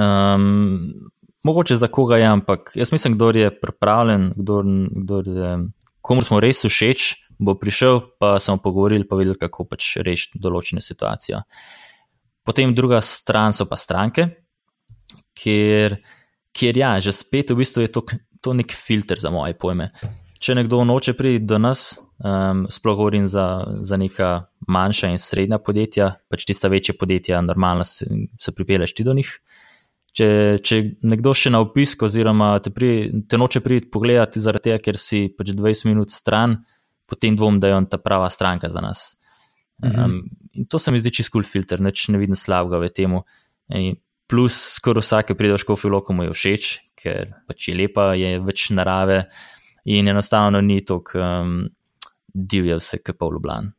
Um, 0.00 1.10
mogoče 1.44 1.76
za 1.76 1.90
koga 1.92 2.16
je, 2.16 2.26
ampak 2.26 2.72
jaz 2.78 2.92
mislim, 2.92 3.18
kdo 3.18 3.30
je 3.36 3.50
pripravljen, 3.60 4.32
kdo, 4.36 4.62
kdo 5.04 5.22
je, 5.26 5.52
komu 6.00 6.24
smo 6.24 6.40
res 6.40 6.64
všeč, 6.64 7.10
bo 7.38 7.54
prišel, 7.60 8.00
pa 8.18 8.38
smo 8.42 8.56
pogovorili, 8.62 9.06
pa 9.08 9.18
videli, 9.20 9.38
kako 9.38 9.68
pač 9.68 9.98
rešiti 10.02 10.40
določene 10.42 10.82
situacije. 10.82 11.42
Potem 12.48 12.72
druga 12.74 13.02
stran 13.04 13.52
so 13.52 13.68
pa 13.68 13.76
stranke, 13.76 14.26
kjer, 15.36 15.98
kjer 16.56 16.80
ja, 16.80 16.94
že 17.04 17.12
spet 17.12 17.52
v 17.52 17.60
bistvu 17.60 17.84
je 17.84 17.92
to, 17.92 18.02
to 18.40 18.56
nek 18.56 18.72
filter 18.72 19.20
za 19.20 19.30
moje 19.30 19.54
pojme. 19.60 19.90
Če 20.38 20.54
nekdo 20.54 20.84
noče 20.86 21.16
priti 21.18 21.46
do 21.50 21.58
nas, 21.58 21.96
um, 22.22 22.66
sploh 22.70 22.96
govorim 22.96 23.26
za, 23.26 23.46
za 23.82 23.96
neka 23.98 24.30
manjša 24.70 25.10
in 25.10 25.18
srednja 25.18 25.58
podjetja, 25.58 26.12
pač 26.30 26.44
tista 26.46 26.70
večja 26.70 26.94
podjetja, 26.98 27.40
normalno 27.42 27.86
se, 27.86 28.06
se 28.38 28.54
pripeleš 28.54 28.94
ti 28.94 29.06
do 29.06 29.16
njih. 29.18 29.32
Če, 30.14 30.28
če 30.64 30.80
nekdo 31.06 31.34
še 31.36 31.50
na 31.54 31.60
opisku, 31.62 32.06
oziroma 32.06 32.52
te, 32.62 32.72
pri, 32.74 32.90
te 33.30 33.38
noče 33.38 33.62
priti 33.64 33.90
pogledati, 33.92 34.42
zaradi 34.42 34.70
tega, 34.70 34.82
ker 34.82 34.98
si 34.98 35.26
pač 35.34 35.52
20 35.54 35.90
minut 35.90 36.14
stran, 36.14 36.60
potem 37.08 37.36
dvom, 37.38 37.58
da 37.62 37.72
je 37.72 37.78
on 37.80 37.90
ta 37.90 38.00
prava 38.02 38.30
stranka 38.30 38.70
za 38.70 38.82
nas. 38.84 39.08
Um, 39.82 40.24
in 40.52 40.66
to 40.66 40.78
se 40.78 40.90
mi 40.94 40.98
zdi 41.02 41.12
čisto 41.18 41.36
cool 41.36 41.46
filter, 41.46 41.82
neč 41.82 42.08
ne 42.10 42.18
vidim 42.18 42.38
slabega 42.38 42.80
v 42.82 42.90
tem. 42.94 43.18
Plus, 44.28 44.56
skoraj 44.76 45.06
vsake 45.06 45.38
prideš 45.38 45.64
v 45.66 45.76
filoko, 45.78 46.14
mu 46.14 46.26
je 46.26 46.34
všeč, 46.34 46.72
ker 46.98 47.36
pač 47.48 47.70
je 47.70 47.78
lepa, 47.78 48.12
je 48.18 48.36
več 48.44 48.68
narave 48.74 49.24
in 49.88 50.08
enostavno 50.08 50.60
ni 50.60 50.84
tako 50.84 51.18
um, 51.18 51.68
divje, 52.34 52.76
vse 52.76 52.98
kaj 53.02 53.14
pa 53.16 53.26
v 53.26 53.32
Ljubljani. 53.32 53.70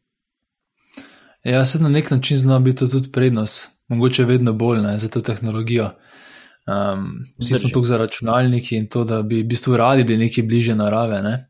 Ja, 1.43 1.66
se 1.66 1.80
na 1.80 1.89
nek 1.89 2.12
način 2.12 2.38
zna 2.38 2.60
biti 2.60 2.89
tudi 2.89 3.12
prednost, 3.12 3.70
mogoče 3.88 4.26
vedno 4.26 4.53
bolj 4.53 4.82
ne, 4.82 4.97
za 4.99 5.10
to 5.10 5.22
tehnologijo. 5.22 5.91
Um, 6.68 7.22
vsi 7.39 7.53
Drži. 7.53 7.60
smo 7.60 7.70
tukaj 7.70 7.88
za 7.88 7.97
računalniki 7.97 8.78
in 8.78 8.88
to, 8.89 9.03
da 9.03 9.22
bi 9.22 9.43
v 9.43 9.47
bistvu 9.47 9.78
radi 9.78 10.03
bili 10.03 10.26
nekaj 10.26 10.43
bliže 10.43 10.76
narave. 10.76 11.22
Ne. 11.22 11.49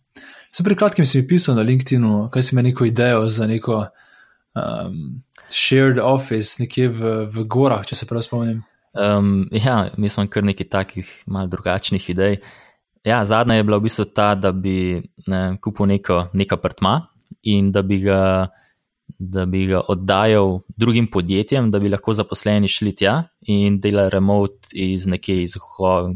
Se 0.52 0.64
pred 0.64 0.78
kratkim 0.78 1.06
si 1.06 1.22
mi 1.22 1.28
pisal 1.28 1.56
na 1.56 1.62
LinkedIn, 1.62 2.06
kaj 2.32 2.44
si 2.44 2.56
imel 2.56 2.64
neko 2.64 2.86
idejo 2.86 3.28
za 3.28 3.48
neko 3.48 3.86
um, 4.56 5.24
shared 5.50 6.00
office 6.00 6.60
nekje 6.60 6.90
v, 6.90 7.16
v 7.32 7.44
gorah, 7.48 7.86
če 7.86 7.96
se 7.96 8.06
prav 8.06 8.24
spomnim. 8.26 8.64
Um, 8.94 9.48
ja, 9.52 9.90
mi 9.98 10.10
smo 10.10 10.28
kar 10.28 10.44
nekaj 10.44 10.68
takih 10.70 11.12
malce 11.26 11.56
drugačnih 11.56 12.10
idej. 12.10 12.42
Ja, 13.04 13.26
zadnja 13.26 13.56
je 13.56 13.64
bila 13.64 13.78
v 13.78 13.88
bistvu 13.88 14.06
ta, 14.16 14.34
da 14.36 14.52
bi 14.52 15.00
ne, 15.28 15.42
kupil 15.64 15.88
neko, 15.88 16.26
neko 16.34 16.58
apartma 16.60 16.96
in 17.48 17.72
da 17.72 17.82
bi, 17.82 18.02
ga, 18.04 18.50
da 19.08 19.46
bi 19.46 19.66
ga 19.70 19.82
oddajal 19.88 20.60
drugim 20.76 21.08
podjetjem, 21.12 21.72
da 21.72 21.80
bi 21.80 21.92
lahko 21.92 22.14
zaposleni 22.14 22.68
šli 22.68 22.96
tja 22.96 23.22
in 23.48 23.80
delali 23.80 24.12
remote 24.12 24.74
iz 24.74 25.08
nekje 25.08 25.42
iz 25.46 25.56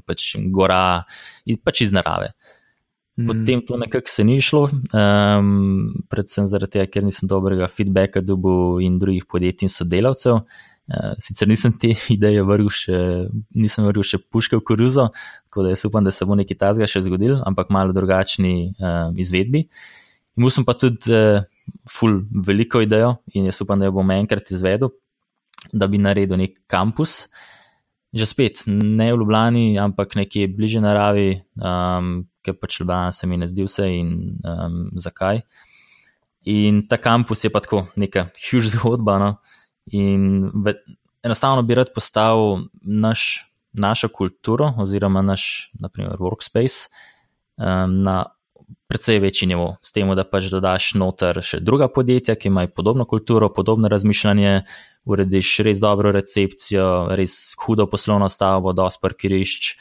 pač 0.05 0.33
gora, 0.51 1.03
pač 1.63 1.85
iz 1.87 1.95
narave. 1.95 2.33
Mhm. 3.13 3.27
Potem 3.29 3.61
to 3.61 3.77
nekako 3.77 4.09
se 4.09 4.23
ni 4.25 4.41
šlo, 4.41 4.67
um, 4.73 5.93
predvsem 6.09 6.47
zaradi 6.49 6.79
tega, 6.79 6.89
ker 6.89 7.03
nisem 7.05 7.29
dobrega 7.29 7.69
feedbacka 7.69 8.23
dobil 8.25 8.81
in 8.81 8.97
drugih 8.99 9.27
podjetij 9.29 9.69
in 9.69 9.71
sodelavcev. 9.71 10.41
Uh, 10.41 10.72
sicer 11.19 11.47
nisem 11.47 11.73
te 11.79 11.93
ideje 12.15 12.43
vrgel 12.43 12.71
še, 12.73 12.99
nisem 13.55 13.87
vrgel 13.87 14.05
še 14.07 14.19
puške 14.19 14.59
v 14.59 14.65
koruzo, 14.67 15.09
tako 15.47 15.65
da 15.65 15.73
jaz 15.73 15.85
upam, 15.87 16.03
da 16.03 16.11
se 16.11 16.27
bo 16.27 16.37
nekaj 16.39 16.59
tazga 16.59 16.89
še 16.89 17.03
zgodil, 17.07 17.39
ampak 17.47 17.71
malo 17.73 17.95
drugačni 17.95 18.73
uh, 18.75 19.09
izvedbi. 19.19 19.67
Imel 20.37 20.51
sem 20.53 20.65
pa 20.67 20.75
tudi 20.77 21.13
uh, 21.13 21.45
ful 21.89 22.23
veliko 22.45 22.81
idejo 22.83 23.17
in 23.37 23.47
jaz 23.47 23.61
upam, 23.63 23.79
da 23.79 23.87
jo 23.87 23.95
bom 23.95 24.13
enkrat 24.15 24.51
izvedel, 24.51 24.91
da 25.71 25.87
bi 25.87 26.01
naredil 26.01 26.39
nek 26.41 26.63
kampus. 26.67 27.27
Že 28.13 28.25
spet, 28.29 28.59
ne 28.69 29.07
v 29.09 29.17
Ljubljani, 29.17 29.79
ampak 29.81 30.13
nekje 30.19 30.45
bliže 30.53 30.83
naravi, 30.83 31.39
um, 31.57 32.19
ker 32.45 32.59
pač 32.61 32.77
Ljubljana 32.81 33.13
se 33.15 33.25
mi 33.25 33.39
ne 33.41 33.47
zdi 33.49 33.65
vse 33.65 33.87
in 33.89 34.11
um, 34.45 34.83
zakaj. 35.01 35.41
In 36.53 36.83
ta 36.91 36.99
kampus 37.01 37.41
je 37.45 37.49
pa 37.49 37.63
tako 37.63 37.87
neka 37.97 38.27
huge 38.43 38.69
zgodba. 38.75 39.17
No? 39.17 39.31
In 39.91 40.51
ve, 40.65 40.77
enostavno 41.23 41.61
bi 41.61 41.75
rad 41.75 41.93
postavil 41.95 42.67
naš, 42.81 43.49
našo 43.73 44.07
kulturo, 44.07 44.73
oziroma 44.77 45.21
naš, 45.21 45.71
naprimer, 45.79 46.17
workspace 46.19 46.87
um, 47.57 48.01
na 48.03 48.23
precej 48.87 49.19
večji 49.19 49.47
nivo, 49.47 49.77
s 49.81 49.91
tem, 49.91 50.09
da 50.15 50.23
pač 50.27 50.51
dodaš 50.53 50.91
noter 50.99 51.39
še 51.41 51.59
druga 51.65 51.87
podjetja, 51.89 52.35
ki 52.37 52.51
imajo 52.51 52.69
podobno 52.75 53.05
kulturo, 53.09 53.49
podobno 53.53 53.89
razmišljanje. 53.89 54.63
Urediš 55.03 55.49
res 55.67 55.81
dobro 55.83 56.13
recepcijo, 56.15 57.09
res 57.17 57.33
hudo 57.59 57.89
poslovno 57.91 58.29
stavbo, 58.31 58.71
dosti 58.71 59.01
parkirišč, 59.03 59.71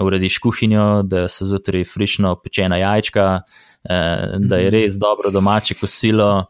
urediš 0.00 0.38
kuhinjo, 0.40 0.84
da 1.04 1.26
so 1.28 1.44
zjutraj 1.44 1.84
frišno 1.84 2.32
pečena 2.40 2.78
jajčka, 2.80 3.26
eh, 3.90 4.38
da 4.38 4.56
je 4.62 4.70
res 4.70 4.96
dobro 5.02 5.34
domače 5.34 5.76
kosilo. 5.76 6.46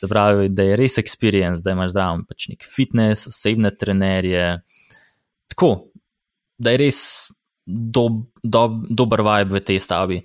Se 0.00 0.08
pravi, 0.08 0.48
da 0.48 0.64
je 0.64 0.76
res 0.80 0.96
experience, 0.96 1.60
da 1.64 1.74
imaš 1.74 1.92
zraven 1.92 2.22
pač 2.24 2.48
nek 2.48 2.64
fitness, 2.64 3.28
osebne 3.28 3.68
trenerje. 3.76 4.46
Tako, 5.52 5.74
da 6.56 6.72
je 6.72 6.80
res 6.80 7.00
do, 7.66 8.06
do, 8.42 8.62
dober 8.88 9.20
vibe 9.26 9.58
v 9.58 9.64
tej 9.64 9.80
stavbi. 9.84 10.22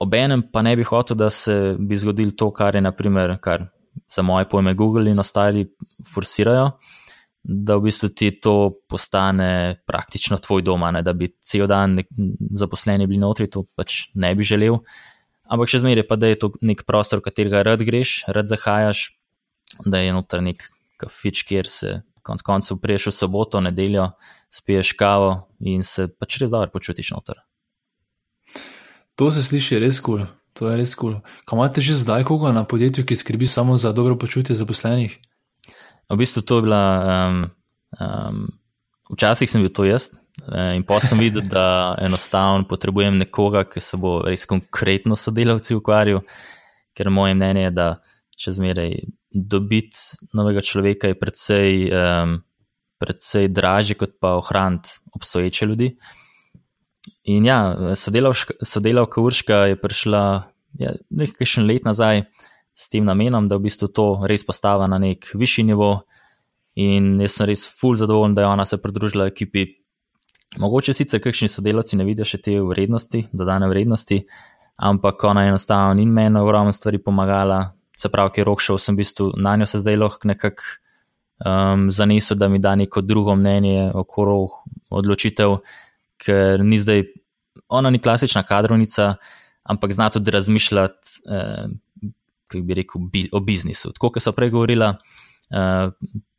obenem 0.00 0.42
pa 0.52 0.62
ne 0.62 0.74
bi 0.76 0.84
hotel, 0.84 1.16
da 1.16 1.30
se 1.30 1.76
bi 1.78 1.96
zgodilo 1.96 2.36
to, 2.36 2.50
kar 2.52 2.76
je, 2.76 2.80
naprimer, 2.80 3.36
kar 3.40 3.68
za 4.12 4.22
moje 4.22 4.48
pojme 4.48 4.74
Google 4.74 5.10
in 5.10 5.18
ostali 5.18 5.66
forsirajo, 6.12 6.70
da 7.42 7.76
v 7.76 7.88
bistvu 7.88 8.08
ti 8.16 8.30
to 8.40 8.84
postane 8.88 9.80
praktično 9.86 10.38
tvoj 10.38 10.62
dom, 10.62 10.84
da 11.02 11.12
bi 11.12 11.32
cel 11.40 11.66
dan 11.66 12.02
zaposleni 12.52 13.06
bili 13.06 13.20
notri, 13.20 13.48
to 13.48 13.64
pač 13.76 14.10
ne 14.14 14.34
bi 14.34 14.44
želel. 14.44 14.80
Ampak 15.50 15.72
še 15.72 15.82
zmeraj 15.82 16.06
pa, 16.06 16.14
da 16.20 16.30
je 16.30 16.38
to 16.38 16.52
nek 16.62 16.84
prostor, 16.86 17.18
v 17.18 17.26
katerega 17.26 17.64
rad 17.66 17.82
greš, 17.82 18.22
rad 18.30 18.46
zahajaš, 18.50 19.10
da 19.82 19.98
je 19.98 20.14
noter 20.14 20.44
nek 20.46 20.68
kafič, 21.00 21.42
kjer 21.48 21.70
se 21.70 22.00
konc 22.22 22.44
koncev 22.46 22.78
priješ 22.78 23.08
v 23.10 23.14
soboto, 23.16 23.60
nedeljo, 23.64 24.10
spiješ 24.52 24.92
kavo 24.98 25.48
in 25.60 25.82
se 25.86 26.06
pač 26.06 26.38
res 26.42 26.52
dobro 26.52 26.70
počutiš 26.70 27.14
noter. 27.16 27.40
To 29.18 29.30
se 29.34 29.42
sliši 29.42 29.80
res 29.82 29.98
kul, 30.00 30.22
cool. 30.22 30.28
to 30.54 30.70
je 30.70 30.76
res 30.78 30.94
kul. 30.94 31.18
Cool. 31.18 31.42
Kaj 31.48 31.58
imate 31.58 31.84
že 31.84 31.98
zdaj 31.98 32.24
koga 32.28 32.52
na 32.54 32.64
podjetju, 32.64 33.04
ki 33.04 33.18
skrbi 33.18 33.46
samo 33.50 33.76
za 33.76 33.92
dobro 33.92 34.16
počutje 34.18 34.56
zaposlenih? 34.56 35.18
V 36.10 36.16
bistvu 36.18 36.42
to 36.42 36.60
je 36.60 36.66
bila. 36.66 36.84
Um, 37.02 37.42
um, 37.98 38.46
včasih 39.10 39.50
sem 39.50 39.62
bil 39.62 39.72
to 39.74 39.84
jaz 39.84 40.14
in 40.76 40.84
pa 40.86 41.00
sem 41.04 41.18
videl, 41.18 41.44
da 41.48 41.96
enostavno 42.00 42.66
potrebujem 42.68 43.18
nekoga, 43.20 43.64
ki 43.68 43.80
se 43.80 43.98
bo 44.00 44.20
res 44.26 44.46
konkretno 44.48 45.16
sodelavci 45.16 45.76
ukvarjal, 45.78 46.22
ker 46.96 47.10
moje 47.10 47.36
mnenje 47.36 47.66
je, 47.68 47.72
da 47.76 47.88
če 48.40 48.54
zmeraj 48.56 48.94
dobiti 49.30 50.30
novega 50.34 50.62
človeka 50.64 51.10
je 51.10 51.18
predvsej, 51.18 51.74
um, 51.94 52.38
predvsej 53.00 53.50
dražje, 53.54 53.98
kot 54.00 54.16
pa 54.20 54.34
ohraniti 54.40 54.96
obstoječe 55.14 55.66
ljudi. 55.66 55.92
In 57.30 57.46
ja, 57.46 57.94
sodelavka 57.96 59.20
Urška 59.20 59.64
je 59.70 59.76
prišla 59.80 60.22
ja, 60.78 60.94
nekaj 61.10 61.48
še 61.48 61.64
let 61.64 61.86
nazaj 61.88 62.24
s 62.76 62.88
tem 62.92 63.04
namenom, 63.04 63.48
da 63.48 63.58
v 63.58 63.66
bistvu 63.68 63.90
to 63.92 64.06
res 64.28 64.44
postava 64.46 64.86
na 64.90 65.00
nek 65.02 65.32
višji 65.34 65.66
nivo. 65.72 65.92
In 66.80 67.18
jaz 67.20 67.36
sem 67.36 67.48
res 67.50 67.66
full 67.66 67.98
zadovoljen, 67.98 68.36
da 68.36 68.44
je 68.44 68.52
ona 68.52 68.64
se 68.64 68.78
pridružila 68.80 69.26
ekipi. 69.28 69.66
Mogoče 70.58 70.92
sicer 70.94 71.20
kakšni 71.22 71.48
sodelavci 71.48 71.96
ne 71.96 72.04
vidijo 72.04 72.26
še 72.26 72.40
te 72.42 72.56
vrednosti, 72.64 73.22
dodane 73.32 73.68
vrednosti, 73.70 74.24
ampak 74.82 75.24
ona 75.24 75.44
je 75.44 75.52
enostavno 75.52 76.02
in 76.02 76.10
meni 76.12 76.40
ogromno 76.40 76.72
stvari 76.72 76.98
pomagala. 76.98 77.60
Se 77.96 78.08
pravi, 78.08 78.32
ki 78.34 78.40
je 78.40 78.46
rok 78.48 78.62
šel, 78.64 78.78
sem 78.80 78.96
v 78.96 79.02
bistvu 79.04 79.28
na 79.36 79.54
njo 79.60 79.68
se 79.68 79.78
zdaj 79.78 79.98
lahko 80.00 80.28
nekako 80.28 80.64
um, 81.44 81.90
zanesel, 81.92 82.38
da 82.40 82.48
mi 82.48 82.58
da 82.58 82.74
neko 82.74 83.00
drugo 83.04 83.36
mnenje 83.36 83.90
okrog 83.94 84.56
odločitev, 84.90 85.60
ker 86.20 86.64
ni 86.64 86.80
zdaj, 86.80 87.04
ona 87.68 87.90
ni 87.90 88.00
klasična 88.02 88.42
kadrovnica, 88.42 89.14
ampak 89.62 89.92
zna 89.92 90.08
tudi 90.10 90.34
razmišljati. 90.34 91.20
Eh, 91.30 91.68
kako 92.50 92.64
bi 92.66 92.74
rekel, 92.74 93.02
bi, 93.12 93.28
o 93.32 93.40
biznisu. 93.40 93.92
Tako 93.94 94.10
kot 94.10 94.22
so 94.22 94.32
prej 94.34 94.50
govorila, 94.50 94.94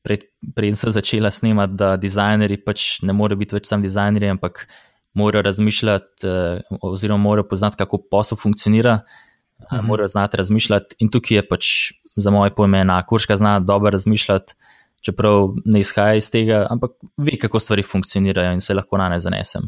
uh, 0.10 0.18
preden 0.56 0.76
sem 0.76 0.92
začela 0.92 1.32
snemati, 1.32 1.74
da 1.74 1.96
dizajnerji 1.98 2.62
pač 2.66 3.02
ne 3.06 3.14
morejo 3.14 3.42
biti 3.42 3.56
več 3.56 3.70
samo 3.70 3.86
dizajnerji, 3.86 4.30
ampak 4.36 4.66
morajo 5.14 5.46
razmišljati, 5.50 6.28
uh, 6.28 6.80
oziroma 6.82 7.24
morajo 7.24 7.48
poznati, 7.48 7.78
kako 7.78 8.02
posel 8.12 8.38
funkcionira, 8.38 9.00
uh, 9.02 9.78
mhm. 9.78 9.88
morajo 9.88 10.08
znati 10.08 10.38
razmišljati. 10.38 10.96
In 11.00 11.12
tukaj 11.12 11.38
je 11.38 11.48
pač 11.48 11.72
za 12.16 12.32
moje 12.32 12.56
pojme 12.56 12.82
enako, 12.82 13.16
kurška 13.16 13.38
zna 13.38 13.60
dobro 13.60 13.90
razmišljati. 13.90 14.54
Čeprav 15.02 15.56
ne 15.66 15.80
izhaja 15.82 16.20
iz 16.20 16.28
tega, 16.30 16.68
ampak 16.70 16.92
ve, 17.18 17.34
kako 17.42 17.60
stvari 17.60 17.82
funkcionirajo 17.84 18.54
in 18.54 18.62
se 18.62 18.74
lahko 18.78 19.00
na 19.02 19.08
ne 19.10 19.18
zanesem. 19.20 19.64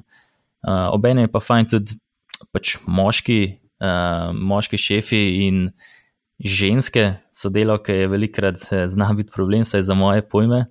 Uh, 0.61 0.93
Obenem 0.93 1.25
je 1.25 1.31
pa 1.31 1.39
fajn 1.41 1.67
tudi 1.71 1.95
pač 2.53 2.75
moški, 2.85 3.39
uh, 3.81 4.29
moški 4.37 4.77
šefi 4.77 5.23
in 5.47 5.71
ženske 6.39 7.13
sodelavke 7.33 7.93
je 7.93 8.07
velikrat 8.07 8.55
eh, 8.71 8.87
zna 8.87 9.13
biti 9.13 9.31
problem, 9.35 9.65
saj 9.65 9.81
za 9.81 9.93
moje 9.93 10.21
pojme. 10.29 10.65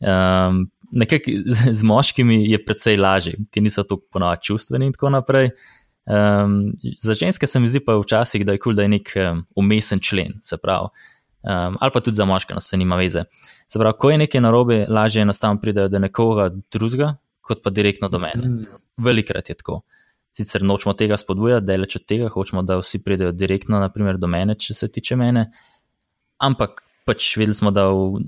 Um, 0.00 0.70
Nekako 0.92 1.30
z 1.78 1.82
moškimi 1.86 2.50
je 2.50 2.58
precej 2.64 2.96
lažje, 2.96 3.36
ki 3.50 3.60
niso 3.60 3.82
tako 3.82 4.02
ponovadi 4.12 4.42
čustveni 4.42 4.86
in 4.86 4.92
tako 4.92 5.10
naprej. 5.10 5.50
Um, 6.06 6.66
za 6.98 7.14
ženske 7.14 7.46
se 7.46 7.60
mi 7.60 7.68
zdi 7.68 7.80
pa 7.84 7.94
včasih, 7.94 8.46
da 8.46 8.52
je 8.52 8.58
kul, 8.58 8.72
cool, 8.72 8.76
da 8.76 8.82
je 8.82 8.88
nek 8.88 9.12
um, 9.16 9.44
umesen 9.56 10.00
člen, 10.00 10.40
se 10.42 10.58
pravi. 10.58 10.88
Um, 11.42 11.76
ali 11.80 11.90
pa 11.94 12.00
tudi 12.00 12.16
za 12.16 12.24
moške, 12.24 12.54
no 12.54 12.60
se 12.60 12.76
nima 12.76 12.96
veze. 12.96 13.22
Se 13.68 13.78
pravi, 13.78 13.94
ko 13.98 14.10
je 14.10 14.18
nekaj 14.18 14.40
narobe, 14.40 14.86
lažje 14.88 15.22
enostavno 15.22 15.60
pridejo 15.60 15.88
do 15.88 15.98
nekoga 15.98 16.50
drugega, 16.72 17.14
kot 17.40 17.62
pa 17.62 17.70
direktno 17.70 18.08
do 18.08 18.18
mene. 18.18 18.48
Mm. 18.48 18.66
Velikrat 18.96 19.48
je 19.48 19.54
tako. 19.54 19.82
Sicer 20.36 20.62
nočemo 20.62 20.94
tega 20.94 21.16
spodbujati, 21.18 21.66
da 21.66 21.74
je 21.74 21.82
leč 21.82 21.96
od 21.98 22.04
tega, 22.06 22.28
hočemo, 22.30 22.62
da 22.62 22.78
vsi 22.78 23.02
pridejo 23.02 23.32
direktno, 23.34 23.80
naprimer, 23.82 24.18
do 24.18 24.30
mene, 24.30 24.54
če 24.54 24.76
se 24.78 24.88
tiče 24.92 25.18
mene. 25.18 25.48
Ampak 26.38 26.84
pač 27.08 27.32
videli 27.40 27.56
smo, 27.56 27.72
da 27.74 27.88
v 27.90 28.22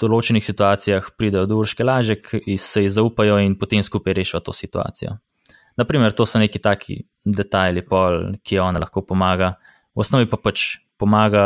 določenih 0.00 0.44
situacijah 0.44 1.10
pridejo 1.18 1.48
do 1.50 1.58
urške 1.62 1.86
laže, 1.86 2.20
ki 2.22 2.56
se 2.60 2.84
ji 2.84 2.92
zaupajo 2.94 3.40
in 3.42 3.56
potem 3.58 3.82
skupaj 3.82 4.14
rešijo 4.20 4.42
to 4.46 4.54
situacijo. 4.54 5.16
Naprimer, 5.80 6.14
to 6.14 6.26
so 6.26 6.38
neki 6.38 6.60
taki 6.62 7.00
detajli, 7.24 7.82
pol, 7.88 8.36
ki 8.44 8.60
ona 8.62 8.82
lahko 8.82 9.02
pomaga, 9.06 9.54
v 9.96 10.04
osnovi 10.04 10.28
pa 10.30 10.38
pač 10.38 10.78
pomaga 11.00 11.44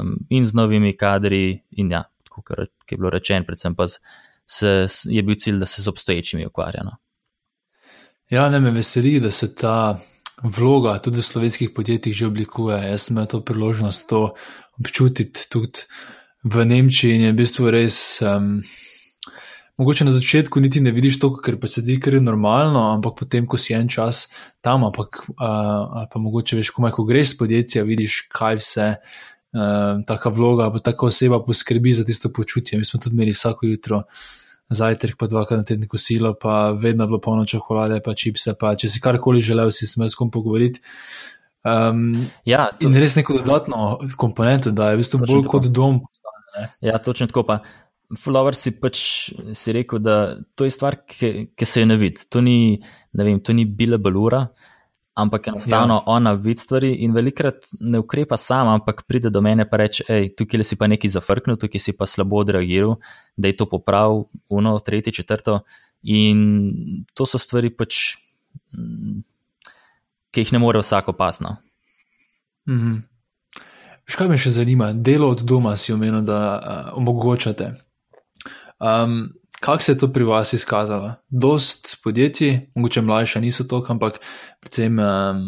um, 0.00 0.14
in 0.30 0.46
z 0.46 0.56
novimi 0.56 0.94
kadri, 0.96 1.58
in 1.76 1.90
ja, 1.92 2.04
kot 2.30 2.54
je 2.54 2.96
bilo 2.96 3.10
rečeno, 3.12 3.44
predvsem 3.48 3.74
pa 3.76 3.88
se, 3.90 4.72
je 5.10 5.22
bil 5.26 5.36
cilj, 5.36 5.58
da 5.60 5.66
se 5.66 5.82
z 5.82 5.90
obstoječimi 5.90 6.46
ukvarjamo. 6.46 7.01
Ja, 8.32 8.48
ne 8.48 8.60
me 8.60 8.70
veseli, 8.70 9.20
da 9.20 9.30
se 9.30 9.54
ta 9.54 9.98
vloga 10.42 10.94
tudi 10.98 11.18
v 11.20 11.22
slovenskih 11.22 11.70
podjetjih 11.76 12.14
že 12.16 12.26
oblikuje. 12.26 12.78
Jaz 12.80 13.02
sem 13.04 13.12
imel 13.12 13.26
to 13.28 13.42
priložnost 13.44 14.08
to 14.08 14.32
občutiti 14.80 15.42
tudi 15.52 15.84
v 16.40 16.64
Nemčiji 16.64 17.18
in 17.18 17.26
je 17.26 17.32
v 17.32 17.36
bistvu 17.36 17.68
res. 17.68 18.22
Um, 18.24 18.62
Mogoče 19.76 20.08
na 20.08 20.16
začetku 20.16 20.60
niti 20.60 20.80
ne 20.80 20.96
vidiš 20.96 21.20
to, 21.20 21.34
ker 21.36 21.60
pa 21.60 21.68
se 21.68 21.84
ti 21.84 22.00
kar 22.00 22.14
je 22.14 22.24
normalno, 22.24 22.88
ampak 22.96 23.20
potem, 23.20 23.44
ko 23.46 23.60
si 23.60 23.76
en 23.76 23.88
čas 23.88 24.32
tam, 24.64 24.84
ampak 24.88 25.28
uh, 25.28 26.08
pa 26.08 26.16
mogoče 26.16 26.56
veš, 26.56 26.72
komaj, 26.72 26.96
ko 26.96 27.04
greš 27.04 27.34
z 27.34 27.38
podjetja, 27.38 27.84
vidiš, 27.84 28.28
kaj 28.32 28.60
vse 28.64 28.86
uh, 28.96 30.00
taka 30.08 30.32
vloga, 30.32 30.72
pa 30.72 30.80
taka 30.80 31.12
oseba 31.12 31.44
poskrbi 31.44 31.92
za 31.92 32.04
tisto 32.04 32.32
počutje. 32.32 32.78
Mi 32.78 32.88
smo 32.88 33.00
tudi 33.00 33.12
imeli 33.12 33.36
vsako 33.36 33.68
jutro 33.68 34.06
uh, 34.06 34.30
zajtrk, 34.76 35.16
pa 35.20 35.28
dvakrat 35.30 35.62
na 35.62 35.66
teden 35.68 35.88
kosilo, 35.88 36.34
pa 36.34 36.70
vedno 36.72 37.06
bilo 37.06 37.20
polno 37.20 37.46
čokolade, 37.48 38.00
pa 38.04 38.14
čipse. 38.14 38.54
Pa 38.58 38.74
če 38.78 38.90
si 38.92 39.02
karkoli 39.02 39.42
želel, 39.44 39.70
si 39.74 39.86
smel 39.86 40.10
s 40.12 40.18
kom 40.18 40.30
pogovoriti. 40.30 40.82
Um, 41.62 42.10
ja, 42.48 42.70
to, 42.72 42.88
in 42.88 42.98
res 42.98 43.14
neko 43.18 43.38
dodatno 43.38 44.00
komponento, 44.18 44.72
da 44.74 44.90
je 44.90 44.98
v 44.98 45.04
bistvu 45.04 45.22
bolj 45.22 45.44
tako. 45.44 45.52
kot 45.54 45.70
dom. 45.70 46.00
Ne? 46.56 46.66
Ja, 46.90 46.98
točno 46.98 47.30
tako. 47.30 47.46
Pa. 47.48 47.62
Flower 48.12 48.52
si 48.52 48.74
pač 48.76 48.98
si 49.56 49.72
rekel, 49.72 50.02
da 50.04 50.36
to 50.58 50.66
je 50.68 50.72
stvar, 50.74 50.98
ki, 51.08 51.54
ki 51.56 51.68
se 51.68 51.80
je 51.80 51.88
ne 51.88 51.96
vidi. 51.96 52.26
To 52.28 52.42
ni, 52.44 52.76
ne 53.16 53.24
vem, 53.24 53.38
to 53.40 53.54
ni 53.56 53.64
bila 53.64 53.96
balura, 53.96 54.42
ampak 55.14 55.48
enostavno 55.48 55.94
ja. 55.94 56.02
ona 56.06 56.32
vidi 56.32 56.60
stvari 56.60 56.94
in 57.04 57.12
velikrat 57.12 57.54
ne 57.80 57.98
ukrepa 57.98 58.36
sama, 58.36 58.74
ampak 58.74 59.02
pride 59.06 59.30
do 59.30 59.40
mene 59.40 59.62
in 59.62 59.78
reče: 59.78 60.04
hej, 60.08 60.30
tukaj 60.36 60.64
si 60.64 60.76
pa 60.76 60.86
nekaj 60.86 61.10
zafrknil, 61.10 61.56
tukaj 61.56 61.80
si 61.80 61.92
pa 61.96 62.06
slabo 62.06 62.40
odreagiral, 62.40 62.96
da 63.36 63.48
je 63.48 63.56
to 63.56 63.68
popravil, 63.68 64.24
uno, 64.48 64.78
tretje, 64.78 65.12
četrto. 65.12 65.60
In 66.02 67.04
to 67.14 67.26
so 67.26 67.38
stvari, 67.38 67.70
pač, 67.70 68.16
mm, 68.74 69.22
ki 70.32 70.40
jih 70.40 70.52
ne 70.52 70.58
more 70.58 70.80
vsako 70.80 71.12
pasno. 71.12 71.56
Mhm. 72.68 73.02
Kaj 74.12 74.28
me 74.28 74.36
še 74.36 74.50
zanima, 74.50 74.92
delo 74.92 75.30
od 75.30 75.40
doma 75.46 75.76
si 75.76 75.92
omenil, 75.92 76.20
da 76.26 76.38
uh, 76.58 76.98
omogočate. 76.98 77.70
Um, 78.82 79.32
Kako 79.62 79.82
se 79.82 79.92
je 79.92 79.98
to 79.98 80.08
pri 80.12 80.24
vas 80.24 80.52
izkazalo? 80.52 81.12
Dost 81.28 81.96
podjetij, 82.04 82.60
mogoče 82.74 83.00
mlajša 83.00 83.40
niso 83.40 83.64
to, 83.64 83.78
ampak 83.88 84.18
predvsem 84.60 84.98
um, 84.98 85.44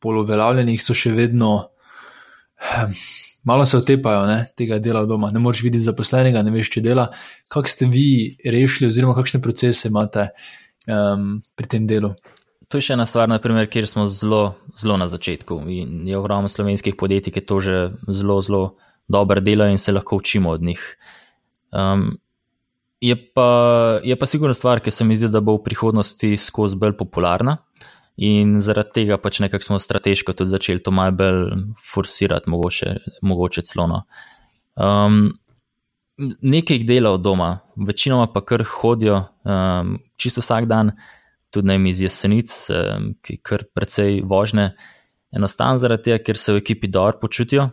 poloveljavljenih 0.00 0.80
so 0.80 0.94
še 0.96 1.10
vedno, 1.12 1.50
um, 2.64 2.94
malo 3.44 3.66
se 3.68 3.76
otepajo 3.76 4.22
ne, 4.26 4.38
tega 4.56 4.78
dela 4.80 5.02
doma. 5.04 5.28
Ne 5.34 5.42
moreš 5.44 5.60
videti 5.66 5.84
zaposlenega, 5.84 6.40
ne 6.46 6.54
veš, 6.54 6.70
če 6.78 6.82
dela. 6.86 7.10
Kako 7.52 7.68
ste 7.68 7.90
vi 7.92 8.06
rešili, 8.40 8.88
oziroma 8.88 9.12
kakšne 9.18 9.42
procese 9.44 9.90
imate 9.92 10.30
um, 10.86 11.34
pri 11.52 11.68
tem 11.68 11.84
delu? 11.90 12.14
To 12.72 12.80
je 12.80 12.86
še 12.86 12.96
ena 12.96 13.04
stvar, 13.04 13.28
naprimer, 13.28 13.68
kjer 13.68 13.88
smo 13.90 14.06
zelo, 14.08 14.54
zelo 14.80 14.96
na 14.96 15.10
začetku. 15.12 15.58
In 15.74 16.08
je 16.08 16.16
ogromno 16.16 16.48
slovenskih 16.48 16.96
podjetij, 16.96 17.36
ki 17.36 17.44
to 17.44 17.60
že 17.68 17.76
zelo, 18.08 18.38
zelo 18.40 18.62
dobro 19.12 19.44
delajo 19.44 19.76
in 19.76 19.82
se 19.82 19.92
lahko 19.92 20.22
učimo 20.22 20.56
od 20.56 20.64
njih. 20.64 20.88
Um, 21.68 22.16
Je 23.00 23.14
pa, 23.32 23.48
je 24.02 24.16
pa 24.18 24.26
sigurno 24.26 24.54
stvar, 24.54 24.80
ki 24.80 24.90
se 24.90 25.04
mi 25.04 25.16
zdi, 25.16 25.30
da 25.30 25.40
bo 25.40 25.54
v 25.58 25.62
prihodnosti 25.68 26.36
skozi 26.36 26.76
bolj 26.76 26.96
popularna. 26.98 27.58
In 28.18 28.56
zaradi 28.58 28.96
tega 28.96 29.18
pač 29.22 29.38
nekako 29.44 29.62
smo 29.62 29.78
strateško 29.78 30.34
tudi 30.34 30.50
začeli 30.50 30.82
to 30.82 30.90
malo 30.90 31.14
bolj 31.14 31.44
forsirati, 31.92 32.50
mogoče, 32.50 32.94
mogoče 33.22 33.62
celo. 33.62 33.86
No. 33.86 34.00
Um, 34.74 35.20
nekaj 36.18 36.80
jih 36.80 36.86
dela 36.86 37.12
od 37.14 37.22
doma, 37.22 37.60
večinoma 37.76 38.26
pa 38.34 38.42
kar 38.42 38.64
hodijo, 38.66 39.22
um, 39.46 39.98
čisto 40.18 40.42
vsak 40.42 40.66
dan, 40.66 40.96
tudi 41.54 41.78
mi 41.78 41.94
iz 41.94 42.02
jesenic, 42.02 42.50
um, 42.74 43.12
ki 43.22 43.38
kar 43.38 43.68
precej 43.74 44.24
vožne. 44.26 44.72
Enostavno 45.30 45.78
zaradi 45.78 46.10
tega, 46.10 46.24
ker 46.24 46.40
se 46.40 46.56
v 46.56 46.64
ekipi 46.64 46.90
dobro 46.90 47.20
počutijo, 47.22 47.68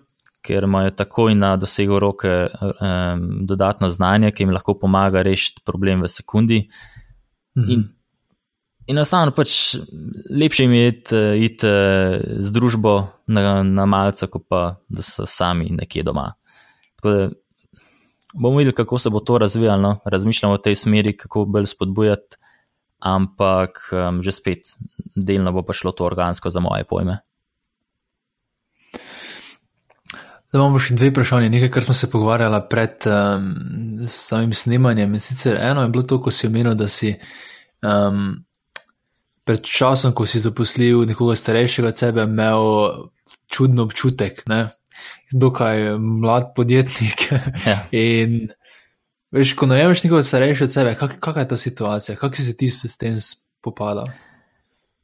ker 0.46 0.68
imajo 0.68 0.94
takoj 0.96 1.36
na 1.36 1.56
dosegu 1.58 2.00
roke 2.00 2.32
um, 2.46 3.26
dodatno 3.50 3.90
znanje, 3.90 4.32
ki 4.32 4.46
jim 4.46 4.54
lahko 4.54 4.78
pomaga 4.80 5.24
rešiti 5.26 5.64
problem 5.66 6.06
v 6.06 6.12
sekundi. 6.12 6.62
Mhm. 7.58 7.72
In, 7.74 7.86
enostavno 8.88 9.34
pač 9.34 9.76
lepše 10.30 10.64
jim 10.64 10.74
je 10.74 10.88
iti, 10.88 11.22
iti 11.48 11.72
z 12.38 12.52
družbo 12.54 12.96
na, 13.28 13.64
na 13.64 13.86
malce, 13.90 14.30
kot 14.30 14.46
pa 14.50 14.62
da 14.88 15.06
so 15.06 15.26
sami 15.26 15.72
nekje 15.74 16.06
doma. 16.06 16.32
Tako 17.00 17.16
da 17.16 17.30
bomo 18.36 18.58
videli, 18.58 18.76
kako 18.76 18.98
se 18.98 19.10
bo 19.10 19.20
to 19.20 19.38
razvijalo. 19.38 19.82
No? 19.82 19.98
Razmišljamo 20.06 20.56
v 20.56 20.62
tej 20.62 20.76
smeri, 20.76 21.18
kako 21.18 21.46
bolj 21.46 21.66
spodbujati, 21.66 22.38
ampak 23.00 23.90
um, 23.92 24.22
že 24.24 24.32
spet 24.32 24.76
delno 25.16 25.52
bo 25.52 25.64
pa 25.64 25.74
šlo 25.74 25.92
to 25.92 26.06
organsko 26.06 26.50
za 26.50 26.60
moje 26.60 26.84
pojme. 26.84 27.20
Zdaj 30.56 30.64
imamo 30.64 30.80
še 30.80 30.94
dve 30.96 31.10
vprašanje, 31.12 31.50
nekaj, 31.52 31.68
kar 31.68 31.84
smo 31.84 31.94
se 31.94 32.08
pogovarjali 32.08 32.62
pred 32.72 33.04
um, 33.12 33.48
samim 34.08 34.54
snemanjem. 34.56 35.18
In 35.18 35.20
sicer 35.20 35.58
eno 35.60 35.82
je 35.84 35.90
bilo 35.92 36.06
to, 36.08 36.22
ko 36.24 36.32
si 36.32 36.48
omenil, 36.48 36.78
da 36.80 36.88
si 36.88 37.10
um, 37.84 38.38
pred 39.44 39.68
časom, 39.68 40.14
ko 40.16 40.24
si 40.24 40.40
zaposlil 40.40 41.04
nekoga 41.10 41.36
starejšega 41.36 41.92
od 41.92 42.00
sebe, 42.00 42.24
imel 42.24 42.70
čudno 43.52 43.84
občutek, 43.84 44.46
ne? 44.48 44.62
dokaj 45.36 45.98
mlad 46.00 46.54
podjetnik. 46.56 47.28
Ja. 47.68 47.76
In 47.92 48.48
veš, 49.36 49.58
ko 49.60 49.68
najemeš 49.68 50.06
nekoga 50.08 50.24
starejšega 50.24 50.72
od 50.72 50.78
sebe, 50.78 50.96
kak, 50.96 51.20
kakšna 51.20 51.44
je 51.44 51.52
ta 51.52 51.60
situacija, 51.60 52.16
kako 52.24 52.40
si 52.40 52.48
se 52.48 52.56
ti 52.56 52.72
s 52.72 52.96
tem 52.96 53.20
spopadal? 53.20 54.08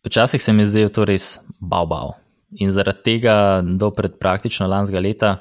Včasih 0.07 0.39
se 0.39 0.55
mi 0.55 0.63
je 0.63 0.71
zdelo 0.71 0.95
to 0.95 1.03
res 1.03 1.33
bao 1.59 1.83
bao. 1.91 2.20
In 2.59 2.71
zaradi 2.75 3.03
tega, 3.05 3.35
do 3.63 3.91
pred 3.95 4.17
praktično 4.19 4.67
lanskega 4.67 4.99
leta, 4.99 5.31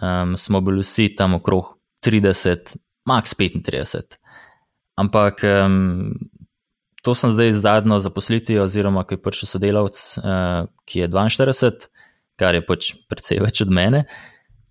um, 0.00 0.34
smo 0.36 0.60
bili 0.60 0.82
vsi 0.82 1.12
tam 1.16 1.36
okrog 1.38 1.76
30, 2.02 2.74
max 3.06 3.36
35. 3.38 4.18
Ampak 4.98 5.44
um, 5.46 6.12
to 7.02 7.14
sem 7.14 7.30
zdaj 7.30 7.52
zadnjo 7.52 8.00
zaposlitev, 8.02 8.64
oziroma 8.64 9.06
ki 9.06 9.14
je 9.14 9.22
prišel 9.22 9.52
sodelavec, 9.52 10.02
uh, 10.22 10.66
ki 10.86 11.04
je 11.04 11.08
42, 11.08 11.88
kar 12.38 12.58
je 12.58 12.66
pač 12.66 12.92
precej 13.10 13.42
več 13.44 13.62
od 13.62 13.70
mene. 13.70 14.04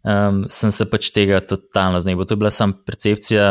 Um, 0.03 0.43
sem 0.51 0.73
se 0.75 0.89
pač 0.89 1.11
tega 1.15 1.39
totalno 1.45 2.01
znebil. 2.03 2.27
To 2.27 2.35
je 2.35 2.41
bila 2.41 2.51
sama 2.51 2.75
percepcija, 2.85 3.47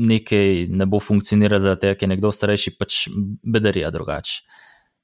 nekaj 0.00 0.66
ne 0.72 0.86
bo 0.86 0.98
funkcioniralo, 1.02 1.62
zato 1.62 1.94
ker 1.94 2.08
je 2.08 2.14
nekdo 2.14 2.32
starejši, 2.34 2.74
pač 2.80 3.04
bedarija 3.46 3.92
drugače 3.94 4.49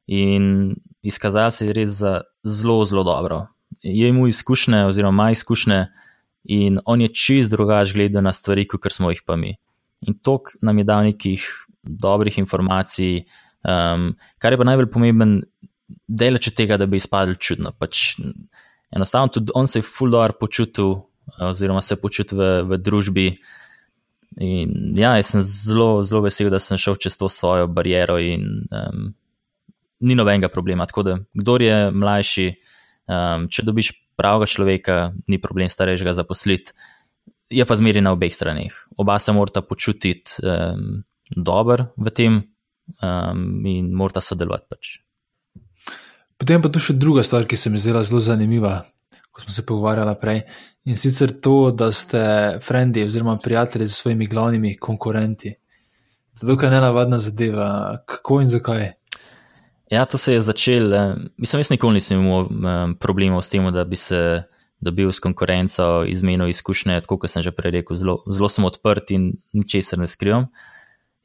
in 0.07 0.77
izkazal 1.03 1.51
se 1.51 1.67
je 1.67 1.73
res 1.73 1.99
za 2.01 2.21
zelo, 2.45 2.85
zelo 2.85 3.05
dobro. 3.05 3.47
Je 3.83 4.09
imel 4.09 4.29
izkušnje, 4.29 4.85
oziroma 4.87 5.15
ima 5.15 5.31
izkušnje, 5.31 5.87
in 6.45 6.79
on 6.85 7.01
je 7.01 7.09
čist 7.15 7.51
drugač 7.51 7.93
gledal 7.95 8.23
na 8.23 8.33
stvari, 8.33 8.67
kot 8.69 8.93
smo 8.93 9.11
jih 9.11 9.23
pa 9.27 9.37
mi. 9.37 9.57
In 10.07 10.19
to 10.23 10.41
nam 10.63 10.79
je 10.79 10.85
dal 10.85 11.03
nekih 11.03 11.47
dobrih 11.83 12.39
informacij, 12.39 13.25
um, 13.67 14.15
kar 14.39 14.53
je 14.53 14.59
pa 14.59 14.65
najbolj 14.65 14.91
pomemben, 14.93 15.41
delač 16.07 16.51
od 16.51 16.55
tega, 16.55 16.79
da 16.79 16.87
bi 16.87 17.01
izpadli 17.01 17.37
čudno. 17.39 17.73
Pač, 17.79 18.17
enostavno 18.95 19.29
tudi 19.35 19.55
on 19.55 19.67
se 19.67 19.79
je 19.79 19.87
fuldor 19.87 20.37
počutil, 20.41 20.97
oziroma 21.39 21.81
se 21.81 21.97
počutil 22.01 22.39
v, 22.39 22.51
v 22.71 22.79
družbi. 22.79 23.29
In 24.43 24.95
ja, 24.99 25.15
jaz 25.17 25.33
sem 25.33 25.43
zelo, 25.43 26.03
zelo 26.05 26.25
vesel, 26.27 26.51
da 26.53 26.61
sem 26.61 26.79
šel 26.79 26.99
čez 27.01 27.17
to 27.19 27.31
svojo 27.33 27.71
bariero 27.71 28.19
in 28.21 28.67
um, 28.71 29.15
ni 30.01 30.15
nobenega 30.15 30.49
problema. 30.49 30.87
Tako 30.87 31.03
da, 31.03 31.19
kdo 31.35 31.57
je 31.61 31.91
mlajši, 31.91 32.49
um, 33.09 33.49
če 33.49 33.65
dobiš 33.67 33.93
pravega 34.17 34.49
človeka, 34.49 34.99
ni 35.29 35.41
problem 35.43 35.71
starejšega 35.71 36.17
zaposliti, 36.17 36.73
je 37.53 37.65
pa 37.67 37.77
zmeri 37.79 38.03
na 38.03 38.13
obeh 38.17 38.35
straneh. 38.35 38.75
Oba 38.99 39.19
se 39.19 39.33
morata 39.33 39.63
počutiti 39.63 40.41
um, 40.43 41.03
dobro 41.31 41.93
v 41.97 42.11
tem 42.11 42.39
um, 43.03 43.67
in 43.67 43.93
morata 43.95 44.21
sodelovati. 44.21 44.67
Pač. 44.69 44.97
Potem 46.37 46.63
pa 46.63 46.69
tu 46.69 46.83
še 46.83 46.97
druga 46.99 47.25
stvar, 47.25 47.47
ki 47.49 47.57
se 47.57 47.73
mi 47.73 47.81
zdela 47.81 48.05
zelo 48.05 48.21
zanimiva. 48.21 48.81
Ko 49.33 49.45
smo 49.45 49.53
se 49.53 49.67
pogovarjali 49.69 50.15
prej, 50.17 50.39
in 50.89 50.97
sicer 50.97 51.35
to, 51.45 51.71
da 51.71 51.91
ste 51.93 52.21
frendi 52.65 53.05
oziroma 53.05 53.37
prijatelji 53.37 53.89
z 53.89 53.99
svojimi 53.99 54.29
glavnimi 54.33 54.77
konkurenti. 54.81 55.53
Kaj 56.41 56.67
je 56.67 56.71
ne 56.73 56.81
navadna 56.81 57.19
zadeva, 57.21 57.69
kako 58.09 58.41
in 58.41 58.49
zakaj. 58.49 58.96
Ja, 59.91 60.05
to 60.05 60.19
se 60.19 60.33
je 60.33 60.41
začelo. 60.41 61.15
Mislim, 61.39 61.61
jaz 61.61 61.71
nikoli 61.71 62.01
nisem 62.01 62.21
imel 62.21 62.95
problemov 62.99 63.43
s 63.43 63.51
tem, 63.51 63.67
da 63.73 63.85
bi 63.85 63.97
se 63.97 64.43
dobil 64.81 65.13
s 65.13 65.21
konkurenco, 65.21 66.05
izmenil 66.09 66.49
izkušnje. 66.49 67.01
Tako 67.01 67.19
kot 67.19 67.31
sem 67.31 67.43
že 67.43 67.55
prej 67.55 67.81
rekel, 67.81 67.97
zelo, 67.97 68.19
zelo 68.31 68.49
sem 68.49 68.67
odprt 68.67 69.11
in 69.15 69.37
ničesar 69.53 69.99
ne 69.99 70.11
skrivam. 70.11 70.51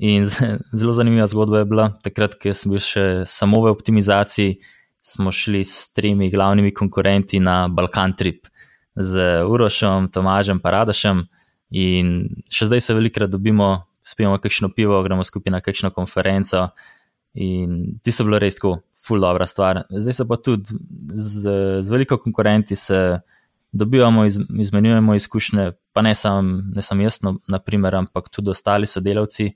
In 0.01 0.29
zelo 0.79 0.93
zanimiva 0.93 1.27
zgodba 1.27 1.61
je 1.61 1.65
bila, 1.65 1.89
takrat, 2.03 2.37
ko 2.41 2.53
sem 2.53 2.71
bil 2.73 2.81
še 2.81 3.05
samo 3.29 3.61
v 3.65 3.73
optimizaciji, 3.73 4.61
smo 5.01 5.33
šli 5.33 5.63
s 5.65 5.93
tremi 5.93 6.29
glavnimi 6.29 6.73
konkurenti 6.73 7.39
na 7.41 7.67
Balkan 7.67 8.13
Trip, 8.17 8.47
z 8.95 9.41
Urošem, 9.49 10.09
Tomažem, 10.13 10.61
Paradašem. 10.61 11.25
In 11.71 12.29
še 12.51 12.67
zdaj 12.69 12.81
se 12.83 12.93
velikrat 12.93 13.31
dobimo, 13.31 13.87
spijemo 14.03 14.37
kakšno 14.41 14.69
pivo, 14.75 15.01
gremo 15.05 15.23
skupaj 15.23 15.53
na 15.53 15.61
kakšno 15.63 15.93
konferenco. 15.95 16.69
In 17.33 17.99
ti 18.03 18.11
so 18.11 18.25
bili 18.27 18.41
res 18.43 18.57
tako, 18.59 18.81
ful 19.05 19.21
dobra 19.23 19.47
stvar. 19.47 19.85
Zdaj 19.89 20.13
se 20.13 20.27
pa 20.27 20.37
tudi 20.37 20.75
z, 21.15 21.53
z 21.81 21.89
veliko 21.89 22.17
konkurenti 22.19 22.75
dobivamo, 23.71 24.25
iz, 24.25 24.39
izmenjujemo 24.59 25.15
izkušnje, 25.15 25.71
pa 25.93 26.01
ne 26.01 26.15
samo 26.15 26.81
sam 26.81 27.01
jaz, 27.01 27.21
no, 27.21 27.37
naprimer, 27.47 27.95
ampak 27.95 28.29
tudi 28.29 28.51
ostali 28.51 28.87
sodelavci. 28.87 29.53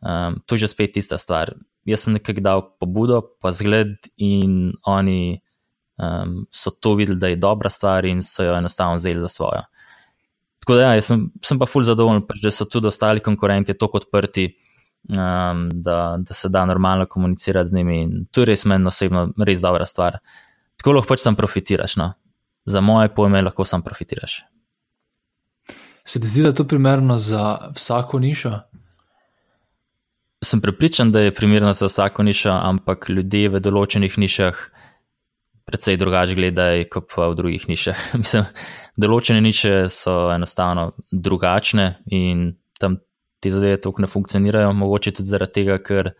Um, 0.00 0.42
to 0.46 0.54
je 0.54 0.66
že 0.66 0.68
spet 0.68 0.92
tista 0.92 1.18
stvar. 1.18 1.54
Jaz 1.84 2.04
sem 2.04 2.16
nekaj 2.16 2.42
dal 2.42 2.64
pobudo, 2.80 3.22
pa 3.40 3.52
zgled, 3.52 4.10
in 4.16 4.74
oni 4.84 5.40
um, 5.96 6.44
so 6.50 6.70
to 6.70 6.94
videli, 6.98 7.18
da 7.20 7.30
je 7.30 7.36
dobra 7.36 7.70
stvar, 7.70 8.04
in 8.04 8.22
so 8.22 8.44
jo 8.44 8.56
enostavno 8.56 8.98
vzeli 8.98 9.20
za 9.20 9.28
svojo. 9.28 9.62
Tako 10.64 10.74
da, 10.74 10.94
ja, 10.94 11.02
sem, 11.02 11.28
sem 11.44 11.58
pa 11.60 11.68
fulj 11.68 11.86
zadovoljen, 11.88 12.24
pač, 12.26 12.42
da 12.42 12.50
so 12.50 12.64
tudi 12.64 12.88
ostali 12.88 13.20
konkurenti 13.20 13.76
tako 13.78 14.00
odprti 14.02 14.48
um, 15.08 15.68
da, 15.72 16.16
da 16.18 16.34
se 16.34 16.48
da 16.48 16.64
normalno 16.64 17.06
komunicirati 17.06 17.68
z 17.68 17.74
njimi. 17.74 18.02
In 18.02 18.26
to 18.30 18.42
je 18.42 18.46
res 18.52 18.64
meni 18.64 18.86
osebno 18.86 19.28
res 19.46 19.60
dobra 19.60 19.86
stvar. 19.86 20.18
Tako 20.76 20.92
lahko 20.92 21.14
pač 21.14 21.20
sam 21.20 21.36
profitiraš. 21.36 21.96
No? 21.96 22.12
Za 22.66 22.80
moje 22.80 23.14
pojme 23.14 23.42
lahko 23.42 23.64
sam 23.64 23.82
profitiraš. 23.82 24.42
Se 26.04 26.20
ti 26.20 26.26
zdi, 26.26 26.42
da 26.42 26.48
je 26.48 26.54
to 26.54 26.64
primerno 26.68 27.18
za 27.18 27.70
vsako 27.74 28.18
nišo? 28.18 28.58
Sem 30.44 30.60
prepričan, 30.60 31.12
da 31.12 31.20
je 31.20 31.34
primerno 31.34 31.72
za 31.72 31.86
vsako 31.86 32.22
nišo, 32.22 32.50
ampak 32.52 33.08
ljudje 33.08 33.48
v 33.48 33.60
določenih 33.60 34.18
nišah 34.20 34.60
precej 35.64 35.96
drugače 35.96 36.34
gledajo 36.36 36.84
kot 36.92 37.08
pa 37.14 37.28
v 37.32 37.38
drugih 37.38 37.64
nišah. 37.68 38.02
Mislim, 38.20 38.44
določene 39.00 39.40
niše 39.40 39.88
so 39.88 40.28
enostavno 40.34 40.90
drugačne 41.10 41.86
in 42.12 42.50
tam 42.80 43.00
te 43.44 43.52
zadeve 43.52 43.80
tako 43.84 44.04
ne 44.04 44.08
funkcionirajo, 44.10 44.72
mogoče 44.80 45.12
tudi 45.20 45.30
zaradi 45.30 45.60
tega, 45.60 45.78
ker 45.84 46.12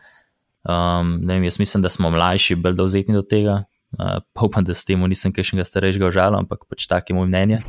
um, 0.68 1.16
vem, 1.26 1.44
jaz 1.48 1.58
mislim, 1.62 1.84
da 1.84 1.92
smo 1.92 2.12
mlajši, 2.12 2.58
bolj 2.60 2.76
dovzetni 2.78 3.16
do 3.16 3.24
tega. 3.24 3.62
Uh, 3.94 4.18
pa 4.34 4.48
upam, 4.48 4.64
da 4.66 4.74
s 4.74 4.84
tem 4.84 5.02
nisem 5.08 5.32
kaj 5.32 5.52
še 5.52 5.64
starejšega 5.68 6.08
užalil, 6.10 6.40
ampak 6.42 6.66
pač 6.70 6.88
tak 6.90 7.10
je 7.10 7.16
moj 7.16 7.28
mnenje. 7.30 7.60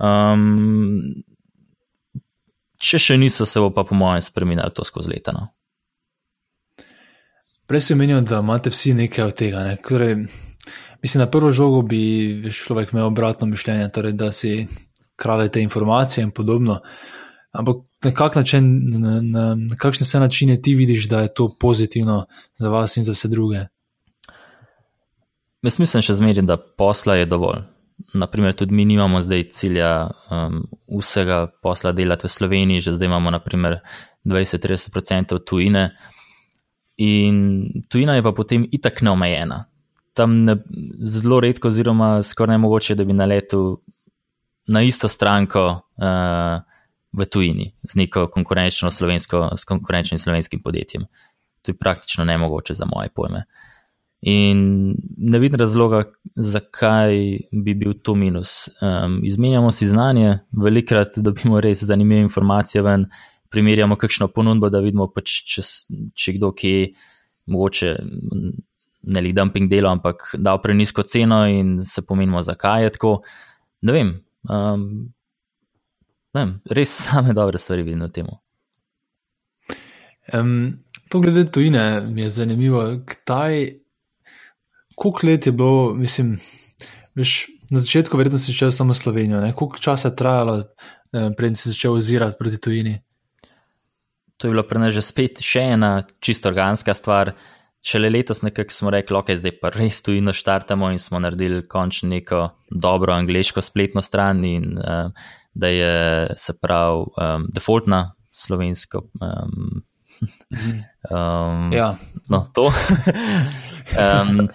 Um, 0.00 1.22
če 2.80 3.00
še 3.00 3.16
niso, 3.20 3.46
se 3.48 3.60
bo 3.60 3.70
pa 3.72 3.84
po 3.88 3.96
mojem 3.96 4.24
spremenilo 4.24 4.72
to 4.72 4.84
skozi 4.84 5.12
leta. 5.12 5.32
No. 5.36 5.48
Prej 7.70 7.90
si 7.90 7.94
menil, 7.94 8.22
da 8.26 8.40
imate 8.42 8.72
vsi 8.72 8.96
nekaj 8.98 9.30
od 9.30 9.36
tega. 9.38 9.64
Ne? 9.68 9.76
Torej, 9.84 10.16
mislim, 11.04 11.20
na 11.22 11.28
prvo 11.30 11.52
žogo 11.54 11.84
bi 11.86 12.50
človek 12.50 12.92
imel 12.92 13.06
obratno 13.06 13.46
mišljenje, 13.46 13.90
torej, 13.94 14.16
da 14.18 14.32
si 14.34 14.64
kralj 15.20 15.52
te 15.54 15.62
informacije 15.62 16.24
in 16.24 16.32
podobno. 16.34 16.80
Ampak 17.52 17.76
na, 18.04 18.14
kak 18.14 18.36
način, 18.36 18.64
na, 19.00 19.20
na, 19.20 19.54
na 19.54 19.76
kakšne 19.76 20.04
vse 20.04 20.20
načine 20.20 20.62
ti 20.62 20.74
vidiš, 20.74 21.08
da 21.08 21.20
je 21.20 21.34
to 21.34 21.48
pozitivno 21.60 22.26
za 22.54 22.68
vas 22.68 22.96
in 22.96 23.04
za 23.04 23.12
vse 23.12 23.28
druge? 23.28 23.64
Jaz 25.62 25.80
mislim 25.80 26.02
še 26.02 26.14
zmeraj, 26.14 26.46
da 26.46 26.56
posla 26.56 27.18
je 27.20 27.26
dovolj. 27.26 27.64
Naprimer, 28.14 28.54
tudi 28.56 28.74
mi 28.74 28.84
nimamo 28.88 29.20
zdaj 29.20 29.50
cilja 29.52 29.90
um, 30.32 30.62
vsega 31.00 31.50
posla 31.62 31.92
delati 31.92 32.26
v 32.26 32.32
Sloveniji, 32.32 32.86
že 32.86 32.94
zdaj 32.96 33.10
imamo 33.10 33.30
20-30% 34.24 35.44
tujine. 35.44 35.90
In 36.96 37.66
tujina 37.88 38.14
je 38.16 38.22
pa 38.22 38.32
potem 38.32 38.64
itak 38.72 39.02
neomejena. 39.02 39.64
Tam 40.14 40.44
ne, 40.44 40.56
zelo 41.02 41.40
redko, 41.40 41.68
oziroma 41.68 42.22
skoraj 42.22 42.56
ne 42.56 42.62
mogoče, 42.64 42.94
da 42.94 43.04
bi 43.04 43.12
na 43.12 43.26
letu 43.28 43.82
na 44.66 44.82
isto 44.82 45.08
stranko 45.08 45.64
uh, 46.00 46.60
v 47.12 47.26
tujini 47.26 47.72
z 47.88 47.96
neko 47.96 48.28
konkurenčno 48.30 48.90
slovensko, 48.90 49.50
s 49.56 49.64
konkurenčnim 49.64 50.18
slovenskim 50.18 50.62
podjetjem. 50.62 51.06
To 51.62 51.72
je 51.72 51.76
praktično 51.76 52.24
nemogoče 52.24 52.74
za 52.74 52.86
moje 52.86 53.08
pojme. 53.14 53.44
In 54.20 54.94
ne 55.16 55.38
vidim 55.38 55.60
razloga, 55.60 56.04
zakaj 56.36 57.16
bi 57.52 57.74
bil 57.74 57.94
to 58.02 58.14
minus. 58.14 58.68
Um, 58.80 59.20
izmenjamo 59.24 59.70
si 59.70 59.86
znanje, 59.86 60.38
velikrat 60.52 61.16
dobimo 61.16 61.60
res 61.60 61.82
zanimive 61.84 62.20
informacije 62.20 62.82
ven, 62.82 63.06
primerjamo 63.50 63.96
kakšno 63.96 64.28
ponudbo, 64.28 64.68
da 64.68 64.82
vidimo, 64.84 65.08
pač, 65.08 65.40
če, 65.48 65.64
če 66.14 66.36
kdo 66.36 66.52
ki 66.52 66.72
je 66.74 66.90
mogoče 67.50 67.94
ne 69.02 69.22
le 69.24 69.32
dumping 69.32 69.70
delo, 69.70 69.88
ampak 69.90 70.34
dal 70.36 70.60
prenisko 70.62 71.02
ceno 71.02 71.40
in 71.48 71.78
se 71.84 72.04
pomenimo, 72.06 72.42
zakaj 72.44 72.84
je 72.84 72.92
tako. 72.98 73.14
Ne 73.88 73.96
vem, 73.96 74.12
um, 74.44 74.84
vem 76.34 76.60
res 76.70 76.92
same 77.04 77.34
dobre 77.36 77.58
stvari 77.58 77.82
vidim 77.82 78.06
v 78.06 78.12
tem. 78.14 78.30
Um, 80.32 80.84
to 81.08 81.20
glede 81.20 81.50
tujine 81.50 82.00
mi 82.00 82.22
je 82.22 82.30
zanimivo, 82.30 82.82
kdaj 83.06 83.80
koliko 84.94 85.26
let 85.26 85.46
je 85.46 85.52
bilo, 85.52 85.94
mislim, 85.94 86.38
veš, 87.14 87.46
na 87.70 87.80
začetku 87.80 88.16
verjetno 88.16 88.38
si 88.38 88.52
začel 88.52 88.70
samo 88.70 88.94
Slovenijo, 88.94 89.40
ne? 89.40 89.52
koliko 89.52 89.78
časa 89.78 90.08
je 90.08 90.16
trajalo, 90.16 90.58
eh, 91.12 91.30
preden 91.36 91.56
si 91.56 91.70
začel 91.70 91.96
ozirati 91.96 92.36
proti 92.38 92.60
tujini? 92.60 93.00
To 94.36 94.46
je 94.46 94.50
bilo 94.50 94.62
pri 94.62 94.78
nas 94.78 94.94
že 94.94 95.02
spet 95.02 95.40
še 95.44 95.60
ena 95.76 96.02
čisto 96.20 96.48
organska 96.48 96.94
stvar. 96.94 97.32
Šele 97.82 98.10
letos 98.10 98.42
nekako 98.42 98.72
smo 98.72 98.90
rekli, 98.90 99.16
ok, 99.16 99.30
zdaj 99.36 99.52
pa 99.60 99.68
res 99.72 100.02
tujino 100.02 100.32
štartamo 100.32 100.90
in 100.92 100.98
smo 100.98 101.18
naredili 101.18 101.66
končno 101.68 102.08
neko 102.08 102.48
dobro 102.70 103.12
angliško 103.12 103.60
spletno 103.60 104.02
stran 104.02 104.44
in 104.44 104.78
uh, 104.78 105.12
da 105.54 105.68
je 105.68 106.26
se 106.36 106.54
pravi 106.62 106.98
um, 106.98 107.46
defaultna 107.54 108.14
slovensko. 108.32 109.02
Um, 109.20 109.82
um, 111.10 111.72
ja. 111.72 111.96
No, 112.28 112.50
to. 112.54 112.72
um, 114.02 114.48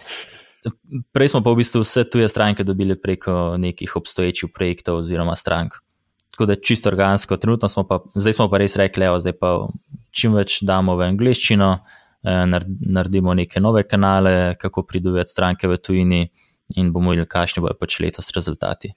Prej 1.14 1.30
smo 1.30 1.44
pa 1.46 1.54
v 1.54 1.62
bistvu 1.62 1.84
vse 1.84 2.08
tuje 2.10 2.26
stranke 2.30 2.64
dobili 2.66 2.96
preko 3.02 3.58
nekih 3.58 3.96
obstoječih 3.96 4.50
projektov 4.54 4.98
oziroma 4.98 5.36
strank. 5.36 5.74
Tako 6.32 6.46
da 6.46 6.56
čisto 6.56 6.90
organsko, 6.90 7.38
trenutno 7.38 7.70
smo 7.70 7.84
pa, 7.88 8.00
zdaj 8.16 8.34
smo 8.34 8.50
pa 8.50 8.58
res 8.58 8.76
rekli, 8.76 9.06
da 9.06 9.20
zdaj 9.20 9.38
pa 9.40 9.68
čim 10.12 10.34
več 10.36 10.58
damo 10.66 10.96
v 10.98 11.06
angliščino, 11.12 11.70
eh, 12.24 12.58
naredimo 12.82 13.34
neke 13.34 13.62
nove 13.62 13.86
kanale, 13.88 14.56
kako 14.60 14.84
pridobiti 14.84 15.32
stranke 15.32 15.68
v 15.68 15.78
tujini 15.78 16.22
in 16.76 16.92
bomo 16.92 17.14
videli, 17.14 17.30
kakšni 17.30 17.62
bojo 17.62 17.78
pač 17.80 18.00
letos 18.00 18.34
rezultati. 18.36 18.92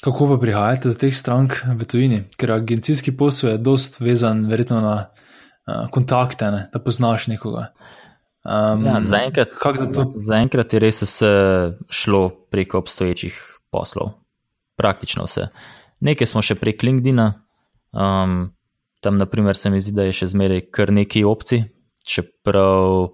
Kako 0.00 0.28
pa 0.28 0.36
prihajate 0.40 0.88
do 0.88 0.96
teh 0.96 1.12
strank 1.12 1.58
v 1.64 1.84
tujini? 1.84 2.22
Ker 2.40 2.54
agencijski 2.56 3.12
posel 3.16 3.50
je 3.52 3.58
dost 3.60 3.98
vezan 4.00 4.46
verjetno 4.48 4.80
na 4.80 4.94
uh, 5.04 5.90
kontakte, 5.92 6.48
ne? 6.50 6.62
da 6.72 6.80
poznaš 6.80 7.26
nekoga. 7.28 7.72
Um, 8.44 8.86
ja, 8.86 9.00
zaenkrat, 9.04 9.52
za 9.76 10.06
zaenkrat 10.16 10.72
je 10.72 10.80
res 10.80 11.02
vse 11.04 11.32
šlo 11.92 12.30
preko 12.50 12.80
obstoječih 12.80 13.36
poslov, 13.70 14.14
praktično 14.80 15.26
vse. 15.28 15.50
Nekaj 16.00 16.30
smo 16.32 16.40
še 16.40 16.56
prek 16.56 16.80
LinkedIn, 16.82 17.20
um, 17.92 18.38
tam 19.04 19.20
naprimer 19.20 19.56
se 19.56 19.70
mi 19.70 19.82
zdi, 19.84 19.92
da 19.92 20.08
je 20.08 20.16
še 20.22 20.30
zmeraj 20.32 20.64
kar 20.72 20.92
nekaj 20.96 21.28
opcij, 21.28 21.66
čeprav 22.08 23.10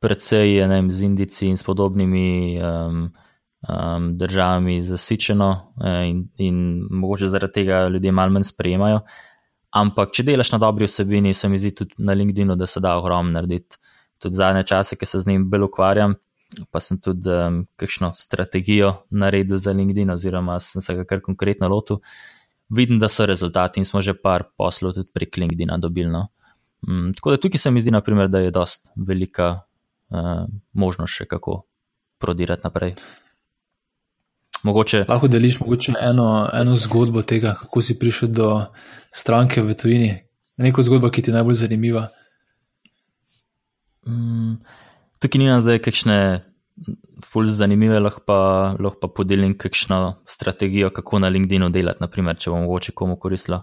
predvsej 0.00 0.56
je 0.56 0.68
vem, 0.72 0.90
z 0.90 1.04
Indici 1.04 1.50
in 1.52 1.60
s 1.60 1.64
podobnimi 1.66 2.56
um, 2.64 3.10
um, 3.68 4.18
državami 4.18 4.80
zasičeno 4.80 5.72
eh, 5.84 6.08
in, 6.10 6.28
in 6.38 6.86
mogoče 6.90 7.26
zaradi 7.26 7.52
tega 7.52 7.88
ljudje 7.88 8.12
malo 8.12 8.32
manj 8.32 8.44
sprejemajo. 8.44 9.00
Ampak, 9.76 10.12
če 10.14 10.24
delaš 10.24 10.52
na 10.54 10.58
dobri 10.62 10.86
vsebini, 10.88 11.34
se 11.34 11.48
mi 11.48 11.58
zdi 11.58 11.74
tudi 11.74 11.98
na 11.98 12.14
LinkedIn, 12.16 12.54
da 12.56 12.66
se 12.66 12.80
da 12.80 12.96
ogromno 12.96 13.32
narediti 13.32 13.76
tudi 14.22 14.38
zadnje 14.38 14.64
čase, 14.66 14.96
ki 14.96 15.06
se 15.06 15.18
z 15.20 15.28
njim 15.28 15.50
bolj 15.50 15.66
ukvarjam, 15.66 16.14
pa 16.70 16.80
sem 16.80 17.00
tudi 17.02 17.28
um, 17.28 17.58
kakšno 17.76 18.12
strategijo 18.16 18.94
naredil 19.10 19.60
za 19.60 19.74
LinkedIn, 19.76 20.10
oziroma 20.14 20.60
sem 20.60 20.82
se 20.82 20.94
ga 20.96 21.04
kar 21.04 21.20
konkretno 21.20 21.68
lotil. 21.68 22.00
Vidim, 22.68 22.98
da 22.98 23.08
so 23.08 23.26
rezultati 23.26 23.80
in 23.80 23.86
smo 23.86 24.02
že 24.02 24.14
par 24.14 24.46
poslov 24.56 24.94
tudi 24.94 25.10
prek 25.12 25.36
LinkedIn 25.36 25.74
dobili. 25.80 26.10
No. 26.10 26.28
Um, 26.88 27.12
tako 27.14 27.34
da 27.34 27.42
tukaj 27.42 27.58
se 27.58 27.70
mi 27.70 27.80
zdi, 27.80 27.90
naprimer, 27.90 28.28
da 28.28 28.40
je 28.40 28.50
dost 28.50 28.88
velika 28.96 29.60
uh, 30.08 30.46
možnost 30.72 31.12
še 31.12 31.26
kako 31.26 31.64
prodirati 32.18 32.64
naprej. 32.64 32.96
Mogoče, 34.66 35.04
Lahko 35.08 35.28
deliš 35.30 35.60
mogoče 35.60 35.92
eno, 36.00 36.48
eno 36.52 36.76
zgodbo 36.76 37.22
tega, 37.22 37.54
kako 37.54 37.82
si 37.82 37.98
prišel 37.98 38.32
do 38.34 38.48
stranke 39.14 39.62
v 39.62 39.74
tujini, 39.78 40.10
neko 40.58 40.82
zgodbo, 40.82 41.10
ki 41.10 41.22
ti 41.22 41.30
je 41.30 41.36
najbolj 41.36 41.60
zanimiva. 41.60 42.08
Mm, 44.06 44.56
tukaj 45.22 45.38
nimam 45.38 45.60
zdaj 45.62 45.78
kakšne 45.84 46.18
fulž 47.24 47.54
zanimive, 47.56 48.00
lahko 48.02 48.24
pa, 48.26 48.38
lahko 48.78 49.00
pa 49.04 49.12
podelim 49.20 49.54
kakšno 49.58 50.16
strategijo, 50.26 50.90
kako 50.90 51.22
na 51.22 51.30
LinkedInu 51.30 51.70
delati, 51.70 52.02
naprimer, 52.02 52.36
če 52.36 52.50
bo 52.50 52.64
mogoče 52.64 52.92
komu 52.92 53.16
koristilo. 53.22 53.62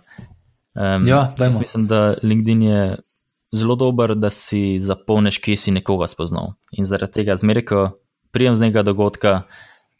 Um, 0.74 1.08
ja, 1.08 1.28
mislim, 1.60 1.88
da 1.88 2.16
LinkedIn 2.24 2.64
je 2.64 2.80
zelo 3.54 3.76
dober, 3.76 4.16
da 4.16 4.30
si 4.30 4.80
zapolniš, 4.80 5.38
kje 5.44 5.58
si 5.58 5.76
nekoga 5.76 6.08
spoznal. 6.08 6.56
In 6.72 6.88
zaradi 6.88 7.20
tega 7.20 7.36
zmeraj, 7.38 7.68
ko 7.70 7.86
prijem 8.34 8.56
z 8.56 8.68
nekega 8.68 8.88
dogodka, 8.88 9.42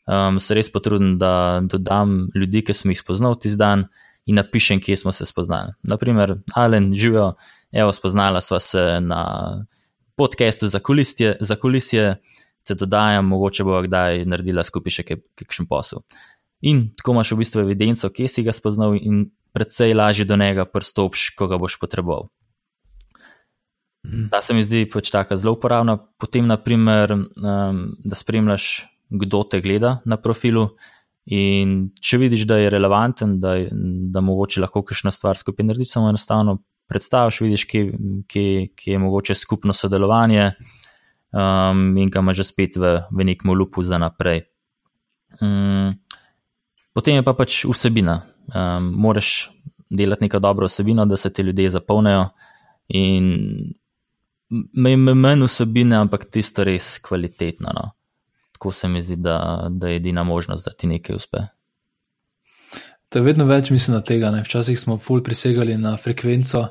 um, 0.08 0.40
se 0.40 0.56
res 0.56 0.72
potrudim, 0.72 1.18
da 1.20 1.62
dodam 1.64 2.28
ljudi, 2.36 2.64
ki 2.66 2.76
sem 2.76 2.94
jih 2.94 3.02
spoznal 3.02 3.38
tisti 3.40 3.60
dan 3.60 3.88
in 4.26 4.40
napišem, 4.40 4.82
kje 4.84 4.98
smo 5.04 5.12
se 5.12 5.26
spoznali. 5.26 5.76
Naprimer, 5.84 6.38
Alen, 6.56 6.94
živijo, 6.96 7.34
evo, 7.72 7.92
spoznala 7.94 8.42
sva 8.42 8.60
se 8.60 9.02
na 9.02 9.24
podcastu 10.16 10.68
za 10.68 10.80
kulisje, 10.80 11.38
za 11.42 11.56
kulisje 11.56 12.16
te 12.64 12.76
dodajam, 12.76 13.26
mogoče 13.28 13.64
bo 13.64 13.82
kdaj 13.84 14.24
naredila 14.26 14.64
skupaj 14.64 15.00
še 15.00 15.04
kakšen 15.36 15.68
posel. 15.68 16.04
In 16.64 16.86
tako 16.96 17.18
imaš 17.18 17.34
v 17.34 17.42
bistvu 17.42 17.66
evidenco, 17.66 18.08
kje 18.08 18.30
si 18.32 18.44
ga 18.46 18.54
spoznal, 18.56 18.96
in 18.96 19.26
predvsej 19.54 19.92
lažje 19.94 20.26
do 20.26 20.38
njega 20.40 20.66
prstopš, 20.66 21.34
ko 21.36 21.50
ga 21.52 21.60
boš 21.60 21.76
potreboval. 21.82 22.30
Mhm. 24.08 24.30
Ta 24.32 24.42
se 24.42 24.54
mi 24.54 24.64
zdi 24.64 24.86
pač 24.90 25.12
tako 25.12 25.36
zelo 25.36 25.56
uporabna. 25.58 25.98
Potem, 26.20 26.48
naprimer, 26.48 27.14
um, 27.14 27.84
da 28.04 28.16
spremljaš, 28.16 28.86
kdo 29.10 29.44
te 29.44 29.62
gleda 29.62 30.00
na 30.06 30.18
profilu. 30.18 30.68
In 31.26 31.94
če 32.04 32.20
vidiš, 32.20 32.44
da 32.50 32.58
je 32.60 32.72
relevanten, 32.74 33.38
da, 33.40 33.56
da 34.12 34.22
mogoče 34.22 34.62
lahko 34.62 34.84
kakšno 34.84 35.12
stvar 35.12 35.40
skupaj 35.40 35.66
narediš, 35.66 35.94
samo 35.94 36.10
enostavno 36.12 36.58
predstaviš, 36.92 37.42
vidiš, 37.46 37.66
kje, 37.70 37.84
kje, 38.28 38.48
kje 38.76 38.94
je 38.94 39.00
mogoče 39.00 39.36
skupno 39.36 39.74
sodelovanje, 39.74 40.52
um, 41.32 41.86
in 41.98 42.12
ga 42.12 42.20
imaš 42.20 42.42
že 42.42 42.50
spet 42.52 42.78
v, 42.78 42.98
v 43.12 43.30
nekem 43.32 43.54
lupu 43.56 43.84
za 43.84 43.98
naprej. 43.98 44.44
Um, 45.42 45.96
potem 46.94 47.22
je 47.22 47.26
pa 47.26 47.34
pač 47.34 47.64
vsebina. 47.66 48.22
Um, 48.52 48.92
moraš 49.00 49.50
delati 49.90 50.28
neko 50.28 50.40
dobro 50.40 50.68
vsebino, 50.68 51.06
da 51.06 51.18
se 51.18 51.34
ti 51.34 51.42
ljudje 51.42 51.70
zapolnijo. 51.70 52.30
In 52.88 53.74
manj 54.50 55.46
vsebine, 55.46 55.98
ampak 55.98 56.26
tisto 56.30 56.64
res 56.64 56.98
kvalitetno. 57.00 57.72
No. 57.74 57.92
Tako 58.64 58.72
se 58.72 58.88
mi 58.88 59.02
zdi, 59.02 59.16
da, 59.16 59.68
da 59.70 59.88
je 59.88 59.96
edina 59.96 60.24
možnost, 60.24 60.66
da 60.66 60.72
ti 60.72 60.88
nekaj 60.88 61.16
uspe. 61.16 61.38
To 63.10 63.20
je 63.20 63.24
vedno 63.24 63.44
več, 63.46 63.74
mislim, 63.76 63.98
tega. 64.08 64.30
Ne? 64.32 64.40
Včasih 64.46 64.80
smo 64.80 64.96
ful 64.98 65.20
prisegali 65.24 65.76
na 65.78 65.98
frekvenco, 66.00 66.62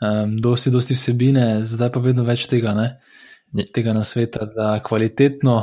um, 0.00 0.32
dosti, 0.40 0.72
dosti 0.72 0.96
vsebine, 0.96 1.44
zdaj 1.68 1.90
pa 1.92 2.00
vedno 2.00 2.24
več 2.24 2.46
tega, 2.48 2.72
ne? 2.72 2.86
tega 3.76 3.92
na 3.92 4.06
svetu, 4.08 4.48
da 4.56 4.70
kvalitetno, 4.80 5.58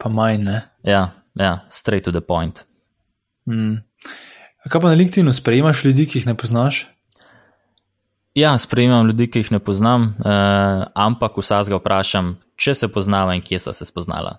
pa 0.00 0.08
manj. 0.08 0.46
Ne? 0.48 0.56
Ja, 0.88 1.02
ja, 1.36 1.52
straight 1.68 2.08
to 2.08 2.16
the 2.16 2.24
point. 2.24 2.64
Mm. 3.44 3.82
Kaj 4.64 4.80
pa 4.80 4.94
na 4.94 4.96
LinkedIn-u 4.96 5.36
sprejemaš 5.36 5.84
ljudi, 5.84 6.08
ki 6.08 6.22
jih 6.22 6.30
ne 6.32 6.38
poznaš? 6.40 6.86
Ja, 8.34 8.54
sprejemam 8.58 9.06
ljudi, 9.06 9.26
ki 9.28 9.42
jih 9.42 9.50
ne 9.52 9.58
poznam, 9.60 10.14
uh, 10.24 10.86
ampak 10.96 11.36
vsaj 11.36 11.68
ga 11.68 11.76
vprašam, 11.76 12.30
če 12.56 12.72
se 12.78 12.88
poznava 12.88 13.34
in 13.36 13.42
kje 13.44 13.58
so 13.60 13.74
se 13.76 13.84
spoznala. 13.84 14.38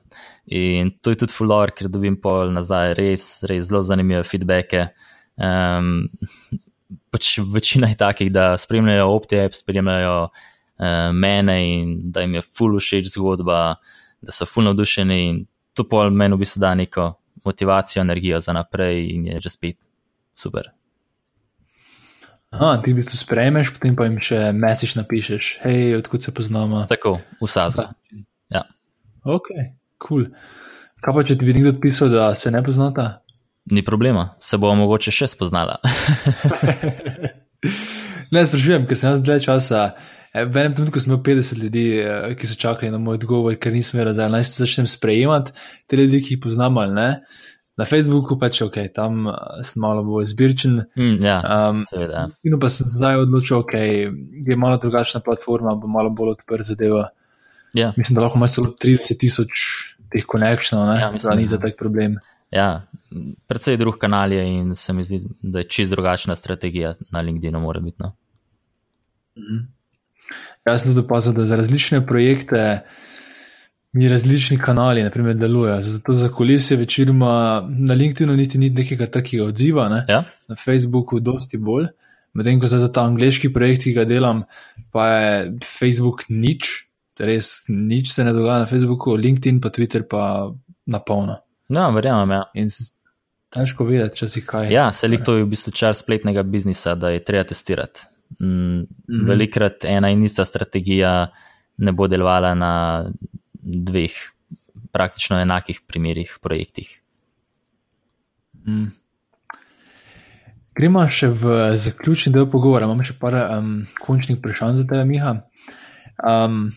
In 0.50 0.90
to 0.98 1.14
je 1.14 1.20
tudi 1.22 1.36
fulor, 1.36 1.70
ker 1.78 1.92
dobim 1.94 2.18
pol 2.18 2.50
nazaj 2.56 2.96
res, 2.98 3.28
res 3.50 3.68
zelo 3.70 3.84
zanimive 3.86 4.24
feedbacke. 4.26 4.88
Um, 5.38 6.08
pač 7.14 7.36
večina 7.46 7.92
je 7.92 8.00
takih, 8.02 8.34
da 8.34 8.56
spremljajo 8.58 9.12
OptiApp, 9.14 9.62
spremljajo 9.62 10.18
uh, 10.26 11.10
mene 11.14 11.58
in 11.70 11.96
da 12.10 12.26
jim 12.26 12.40
je 12.40 12.48
full 12.50 12.82
všeč 12.82 13.14
zgodba, 13.14 13.64
da 14.26 14.34
so 14.34 14.50
full 14.50 14.66
navdušeni 14.72 15.24
in 15.30 15.44
to 15.78 15.86
pol 15.86 16.10
meni 16.10 16.34
v 16.34 16.48
bistvu 16.48 16.66
da 16.66 16.74
neko 16.82 17.12
motivacijo, 17.46 18.02
energijo 18.02 18.42
za 18.42 18.58
naprej 18.58 19.06
in 19.14 19.30
je 19.36 19.44
že 19.46 19.54
spet 19.54 19.86
super. 20.34 20.74
Aha, 22.54 22.78
ti 22.86 22.94
v 22.94 23.02
bistvu 23.02 23.18
sprejmeš, 23.18 23.74
potem 23.74 23.96
pa 23.98 24.06
jim 24.06 24.20
še 24.22 24.52
mesiš 24.54 24.94
napišeš, 25.00 25.48
hej, 25.66 25.96
odkud 25.98 26.22
se 26.22 26.34
poznamo. 26.36 26.84
Tako, 26.90 27.18
vsazga. 27.42 27.90
Ja. 28.54 28.62
Ok, 29.26 29.50
kul. 29.98 30.28
Cool. 30.28 30.28
Kaj 31.04 31.16
pa 31.18 31.24
če 31.28 31.36
ti 31.40 31.48
bi 31.48 31.56
nekdo 31.58 31.74
pisal, 31.82 32.14
da 32.14 32.30
se 32.38 32.52
ne 32.54 32.62
poznata? 32.64 33.26
Ni 33.74 33.82
problema, 33.84 34.36
se 34.44 34.60
bomo 34.62 34.84
mogoče 34.84 35.12
še 35.12 35.32
spoznala. 35.34 35.80
ne, 38.34 38.46
sprašujem, 38.46 38.86
ker 38.86 39.02
sem 39.02 39.10
jaz 39.10 39.24
dlje 39.24 39.40
časa 39.50 39.88
E, 40.34 40.46
v 40.50 40.58
enem 40.58 40.74
trenutku 40.74 41.00
smo 41.00 41.14
imeli 41.14 41.42
50 41.42 41.64
ljudi, 41.64 41.86
eh, 42.02 42.36
ki 42.36 42.48
so 42.48 42.56
čakali 42.58 42.92
na 42.92 42.98
moj 42.98 43.22
odgovor, 43.22 43.56
ker 43.56 43.74
nisem 43.74 44.00
vedel, 44.00 44.16
da 44.18 44.30
naj 44.34 44.44
se 44.44 44.66
začnem 44.66 44.88
sprejemati 44.90 45.54
te 45.88 45.96
ljudi, 45.96 46.24
ki 46.26 46.34
jih 46.34 46.42
poznam 46.42 46.78
ali 46.78 46.94
ne. 46.94 47.10
Na 47.78 47.86
Facebooku 47.90 48.38
pač 48.38 48.62
ok, 48.62 48.78
tam 48.94 49.28
eh, 49.28 49.64
sem 49.66 49.82
malo 49.82 50.04
bolj 50.06 50.28
zbirčen. 50.34 50.84
Mm, 51.00 51.18
ja, 51.26 51.40
um, 51.42 51.82
seveda. 51.90 52.28
In 52.46 52.60
pa 52.62 52.70
sem 52.70 52.86
se 52.86 53.00
zdaj 53.00 53.24
odločil, 53.26 53.58
ok, 53.64 53.74
je 54.46 54.58
malo 54.60 54.78
drugačna 54.82 55.24
platforma, 55.26 55.74
bo 55.76 55.90
malo 55.90 56.14
bolj 56.14 56.36
odprt 56.38 56.70
zadeva. 56.70 57.08
Ja. 57.74 57.94
Mislim, 57.98 58.16
da 58.16 58.28
lahko 58.28 58.38
imaš 58.38 58.60
celo 58.60 58.70
30 58.78 59.18
tisoč 59.18 59.64
teh 60.14 60.26
konekšnov, 60.30 60.86
ne, 60.92 61.00
Ja, 61.02 61.10
mislim, 61.12 61.30
da 61.32 61.40
ni 61.40 61.50
za 61.50 61.58
tak 61.58 61.78
problem. 61.80 62.20
Ja, 62.54 62.86
predvsej 63.50 63.80
drug 63.82 63.98
kanal 63.98 64.32
je 64.32 64.44
in 64.46 64.76
se 64.78 64.94
mi 64.94 65.04
zdi, 65.04 65.24
da 65.42 65.64
je 65.64 65.70
čist 65.74 65.92
drugačna 65.92 66.36
strategija 66.36 66.94
na 67.10 67.22
LinkedIn, 67.22 67.58
mora 67.58 67.82
biti. 67.82 67.98
No? 67.98 68.14
Jaz 70.66 70.84
sem 70.84 70.94
tudi 70.94 71.02
opazil, 71.02 71.34
da 71.34 71.46
za 71.50 71.58
različne 71.58 72.04
projekte 72.06 72.84
mi 73.94 74.10
različni 74.10 74.58
kanali 74.58 75.04
naprimer, 75.04 75.36
delujejo. 75.36 75.82
Zato 75.82 76.14
za 76.14 76.30
kulisje 76.30 76.78
večinoma 76.78 77.64
na 77.70 77.94
LinkedInu 77.94 78.36
niti 78.36 78.58
ni 78.58 78.70
nekega 78.70 79.06
takega 79.06 79.44
odziva, 79.46 79.90
ne? 79.90 80.06
Ja? 80.10 80.24
na 80.48 80.56
Facebooku 80.56 81.20
dosti 81.20 81.58
bolj. 81.58 81.88
Medtem 82.34 82.60
ko 82.60 82.68
za 82.68 82.92
ta 82.92 83.04
angliški 83.06 83.52
projekt, 83.54 83.84
ki 83.84 83.94
ga 83.94 84.06
delam, 84.10 84.44
pa 84.92 85.08
je 85.08 85.34
Facebook 85.80 86.26
nič, 86.30 86.72
res 87.20 87.66
nič 87.70 88.10
se 88.14 88.24
ne 88.26 88.34
dogaja 88.34 88.64
na 88.64 88.66
Facebooku, 88.66 89.14
LinkedIn 89.16 89.62
pa 89.62 89.70
Twitter 89.70 90.02
pa 90.10 90.50
na 90.86 91.00
polno. 91.00 91.38
No, 91.70 91.92
verjamem. 91.94 92.32
Ja. 92.34 92.44
In 92.58 92.74
težko 93.54 93.86
vedeti, 93.86 94.24
če 94.24 94.30
si 94.30 94.42
kaj. 94.46 94.72
Ja, 94.74 94.88
se 94.92 95.08
jih 95.08 95.22
to 95.22 95.38
je 95.38 95.46
v 95.46 95.52
bistvu 95.54 95.76
čar 95.78 95.94
spletnega 95.94 96.44
biznisa, 96.44 96.96
da 96.98 97.14
je 97.14 97.22
treba 97.24 97.46
testirati. 97.54 98.08
Mm, 98.42 98.90
Mhm. 99.08 99.26
Velikrat 99.30 99.86
ena 99.86 100.10
in 100.10 100.24
ista 100.24 100.46
strategija 100.46 101.28
ne 101.78 101.92
bo 101.92 102.08
delovala 102.08 102.56
na 102.56 102.72
dveh 103.64 104.14
praktično 104.94 105.40
enakih 105.42 105.82
primerih, 105.88 106.38
projektih. 106.42 107.00
Mm. 108.68 108.92
Gremo 110.74 111.04
še 111.10 111.30
v 111.30 111.58
zaključni 111.82 112.34
del 112.34 112.48
pogovora. 112.50 112.88
Imam 112.90 113.04
še 113.06 113.16
par 113.20 113.36
um, 113.38 113.84
končnih 114.02 114.40
vprašanj 114.40 114.82
za 114.82 114.88
tebe, 114.90 115.06
Miha. 115.10 115.38
Um, 116.18 116.72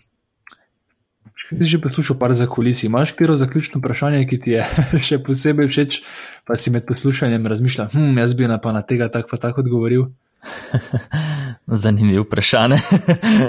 Če 1.47 1.61
si 1.63 1.69
že 1.71 1.79
poslušal 1.79 2.17
par 2.19 2.33
za 2.35 2.49
kulisi, 2.51 2.89
imaš 2.89 3.13
katero 3.15 3.37
zaključno 3.39 3.79
vprašanje, 3.79 4.25
ki 4.27 4.39
ti 4.43 4.57
je 4.57 4.65
še 5.09 5.21
posebej 5.23 5.71
všeč, 5.71 6.01
pa 6.43 6.59
si 6.59 6.73
med 6.75 6.83
poslušanjem 6.89 7.47
razmišljal, 7.47 7.93
hm, 7.95 8.19
jaz 8.19 8.35
bi 8.35 8.51
na 8.51 8.59
pa 8.59 8.75
na 8.75 8.83
tega 8.83 9.07
tako 9.07 9.31
pa 9.31 9.39
tako 9.39 9.63
odgovoril. 9.63 10.09
Zanimivo 11.67 12.23
vprašanje. 12.23 12.79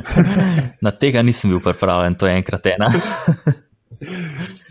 na 0.85 0.91
tega 0.91 1.21
nisem 1.21 1.51
bil 1.53 1.59
pripravljen, 1.61 2.15
to 2.15 2.27
je 2.27 2.37
enkrat 2.37 2.65
ena. 2.73 2.91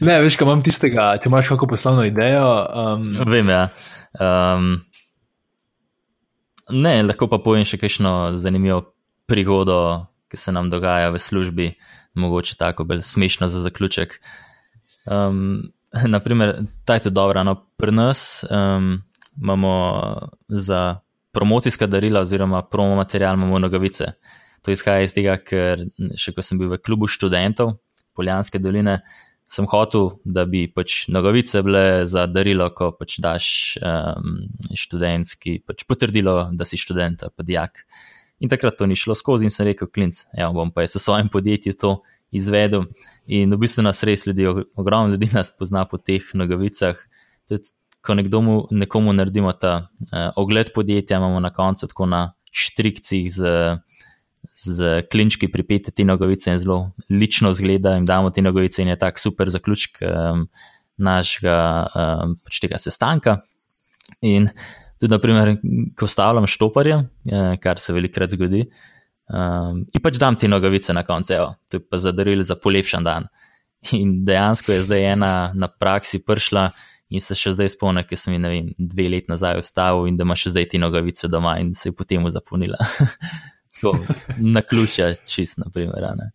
Ne, 0.01 0.20
veš, 0.22 0.36
kaj 0.38 0.47
imam 0.47 0.61
tistega, 0.62 1.09
če 1.18 1.30
imaš 1.30 1.49
kako 1.51 1.66
poslovno 1.72 2.05
idejo. 2.07 2.47
Um, 2.70 3.07
Vem, 3.26 3.49
ja. 3.51 3.62
Um, 4.22 4.68
ne, 6.70 6.92
lahko 7.03 7.26
pa 7.32 7.40
povem 7.42 7.66
še 7.66 7.80
kakšno 7.80 8.36
zanimivo 8.38 8.82
prigodo, 9.26 10.07
ki 10.30 10.38
se 10.38 10.55
nam 10.55 10.70
dogaja 10.70 11.11
v 11.14 11.22
službi, 11.22 11.70
mogoče 12.14 12.59
tako 12.61 12.86
bolj 12.86 13.03
smešno 13.09 13.49
za 13.51 13.64
zaključek. 13.64 14.20
Um, 15.11 15.72
naprimer, 16.07 16.59
ta 16.86 16.99
je 16.99 17.09
tudi 17.09 17.18
dobra. 17.18 17.42
No, 17.47 17.57
pri 17.80 17.94
nas 17.97 18.44
um, 18.47 19.01
imamo 19.42 19.74
za 20.49 21.01
promocijska 21.37 21.87
darila 21.87 22.24
oziroma 22.24 22.62
promo 22.64 22.97
material 22.97 23.37
imamo 23.37 23.61
nogavice. 23.61 24.14
To 24.64 24.72
izhaja 24.72 25.05
iz 25.05 25.12
tega, 25.14 25.37
ker 25.37 25.84
še 26.16 26.32
ko 26.32 26.43
sem 26.43 26.59
bil 26.59 26.72
v 26.72 26.80
klubu 26.80 27.11
študentov 27.12 27.76
Poljanske 28.16 28.57
doline, 28.59 29.03
sem 29.47 29.66
hotel, 29.70 30.09
da 30.24 30.47
bi 30.49 30.64
pač 30.72 31.05
nogavice 31.12 31.61
bile 31.66 31.84
za 32.09 32.24
darilo, 32.26 32.70
ko 32.74 32.91
pač 32.97 33.18
daš 33.22 33.49
um, 33.78 34.41
študentski 34.74 35.61
pač 35.68 35.84
potrdilo, 35.87 36.39
da 36.57 36.66
si 36.66 36.80
študent, 36.80 37.28
pa 37.37 37.47
dijak. 37.47 37.84
In 38.41 38.51
takrat 38.53 38.78
to 38.80 38.89
ni 38.89 38.97
šlo 38.99 39.14
skozi 39.16 39.47
in 39.47 39.53
sem 39.53 39.68
rekel, 39.68 39.89
klinc, 39.93 40.24
ja, 40.37 40.49
bom 40.53 40.72
pa 40.72 40.84
jaz 40.84 40.97
v 40.99 41.05
svojem 41.05 41.30
podjetju 41.32 41.76
to 41.78 41.93
izvedel. 42.34 42.89
In 43.28 43.55
v 43.55 43.61
bistvu 43.61 43.84
nas 43.87 44.03
res 44.09 44.26
ljudi, 44.26 44.49
ogromno 44.49 45.14
ljudi 45.14 45.30
nas 45.37 45.53
pozna 45.55 45.87
po 45.89 46.01
teh 46.01 46.26
nogavicah. 46.34 46.99
Tudi, 47.47 47.76
ko 48.07 48.14
nekdomu, 48.14 48.61
nekomu 48.70 49.12
naredimo 49.16 49.52
ta 49.52 49.74
uh, 49.82 50.30
ogled 50.38 50.70
podjetja, 50.74 51.18
imamo 51.18 51.40
na 51.42 51.50
koncu 51.54 51.88
tako 51.90 52.07
na 52.07 52.22
štrikcih 52.57 53.26
z, 53.32 53.50
z 54.54 55.02
klinčki 55.11 55.50
pripete 55.52 55.90
te 55.90 56.07
nogavice 56.07 56.54
in 56.54 56.62
zelo 56.62 56.78
lično 57.11 57.52
zgleda, 57.52 57.96
jim 57.98 58.07
damo 58.09 58.30
te 58.30 58.42
nogavice 58.42 58.82
in 58.82 58.94
je 58.94 58.98
tak 58.98 59.18
super 59.20 59.50
zaključek 59.52 60.00
um, 60.07 60.46
našega 60.96 61.59
um, 61.92 62.36
pač 62.44 62.62
tega 62.62 62.80
sestanka. 62.80 63.40
In 64.24 64.48
tudi, 65.00 65.12
naprimer, 65.12 65.57
ko 65.98 66.09
stavljam 66.09 66.46
štoparje, 66.48 67.00
eh, 67.32 67.57
kar 67.61 67.78
se 67.78 67.92
velikrat 67.92 68.32
zgodi, 68.32 68.64
um, 69.28 69.84
in 69.92 70.02
pač 70.02 70.20
dam 70.22 70.36
te 70.36 70.48
nogavice 70.48 70.94
na 70.96 71.02
koncu, 71.04 71.34
evo, 71.36 71.54
to 71.70 71.76
je 71.76 71.84
pa 71.84 72.00
zadarili 72.00 72.44
za 72.44 72.57
polepšan 72.57 73.04
dan. 73.04 73.28
In 73.92 74.24
dejansko 74.24 74.72
je 74.72 74.84
zdaj 74.86 75.12
ena 75.12 75.32
na 75.54 75.68
praksi 75.68 76.22
prišla 76.24 76.70
in 77.11 77.22
se 77.22 77.36
še 77.38 77.52
zdaj 77.54 77.74
spomnim, 77.76 78.04
ker 78.07 78.18
sem 78.18 78.34
jih 78.34 78.42
ne 78.42 78.50
vem, 78.50 78.70
dve 78.78 79.09
leti 79.12 79.30
nazaj 79.30 79.61
ustavil 79.62 80.09
in 80.11 80.16
da 80.18 80.26
ima 80.26 80.36
še 80.38 80.54
zdaj 80.54 80.68
te 80.72 80.80
nogavice 80.82 81.30
doma 81.30 81.57
in 81.62 81.74
se 81.74 81.90
je 81.90 81.96
potem 81.96 82.24
zapolnila. 82.30 82.78
to 83.80 83.92
na 84.38 84.62
ključe, 84.62 85.14
čist, 85.26 85.59
naprimer. 85.62 86.02
Ne. 86.16 86.30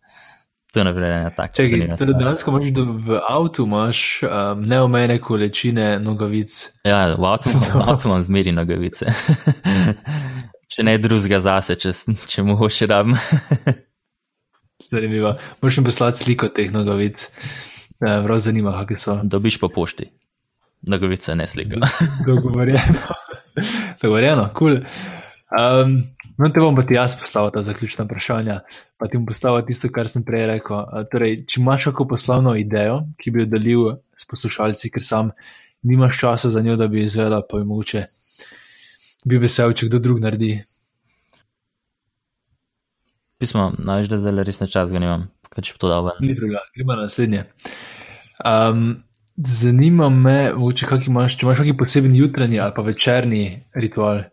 To 0.72 0.80
je 0.80 0.84
naprimer 0.84 1.10
ena 1.10 1.30
taka. 1.36 1.66
Zanimiva 1.66 1.96
torej 2.00 2.14
dejansko 2.16 2.50
imaš 2.50 2.70
do- 2.72 2.84
v 3.04 3.20
avtu 3.28 3.66
imaš 3.68 3.98
um, 4.22 4.62
neomejene 4.64 5.18
količine 5.20 5.98
nogavic. 6.00 6.54
Ja, 6.88 7.12
v 7.12 7.26
avtu, 7.28 7.52
v 7.76 7.82
avtu 7.84 8.08
imam 8.08 8.22
zmeri 8.24 8.54
nogavice. 8.56 9.12
če 10.72 10.86
ne 10.88 10.96
drugega 10.98 11.42
zase, 11.44 11.76
če, 11.76 11.92
če 12.24 12.46
mu 12.46 12.56
še 12.72 12.88
rabim. 12.88 13.18
Zanimivo. 14.88 15.34
Moš 15.60 15.76
mi 15.78 15.84
poslati 15.84 16.24
sliko 16.24 16.48
teh 16.48 16.72
nogavic. 16.72 17.28
Uh, 18.00 18.24
Prav 18.24 18.40
zanima, 18.40 18.72
kakšne 18.80 18.96
so. 18.96 19.20
Dobiš 19.28 19.60
po 19.60 19.68
pošti. 19.68 20.08
Nogavice, 20.82 21.34
ne 21.38 21.46
slika. 21.46 21.80
Dogovorjeno. 22.26 23.16
Dogovorjeno, 24.02 24.48
kul. 24.54 24.80
Cool. 24.80 24.86
Um, 25.52 26.02
no, 26.38 26.48
te 26.48 26.60
bom 26.60 26.76
pa 26.76 26.82
ti 26.86 26.96
jaz 26.96 27.14
postavil 27.20 27.50
ta 27.52 27.62
zaključna 27.62 28.06
vprašanja, 28.06 28.60
pa 28.96 29.06
ti 29.06 29.18
bom 29.18 29.26
postavil 29.28 29.60
tisto, 29.68 29.90
kar 29.92 30.08
sem 30.08 30.24
prej 30.24 30.46
rekel. 30.48 30.80
Torej, 31.12 31.42
če 31.50 31.60
imaš 31.60 31.90
kako 31.90 32.06
poslovno 32.14 32.54
idejo, 32.56 33.02
ki 33.20 33.34
bi 33.34 33.44
jo 33.44 33.50
delil 33.52 33.84
s 34.16 34.26
poslušalci, 34.30 34.90
ker 34.94 35.04
sam 35.04 35.30
nimaš 35.84 36.18
časa 36.22 36.50
za 36.50 36.62
njo, 36.64 36.78
da 36.80 36.88
bi 36.88 37.02
jo 37.02 37.10
izvedel, 37.10 37.44
pa 37.48 37.60
bi 37.60 37.68
mogoče 37.68 38.06
bil 39.28 39.42
vesel, 39.42 39.74
če 39.76 39.90
kdo 39.90 40.00
drug 40.02 40.22
naredi. 40.24 40.54
Pismo, 43.42 43.72
znaš, 43.76 44.08
da 44.08 44.18
zdaj 44.22 44.44
res 44.46 44.62
na 44.62 44.70
čas 44.70 44.92
ga 44.94 45.02
nimam, 45.02 45.28
kaj 45.52 45.66
če 45.68 45.76
bi 45.76 45.82
to 45.84 45.90
dal 45.92 46.06
ven. 46.08 46.20
Ni 46.24 46.36
problema, 46.38 46.64
gremo 46.74 46.96
na 46.96 47.08
naslednje. 47.10 47.44
Um, 48.46 49.02
zanima 49.46 50.08
me, 50.08 50.52
mogoče, 50.56 50.86
kak 50.86 51.06
imaš, 51.06 51.36
če 51.36 51.46
imaš 51.46 51.60
kakšen 51.62 51.78
poseben 51.78 52.16
jutranji 52.16 52.60
ali 52.60 52.74
pa 52.76 52.82
večerni 52.82 53.44
ritual. 53.74 54.24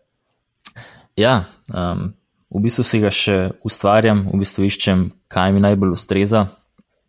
Ja, 1.18 1.44
um, 1.74 2.10
v 2.50 2.62
bistvu 2.64 2.84
si 2.86 3.00
ga 3.02 3.12
še 3.14 3.36
ustvarjam, 3.66 4.24
v 4.30 4.42
bistvu 4.42 4.66
iščem, 4.68 5.08
kaj 5.30 5.54
mi 5.54 5.62
najbolj 5.64 5.94
ustreza. 5.96 6.46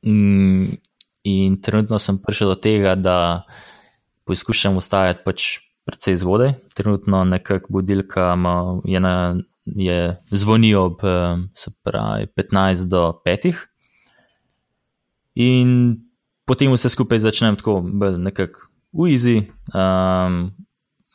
Mm, 0.05 0.77
in 1.29 1.57
trenutno 1.61 1.99
sem 2.01 2.17
prišel 2.21 2.53
do 2.53 2.57
tega, 2.61 2.95
da 2.95 3.17
poskušam 4.29 4.77
ustajati 4.81 5.25
pač 5.25 5.49
precej 5.85 6.17
zgodaj. 6.21 6.55
Trenutno 6.77 7.23
nekako 7.25 7.77
budilka 7.79 8.33
je, 8.85 8.99
na, 9.01 9.15
je 9.65 9.99
zvoni 10.31 10.73
ob 10.75 11.01
pravi 11.83 12.29
15 12.37 12.89
do 12.89 13.09
5. 13.25 13.51
In 15.41 15.75
potem 16.51 16.73
vse 16.75 16.91
skupaj 16.91 17.23
začnem 17.23 17.55
tako 17.55 17.79
nekako 18.17 18.67
uizi. 18.91 19.37
Um, 19.71 20.51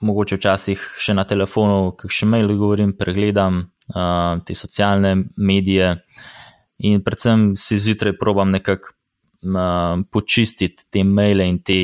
mogoče 0.01 0.39
včasih 0.39 0.80
še 1.01 1.12
na 1.16 1.24
telefonu, 1.28 1.93
kakšen 1.97 2.30
mail 2.32 2.49
govorim, 2.57 2.95
pregledam 2.97 3.59
uh, 3.61 4.41
te 4.49 4.57
socialne 4.57 5.12
medije 5.37 5.93
in 6.89 7.03
predvsem 7.05 7.51
si 7.57 7.76
zjutraj 7.80 8.16
probam 8.20 8.53
nekako 8.53 8.93
uh, 8.93 10.01
počistiti 10.12 10.89
te 10.93 11.05
maile 11.05 11.49
in 11.49 11.61
te 11.64 11.78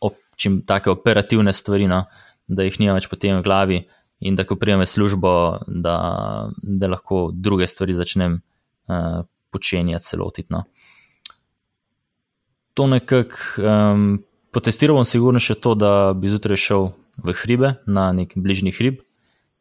op, 0.00 0.16
čim 0.36 0.60
take 0.68 0.92
operativne 0.92 1.52
stvari, 1.56 1.88
no, 1.88 2.04
da 2.48 2.68
jih 2.68 2.80
nimam 2.80 3.00
več 3.00 3.08
potem 3.12 3.40
v 3.40 3.44
glavi 3.44 3.80
in 4.24 4.36
da 4.36 4.44
ko 4.44 4.56
prijem 4.60 4.84
v 4.84 4.88
službo, 4.88 5.32
da, 5.68 5.96
da 6.60 6.92
lahko 6.92 7.30
druge 7.32 7.68
stvari 7.68 7.96
začnem 7.96 8.40
uh, 8.40 9.22
počenjati 9.52 10.12
celotitno. 10.12 10.64
To 12.80 12.86
nekako 12.88 13.36
um, 13.60 14.04
potestiral 14.56 14.96
bom 14.96 15.04
sigurno 15.04 15.36
še 15.36 15.58
to, 15.60 15.74
da 15.76 16.14
bi 16.16 16.30
zjutraj 16.32 16.56
šel 16.56 16.86
v 17.20 17.34
hribe, 17.42 17.74
na 17.84 18.06
nek 18.16 18.32
bližnji 18.40 18.72
hrib, 18.72 19.02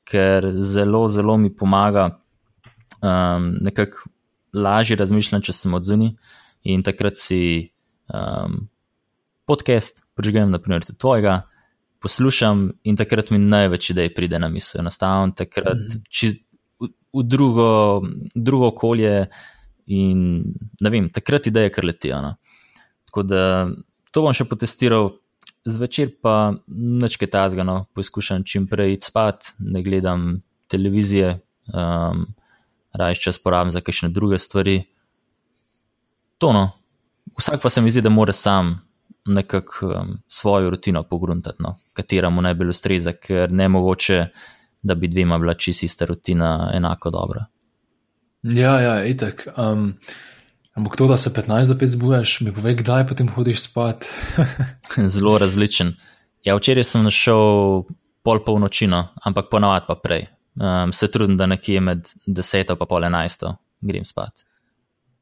ker 0.07 0.47
zelo, 0.55 1.01
zelo 1.11 1.35
mi 1.35 1.51
pomaga 1.51 2.05
um, 3.03 3.57
nekako 3.59 4.07
lažje 4.55 4.95
razmišljam, 4.95 5.43
če 5.43 5.57
sem 5.57 5.75
odzuni. 5.75 6.13
In 6.63 6.87
takrat 6.87 7.19
si 7.19 7.41
um, 8.07 8.69
podcast, 9.51 10.05
prižgem, 10.15 10.55
naprimer, 10.55 10.87
tvojega, 10.87 11.41
poslušam 11.99 12.69
in 12.87 13.03
takrat 13.03 13.35
mi 13.35 13.43
največ 13.43 13.91
idej 13.97 14.13
pride 14.15 14.39
na 14.39 14.47
misel. 14.47 14.79
Enostavno 14.79 15.35
takrat 15.35 15.75
mm 15.75 15.91
-hmm. 15.91 16.07
či, 16.09 16.31
v, 16.79 16.93
v 17.19 17.27
drugo, 17.27 18.01
drugo 18.35 18.71
okolje 18.71 19.27
in 19.87 20.43
ne 20.81 20.89
vem, 20.89 21.09
takrat 21.09 21.47
ideje 21.47 21.69
kar 21.69 21.85
letijo. 21.85 22.21
No. 22.21 22.37
Tako 23.09 23.23
da 23.25 23.41
to 24.13 24.21
bom 24.21 24.35
še 24.37 24.45
potestiral. 24.45 25.15
Zvečer 25.69 26.13
pa 26.23 26.53
nečke 26.69 27.27
tazga, 27.27 27.65
no, 27.67 27.83
poskušam 27.97 28.45
čim 28.47 28.63
prej 28.69 28.95
spat, 29.03 29.51
ne 29.59 29.81
gledam 29.83 30.39
televizije, 30.71 31.33
um, 31.73 32.23
raje 32.95 33.19
čas 33.19 33.41
porabim 33.41 33.73
za 33.73 33.81
kakšne 33.81 34.09
druge 34.13 34.39
stvari. 34.39 34.77
To 36.39 36.53
no. 36.55 36.63
Vsak 37.37 37.59
pa 37.61 37.69
se 37.69 37.81
mi 37.81 37.91
zdi, 37.91 38.01
da 38.01 38.09
mora 38.13 38.33
sam 38.33 38.71
nekako 39.25 39.89
um, 39.89 40.15
svojo 40.27 40.69
rutino 40.69 41.03
pogruntati, 41.03 41.63
no, 41.65 41.75
katera 41.93 42.29
mu 42.29 42.41
najbolj 42.45 42.71
ustreza, 42.71 43.13
ker 43.13 43.51
ne 43.51 43.67
mogoče, 43.69 44.23
da 44.81 44.95
bi 44.95 45.11
dvema 45.11 45.37
bila 45.41 45.53
čisto 45.59 45.85
ista 45.85 46.05
rutina 46.05 46.71
enako 46.73 47.09
dobra. 47.13 47.45
Ja, 48.43 48.79
ja, 48.79 49.05
itek. 49.05 49.47
Um, 49.57 49.93
ampak 50.79 50.95
to, 50.97 51.07
da 51.11 51.17
se 51.19 51.29
15 51.35 51.73
do 51.73 51.75
5 51.75 51.93
zbujaš, 51.95 52.39
mi 52.47 52.53
pove, 52.55 52.73
kdaj 52.79 53.07
potem 53.07 53.27
hodiš 53.35 53.67
spat. 53.67 54.07
Zelo 55.13 55.37
različen. 55.37 55.93
Ja, 56.47 56.55
včeraj 56.55 56.87
sem 56.87 57.03
našel 57.03 57.83
pol 58.23 58.43
polnočino, 58.45 59.09
ampak 59.23 59.51
ponavadi 59.51 59.85
pa 59.87 59.95
prej. 59.99 60.27
Um, 60.59 60.93
se 60.95 61.07
trudim, 61.11 61.37
da 61.37 61.45
nekje 61.47 61.81
med 61.83 62.07
10 62.27 62.71
in 62.71 62.87
pol 62.87 63.03
11 63.03 63.51
grem 63.81 64.05
spat. 64.05 64.45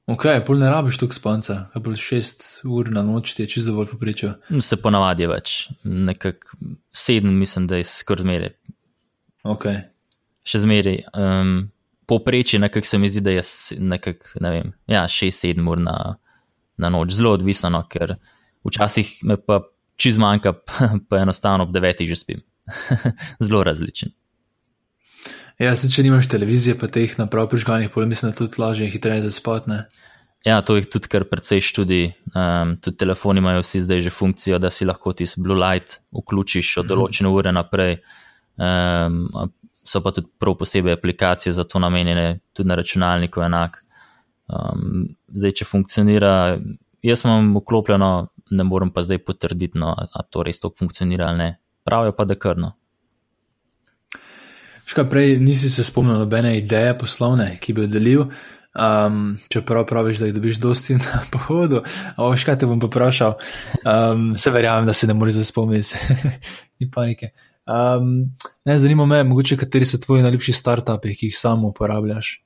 Ok, 0.08 0.24
pol 0.48 0.62
ne 0.62 0.70
rabiš 0.72 1.02
tukaj 1.02 1.18
spanca, 1.18 1.56
kaj 1.74 1.84
bo 1.84 1.92
6 1.92 2.46
ur 2.72 2.90
na 2.96 3.04
noč, 3.04 3.34
ti 3.36 3.44
je 3.44 3.52
čisto 3.52 3.74
dovolj 3.74 3.90
poprečo. 3.92 4.38
Se 4.64 4.78
ponavadi 4.80 5.26
je 5.26 5.32
več, 5.34 5.56
nekako 5.84 6.56
7, 6.96 7.34
mislim, 7.42 7.68
da 7.68 7.82
je 7.82 7.90
skoraj 7.90 8.24
zmeraj. 8.24 8.54
Ok. 9.44 9.66
Še 10.48 10.62
zmeraj. 10.64 11.02
Um, 11.12 11.58
Poprečje 12.08 12.60
nekako 12.60 12.88
se 12.88 12.98
mi 12.98 13.10
zdi, 13.10 13.22
da 13.22 13.34
je 13.36 13.42
nekako, 13.80 14.40
ne 14.42 14.50
vem, 14.50 14.74
ja, 14.88 15.04
6-7 15.12 15.72
ur 15.72 15.82
na, 15.84 15.98
na 16.78 16.90
noč, 16.90 17.12
zelo 17.18 17.34
odvisno, 17.36 17.70
no, 17.74 17.82
ker 17.90 18.16
včasih 18.68 19.18
me 19.28 19.36
pa 19.38 19.62
čez 20.00 20.20
manjka, 20.22 20.54
pa 21.10 21.24
enostavno 21.26 21.68
ob 21.68 21.76
9 21.76 22.08
že 22.08 22.16
spim. 22.16 22.46
zelo 23.48 23.64
različen. 23.64 24.12
Ja, 25.58 25.74
se, 25.76 25.90
če 25.90 26.04
nimaš 26.06 26.30
televizije, 26.30 26.76
pa 26.78 26.90
teh 26.92 27.16
naprav 27.18 27.48
prižganih, 27.50 27.90
pol 27.90 28.06
mislim, 28.06 28.32
da 28.32 28.38
tudi 28.38 28.62
lažje 28.62 28.86
in 28.86 28.94
hitreje 28.94 29.24
za 29.26 29.32
spatne. 29.34 29.86
Ja, 30.46 30.62
to 30.62 30.76
je 30.78 30.86
tudi 30.86 31.10
kar 31.10 31.26
precej 31.26 31.64
študij. 31.66 32.12
Um, 32.30 32.76
tudi 32.82 33.00
telefoni 33.02 33.42
imajo 33.42 33.64
vsi 33.64 33.82
zdaj 33.82 34.04
že 34.06 34.14
funkcijo, 34.14 34.60
da 34.62 34.70
si 34.70 34.86
lahko 34.86 35.16
ti 35.18 35.26
blue 35.38 35.58
light 35.58 35.98
vključiš 36.14 36.78
od 36.84 36.92
določene 36.92 37.32
ure 37.34 37.52
naprej. 37.52 37.98
Um, 38.58 39.26
so 39.88 40.02
pa 40.04 40.12
tudi 40.12 40.28
prav 40.40 40.58
posebej 40.60 40.98
aplikacije 40.98 41.54
za 41.54 41.64
to 41.64 41.80
namenjene, 41.80 42.40
tudi 42.54 42.70
na 42.70 42.76
računalniku 42.76 43.42
enak. 43.42 43.84
Um, 44.48 45.08
zdaj, 45.28 45.52
če 45.60 45.68
funkcionira, 45.68 46.58
jaz 47.04 47.24
imam 47.26 47.56
vklopljeno, 47.58 48.12
ne 48.52 48.64
morem 48.64 48.92
pa 48.92 49.04
zdaj 49.04 49.24
potrditi, 49.28 49.80
no, 49.80 49.94
a 49.96 50.24
to 50.24 50.44
res 50.44 50.60
tako 50.60 50.84
funkcionira 50.84 51.32
ali 51.32 51.38
ne. 51.38 51.50
Pravijo 51.88 52.16
pa, 52.16 52.26
da 52.28 52.36
krno. 52.36 52.74
Škaj 54.88 55.10
prej 55.10 55.34
nisi 55.40 55.70
se 55.70 55.84
spomnil 55.84 56.20
nobene 56.20 56.54
ideje 56.58 56.94
poslovne, 57.00 57.50
ki 57.60 57.74
bi 57.76 57.84
jo 57.84 57.88
delil, 57.92 58.22
um, 58.76 59.36
čeprav 59.52 59.86
praviš, 59.88 60.22
da 60.24 60.30
jih 60.30 60.36
dobiš 60.36 60.62
dosti 60.64 60.96
na 60.96 61.24
pohodu. 61.34 61.84
Ampak 62.16 62.40
škaj 62.44 62.60
te 62.60 62.70
bom 62.70 62.80
poprašal, 62.80 63.36
um, 63.84 64.32
se 64.36 64.52
verjamem, 64.52 64.88
da 64.88 64.94
se 64.94 65.08
ne 65.08 65.16
moreš 65.16 65.44
spomniti, 65.48 65.96
ni 66.80 66.92
panike. 66.92 67.32
Um, 67.68 68.26
ne, 68.66 68.78
zanima 68.80 69.06
me, 69.06 69.24
mogoče 69.24 69.58
kateri 69.58 69.86
so 69.86 69.98
tvoji 69.98 70.24
najljubši 70.24 70.54
startupi, 70.54 71.16
ki 71.16 71.32
jih 71.32 71.38
samo 71.38 71.68
uporabljaš. 71.68 72.38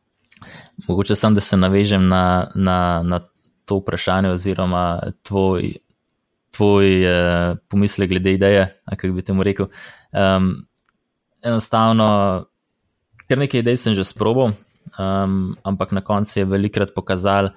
Mogoče 0.88 1.16
sem, 1.16 1.36
da 1.38 1.42
se 1.42 1.58
navežem 1.58 2.08
na, 2.08 2.52
na, 2.56 3.02
na 3.06 3.20
to 3.66 3.78
vprašanje, 3.78 4.32
oziroma 4.34 5.00
tvoj, 5.24 5.76
tvoj 6.52 7.06
uh, 7.06 7.58
pomislek 7.70 8.10
glede 8.10 8.34
ideje, 8.34 8.66
kako 8.90 9.14
bi 9.14 9.26
temu 9.26 9.44
rekel. 9.44 9.70
Um, 10.12 10.56
enostavno, 11.44 12.08
ker 13.28 13.38
nekaj 13.38 13.62
idej 13.62 13.78
sem 13.78 13.94
že 13.98 14.06
sprobal, 14.08 14.56
um, 14.98 15.54
ampak 15.64 15.94
na 15.94 16.02
koncu 16.02 16.40
je 16.40 16.46
velikrat 16.46 16.96
pokazal, 16.96 17.54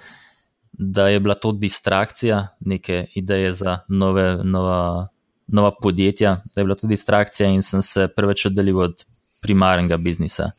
da 0.72 1.08
je 1.08 1.20
bila 1.20 1.34
to 1.34 1.52
distrakcija, 1.52 2.48
neke 2.60 3.06
ideje 3.14 3.52
za 3.52 3.78
nove, 3.88 4.44
nova, 4.44 5.08
nova 5.46 5.72
podjetja, 5.82 6.40
da 6.54 6.60
je 6.60 6.64
bila 6.64 6.74
to 6.74 6.86
distrakcija 6.86 7.48
in 7.48 7.62
sem 7.62 7.82
se 7.82 8.08
preveč 8.16 8.46
oddaljil 8.46 8.78
od 8.78 9.04
primarnega 9.40 9.96
biznisa. 9.96 10.50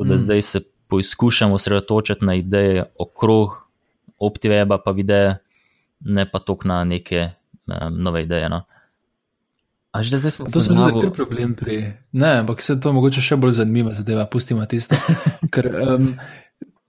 Mm. 0.00 0.18
Zdaj 0.18 0.42
se 0.42 0.60
poizkušam 0.88 1.52
osredotočiti 1.52 2.24
na 2.24 2.34
ideje 2.34 2.84
okrog 2.98 3.48
OptiWeba, 4.18 4.78
pa 4.84 4.90
videe, 4.90 5.36
ne 6.00 6.30
pa 6.30 6.38
tok 6.38 6.64
na 6.64 6.84
neke 6.84 7.30
um, 7.66 8.02
nove 8.02 8.22
ideje. 8.22 8.48
No. 8.48 8.62
Až 9.92 10.10
da 10.10 10.18
zdaj 10.18 10.30
smo 10.30 10.46
to 10.52 10.60
se 10.60 10.74
zdi, 10.74 10.92
da 10.92 11.06
je 11.06 11.12
problem 11.12 11.54
pri. 11.54 11.92
Ne, 12.12 12.38
ampak 12.38 12.62
se 12.62 12.80
to 12.80 12.92
mogoče 12.92 13.20
še 13.20 13.36
bolj 13.36 13.58
zanimiva 13.60 13.94
zadeva, 13.94 14.26
pustimo 14.26 14.64
tisto. 14.66 14.96
Ker, 15.52 15.68
um, 15.68 16.14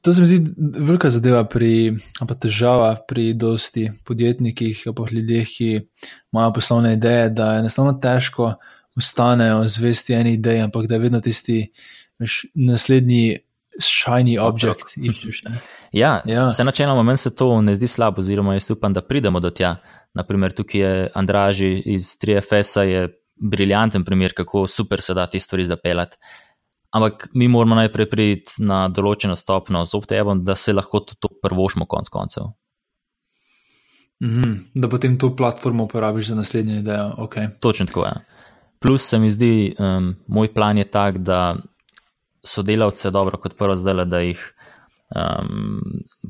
to 0.04 0.14
se 0.14 0.22
mi 0.22 0.28
zdi 0.28 0.54
velika 0.58 1.10
zadeva 1.10 1.45
pri, 1.47 1.93
pa 2.28 2.36
težava 2.36 2.91
pri 3.08 3.32
dosti 3.34 3.88
podjetnikih, 4.06 4.82
pa 4.95 5.06
ljudeh, 5.12 5.47
ki 5.47 5.70
imajo 6.34 6.54
poslovne 6.54 6.93
ideje, 6.93 7.30
da 7.30 7.54
je 7.54 7.60
enostavno 7.64 7.93
težko 8.04 8.54
ustanejo 8.97 9.64
zvesti 9.68 10.14
eni 10.14 10.34
ideji, 10.34 10.62
ampak 10.62 10.88
da 10.88 10.95
je 10.95 10.99
vedno 10.99 11.22
tisti 11.24 11.72
veš, 12.20 12.41
naslednji 12.56 13.39
shiny 13.80 14.38
object. 14.39 14.97
Iščeš, 14.97 15.43
ja, 15.91 16.20
ja. 16.26 16.49
vse 16.49 16.64
načeloma 16.68 17.04
meni 17.04 17.18
se 17.18 17.36
to 17.36 17.62
ne 17.62 17.76
zdi 17.76 17.88
slabo, 17.88 18.20
oziroma 18.20 18.54
jaz 18.54 18.72
upam, 18.76 18.93
da 18.93 19.01
pridemo 19.01 19.39
do 19.39 19.49
tja. 19.49 19.78
Naprimer, 20.14 20.51
tukaj 20.54 20.82
je 20.82 21.10
Andraži 21.16 21.78
iz 21.95 22.12
3FS-a, 22.22 22.84
je 22.84 23.08
briljanten 23.36 24.04
primer, 24.04 24.34
kako 24.34 24.68
super 24.68 25.01
se 25.01 25.14
da 25.14 25.26
te 25.28 25.39
stvari 25.39 25.66
zapeljati. 25.66 26.18
Ampak 26.94 27.30
mi 27.34 27.48
moramo 27.48 27.76
najprej 27.76 28.10
priti 28.10 28.64
na 28.64 28.88
določeno 28.88 29.36
stopno 29.36 29.82
z 29.86 29.98
optevom, 29.98 30.44
da 30.46 30.56
se 30.56 30.74
lahko 30.74 31.00
to 31.00 31.32
prvošmo 31.41 31.88
konc 31.89 32.10
koncev. 32.10 32.54
-hmm, 34.24 34.58
da 34.74 34.89
potem 34.89 35.18
to 35.18 35.36
platformo 35.36 35.84
uporabiš 35.84 36.28
za 36.28 36.36
naslednjo 36.36 36.76
idejo. 36.76 37.12
Okay. 37.18 37.50
Točno 37.60 37.86
tako 37.86 38.06
je. 38.06 38.12
Ja. 38.16 38.22
Plus 38.80 39.10
se 39.10 39.20
mi 39.20 39.32
zdi, 39.32 39.76
um, 39.80 40.16
moj 40.28 40.54
plan 40.54 40.78
je 40.78 40.84
tak, 40.84 41.18
da 41.18 41.56
sodelavce 42.44 43.12
dobro 43.12 43.38
kot 43.38 43.58
prvo 43.58 43.76
zdaj, 43.76 44.06
da 44.06 44.20
jih 44.20 44.54
um, 45.16 45.82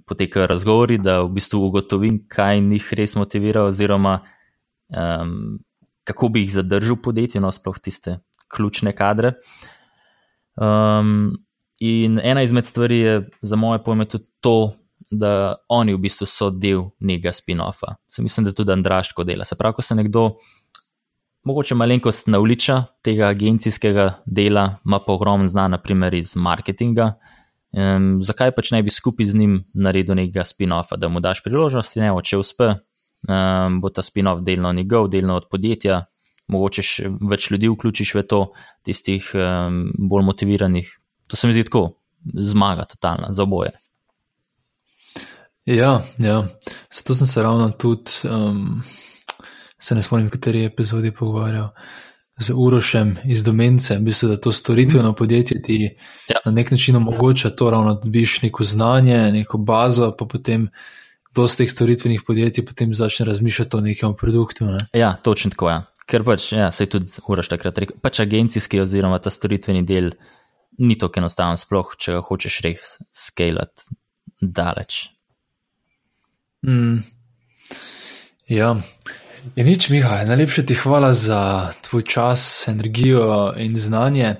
potekajo 0.05 0.47
razgovori, 0.47 0.97
da 0.97 1.21
v 1.21 1.29
bistvu 1.29 1.63
ugotovim, 1.65 2.19
kaj 2.27 2.61
jih 2.61 2.93
res 2.93 3.15
motivira, 3.15 3.63
oziroma 3.63 4.19
um, 4.89 5.59
kako 6.03 6.29
bi 6.29 6.43
jih 6.45 6.53
zadržal 6.53 6.95
v 6.95 7.01
podjetju, 7.01 7.41
no, 7.41 7.51
sploh 7.51 7.79
tiste 7.79 8.19
ključne 8.53 8.93
kadre. 8.93 9.33
Um, 10.55 11.37
in 11.79 12.19
ena 12.23 12.43
izmed 12.43 12.65
stvari 12.65 12.97
je 12.99 13.29
za 13.41 13.55
moje 13.55 13.83
pojme 13.83 14.05
tudi 14.05 14.25
to, 14.41 14.73
da 15.11 15.55
oni 15.69 15.93
v 15.93 16.01
bistvu 16.05 16.25
so 16.25 16.49
del 16.49 16.87
nekega 16.99 17.33
spin-offa. 17.35 17.95
Se 18.07 18.21
mislim, 18.23 18.45
da 18.45 18.53
tudi 18.53 18.71
Andraš 18.71 19.11
tako 19.11 19.23
dela. 19.23 19.45
Se 19.45 19.55
pravi, 19.55 19.75
ko 19.75 19.81
se 19.81 19.95
nekdo. 19.95 20.31
Mogoče 21.43 21.75
malenkost 21.75 22.27
navliča 22.31 22.83
tega 23.03 23.27
agencijskega 23.27 24.23
dela, 24.25 24.77
ima 24.85 24.99
pa 25.03 25.13
ogromno 25.13 25.47
znanja, 25.47 25.75
naprimer 25.75 26.13
iz 26.13 26.35
marketinga, 26.35 27.13
Um, 27.73 28.19
zakaj 28.21 28.51
pač 28.53 28.69
ne 28.69 28.83
bi 28.85 28.91
skupaj 28.93 29.31
z 29.31 29.39
njim 29.39 29.53
naredil 29.73 30.13
nekega 30.19 30.43
spin-offa, 30.45 30.93
da 31.01 31.09
mu 31.09 31.23
daš 31.25 31.41
priložnost, 31.41 31.95
ne, 31.97 32.11
če 32.21 32.37
uspe, 32.37 32.67
um, 33.25 33.79
bo 33.81 33.89
ta 33.89 34.03
spin-off 34.05 34.43
delno 34.45 34.69
njegov, 34.77 35.09
delno 35.09 35.39
od 35.41 35.47
podjetja, 35.49 36.03
mogoče 36.47 36.83
še 36.83 37.11
več 37.29 37.49
ljudi 37.51 37.69
vključiš 37.71 38.13
v 38.15 38.23
to, 38.27 38.41
tistih 38.83 39.29
um, 39.35 39.85
bolj 40.09 40.25
motiviranih. 40.27 40.89
To 41.31 41.39
se 41.39 41.47
mi 41.47 41.55
zdi 41.55 41.65
tako, 41.69 41.85
zmaga 42.33 42.85
totalna 42.89 43.33
za 43.33 43.43
oboje. 43.43 43.71
Ja, 45.65 46.01
ja. 46.19 46.43
zato 46.91 47.15
sem 47.15 47.27
se 47.27 47.43
ravno 47.43 47.69
tudi, 47.69 48.11
um, 48.27 48.81
se 49.79 49.95
ne 49.95 50.01
spomnim, 50.03 50.29
kateri 50.29 50.65
epizodi 50.65 51.11
pogovarjal 51.11 51.69
z 52.37 52.53
Urošem 52.55 53.15
iz 53.23 53.43
Domence, 53.43 53.95
v 53.97 54.01
bistvu, 54.09 54.29
da 54.29 54.37
to 54.41 54.51
storitveno 54.51 55.13
podjetje 55.13 55.61
ti 55.61 55.77
ja. 56.27 56.41
na 56.45 56.51
nek 56.51 56.71
način 56.71 56.95
omogoča 56.95 57.49
to, 57.49 57.69
ravno, 57.69 57.93
dobiš 57.93 58.41
neko 58.41 58.63
znanje, 58.63 59.31
neko 59.31 59.57
bazo, 59.57 60.11
pa 60.19 60.25
potem 60.25 60.67
dosta 61.35 61.63
teh 61.63 61.71
storitvenih 61.71 62.21
podjetij 62.27 62.65
potem 62.65 62.93
začne 62.93 63.25
razmišljati 63.25 63.77
o 63.77 63.81
nekem 63.81 64.15
produktu. 64.15 64.65
Ne? 64.65 64.79
Ja, 64.93 65.15
točno 65.15 65.51
tako. 65.51 65.69
Ja. 65.69 65.83
Ker 66.09 66.25
pač, 66.27 66.51
ja, 66.51 66.67
se 66.71 66.83
je 66.83 66.93
tudi 66.97 67.23
Uroš 67.27 67.49
takrat 67.51 67.77
rekel, 67.79 67.97
pač 68.03 68.19
agencijski 68.23 68.81
oziroma 68.83 69.21
ta 69.23 69.31
storitveni 69.31 69.85
del 69.87 70.11
ni 70.83 70.97
tako 70.99 71.21
enostaven, 71.21 71.59
sploh 71.59 71.93
če 71.99 72.17
ga 72.17 72.23
hočeš 72.25 72.59
res 72.65 72.95
skalati 73.13 73.87
daleč. 74.41 75.07
Mm. 76.67 77.03
Ja, 78.51 78.73
in 79.55 79.67
nič, 79.67 79.87
Miha, 79.93 80.23
najlepše 80.27 80.65
ti 80.67 80.75
hvala 80.79 81.13
za 81.15 81.71
tvoj 81.85 82.03
čas, 82.07 82.67
energijo 82.71 83.53
in 83.59 83.77
znanje. 83.79 84.35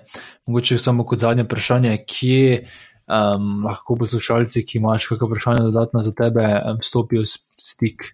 Mogoče 0.48 0.78
samo 0.80 1.06
kot 1.08 1.24
zadnje 1.24 1.46
vprašanje, 1.48 1.96
kje 2.08 2.66
um, 3.08 3.64
lahko 3.68 3.96
poslušalci, 4.00 4.66
ki 4.68 4.82
imaš 4.82 5.08
kakšno 5.08 5.30
vprašanje 5.30 5.64
dodatno 5.70 6.04
za 6.04 6.12
tebe, 6.18 6.48
stopijo 6.84 7.24
v 7.24 7.32
stik. 7.60 8.12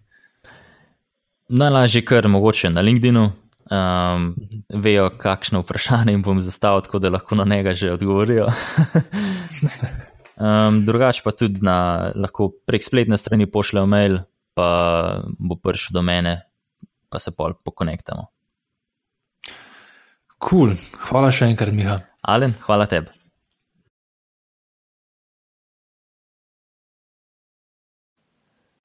Najlažje, 1.49 2.03
kar 2.05 2.27
mogoče 2.29 2.69
na 2.69 2.81
LinkedIn, 2.81 3.17
um, 3.17 4.25
vejo, 4.69 5.09
kakšno 5.17 5.63
vprašanje 5.63 6.13
jim 6.13 6.21
bom 6.21 6.41
zastavil, 6.45 6.83
tako 6.85 6.99
da 6.99 7.09
lahko 7.09 7.35
na 7.35 7.45
njega 7.45 7.73
že 7.73 7.93
odgovorijo. 7.93 8.45
um, 10.37 10.83
drugače 10.87 11.21
pa 11.25 11.31
tudi 11.31 11.59
na, 11.65 12.11
lahko 12.15 12.51
prek 12.65 12.85
spletne 12.85 13.17
strani 13.17 13.49
pošljejo 13.51 13.85
mail, 13.85 14.19
pa 14.53 15.23
bo 15.39 15.55
prišel 15.55 15.97
do 15.97 16.01
mene, 16.01 16.41
pa 17.09 17.19
se 17.19 17.31
pol 17.31 17.57
pokonektamo. 17.65 18.27
Kul, 20.37 20.75
cool. 20.75 20.75
hvala 21.09 21.31
še 21.33 21.49
enkrat, 21.49 21.73
Miha. 21.73 21.97
Alen, 22.21 22.53
hvala 22.61 22.85
tebi. 22.85 23.09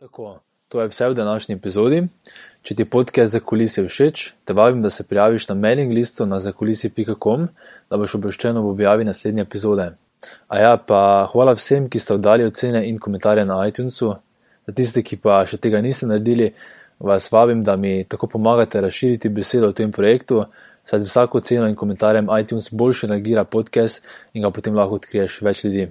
Tako, 0.01 0.41
to 0.75 0.81
je 0.81 0.89
vse 0.89 1.09
v 1.09 1.15
današnji 1.15 1.55
epizodi. 1.55 2.03
Če 2.63 2.75
ti 2.75 2.85
podcast 2.85 3.33
za 3.33 3.41
kulise 3.41 3.85
všeč, 3.87 4.23
te 4.45 4.55
vabim, 4.59 4.81
da 4.83 4.91
se 4.91 5.05
prijaviš 5.07 5.47
na 5.49 5.55
mailing 5.55 5.93
listu 5.93 6.27
na 6.27 6.41
zakulisi.com, 6.43 7.45
da 7.91 8.01
boš 8.01 8.17
obveščen 8.19 8.59
ob 8.59 8.67
objavi 8.73 9.07
naslednje 9.07 9.45
epizode. 9.47 9.93
A 10.49 10.59
ja, 10.59 10.73
pa 10.77 11.29
hvala 11.31 11.55
vsem, 11.55 11.87
ki 11.87 12.01
ste 12.03 12.17
oddali 12.17 12.49
ocene 12.51 12.81
in 12.89 12.99
komentarje 12.99 13.45
na 13.47 13.61
iTunesu. 13.69 14.17
Za 14.67 14.75
tiste, 14.75 15.05
ki 15.07 15.21
pa 15.23 15.45
še 15.47 15.61
tega 15.63 15.79
niste 15.79 16.11
naredili, 16.11 16.51
vas 16.99 17.31
vabim, 17.31 17.63
da 17.63 17.77
mi 17.79 18.01
tako 18.11 18.33
pomagate 18.35 18.83
razširiti 18.83 19.31
besedo 19.31 19.71
o 19.71 19.79
tem 19.79 19.95
projektu, 19.95 20.43
saj 20.91 21.05
z 21.05 21.11
vsako 21.13 21.39
oceno 21.39 21.71
in 21.71 21.79
komentarjem 21.79 22.35
iTunes 22.41 22.73
boljše 22.75 23.13
nagira 23.15 23.47
podcast 23.47 24.03
in 24.35 24.43
ga 24.43 24.51
potem 24.51 24.75
lahko 24.75 24.99
odkriješ 24.99 25.39
več 25.47 25.65
ljudi. 25.69 25.87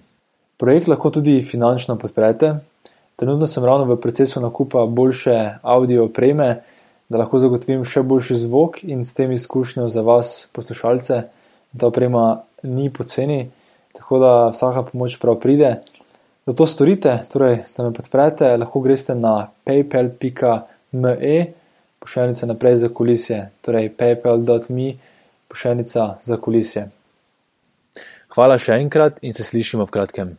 Projekt 0.59 0.91
lahko 0.91 1.15
tudi 1.21 1.39
finančno 1.47 1.95
podprete. 1.95 2.57
Trenutno 3.15 3.47
sem 3.47 3.65
ravno 3.65 3.85
v 3.85 3.99
procesu 4.01 4.41
nakupa 4.41 4.85
boljše 4.85 5.59
audio 5.61 6.05
opreme, 6.05 6.63
da 7.09 7.17
lahko 7.21 7.39
zagotovim 7.39 7.83
še 7.85 8.01
boljši 8.01 8.35
zvok 8.45 8.79
in 8.83 9.03
s 9.05 9.13
tem 9.13 9.31
izkušnjo 9.31 9.87
za 9.87 10.01
vas, 10.01 10.49
poslušalce. 10.53 11.21
Ta 11.77 11.87
oprema 11.87 12.43
ni 12.63 12.89
poceni, 12.93 13.49
tako 13.93 14.19
da 14.19 14.31
vsaka 14.53 14.83
pomoč 14.89 15.17
prav 15.21 15.39
pride. 15.41 15.75
Da 16.45 16.53
to 16.53 16.67
storite, 16.67 17.19
torej 17.31 17.61
da 17.77 17.85
me 17.85 17.93
podprete, 17.93 18.49
lahko 18.57 18.81
greste 18.81 19.15
na 19.15 19.47
paypal.me, 19.65 21.37
pošiljnica 21.99 22.49
naprej 22.49 22.75
za 22.83 22.89
kulisje, 22.89 23.39
torej 23.61 23.89
paypal.me, 23.97 24.93
pošiljnica 25.47 26.07
za 26.21 26.37
kulisje. 26.37 26.89
Hvala 28.33 28.57
še 28.57 28.79
enkrat 28.81 29.21
in 29.21 29.33
se 29.33 29.45
slišimo 29.45 29.85
v 29.85 29.93
kratkem. 29.93 30.37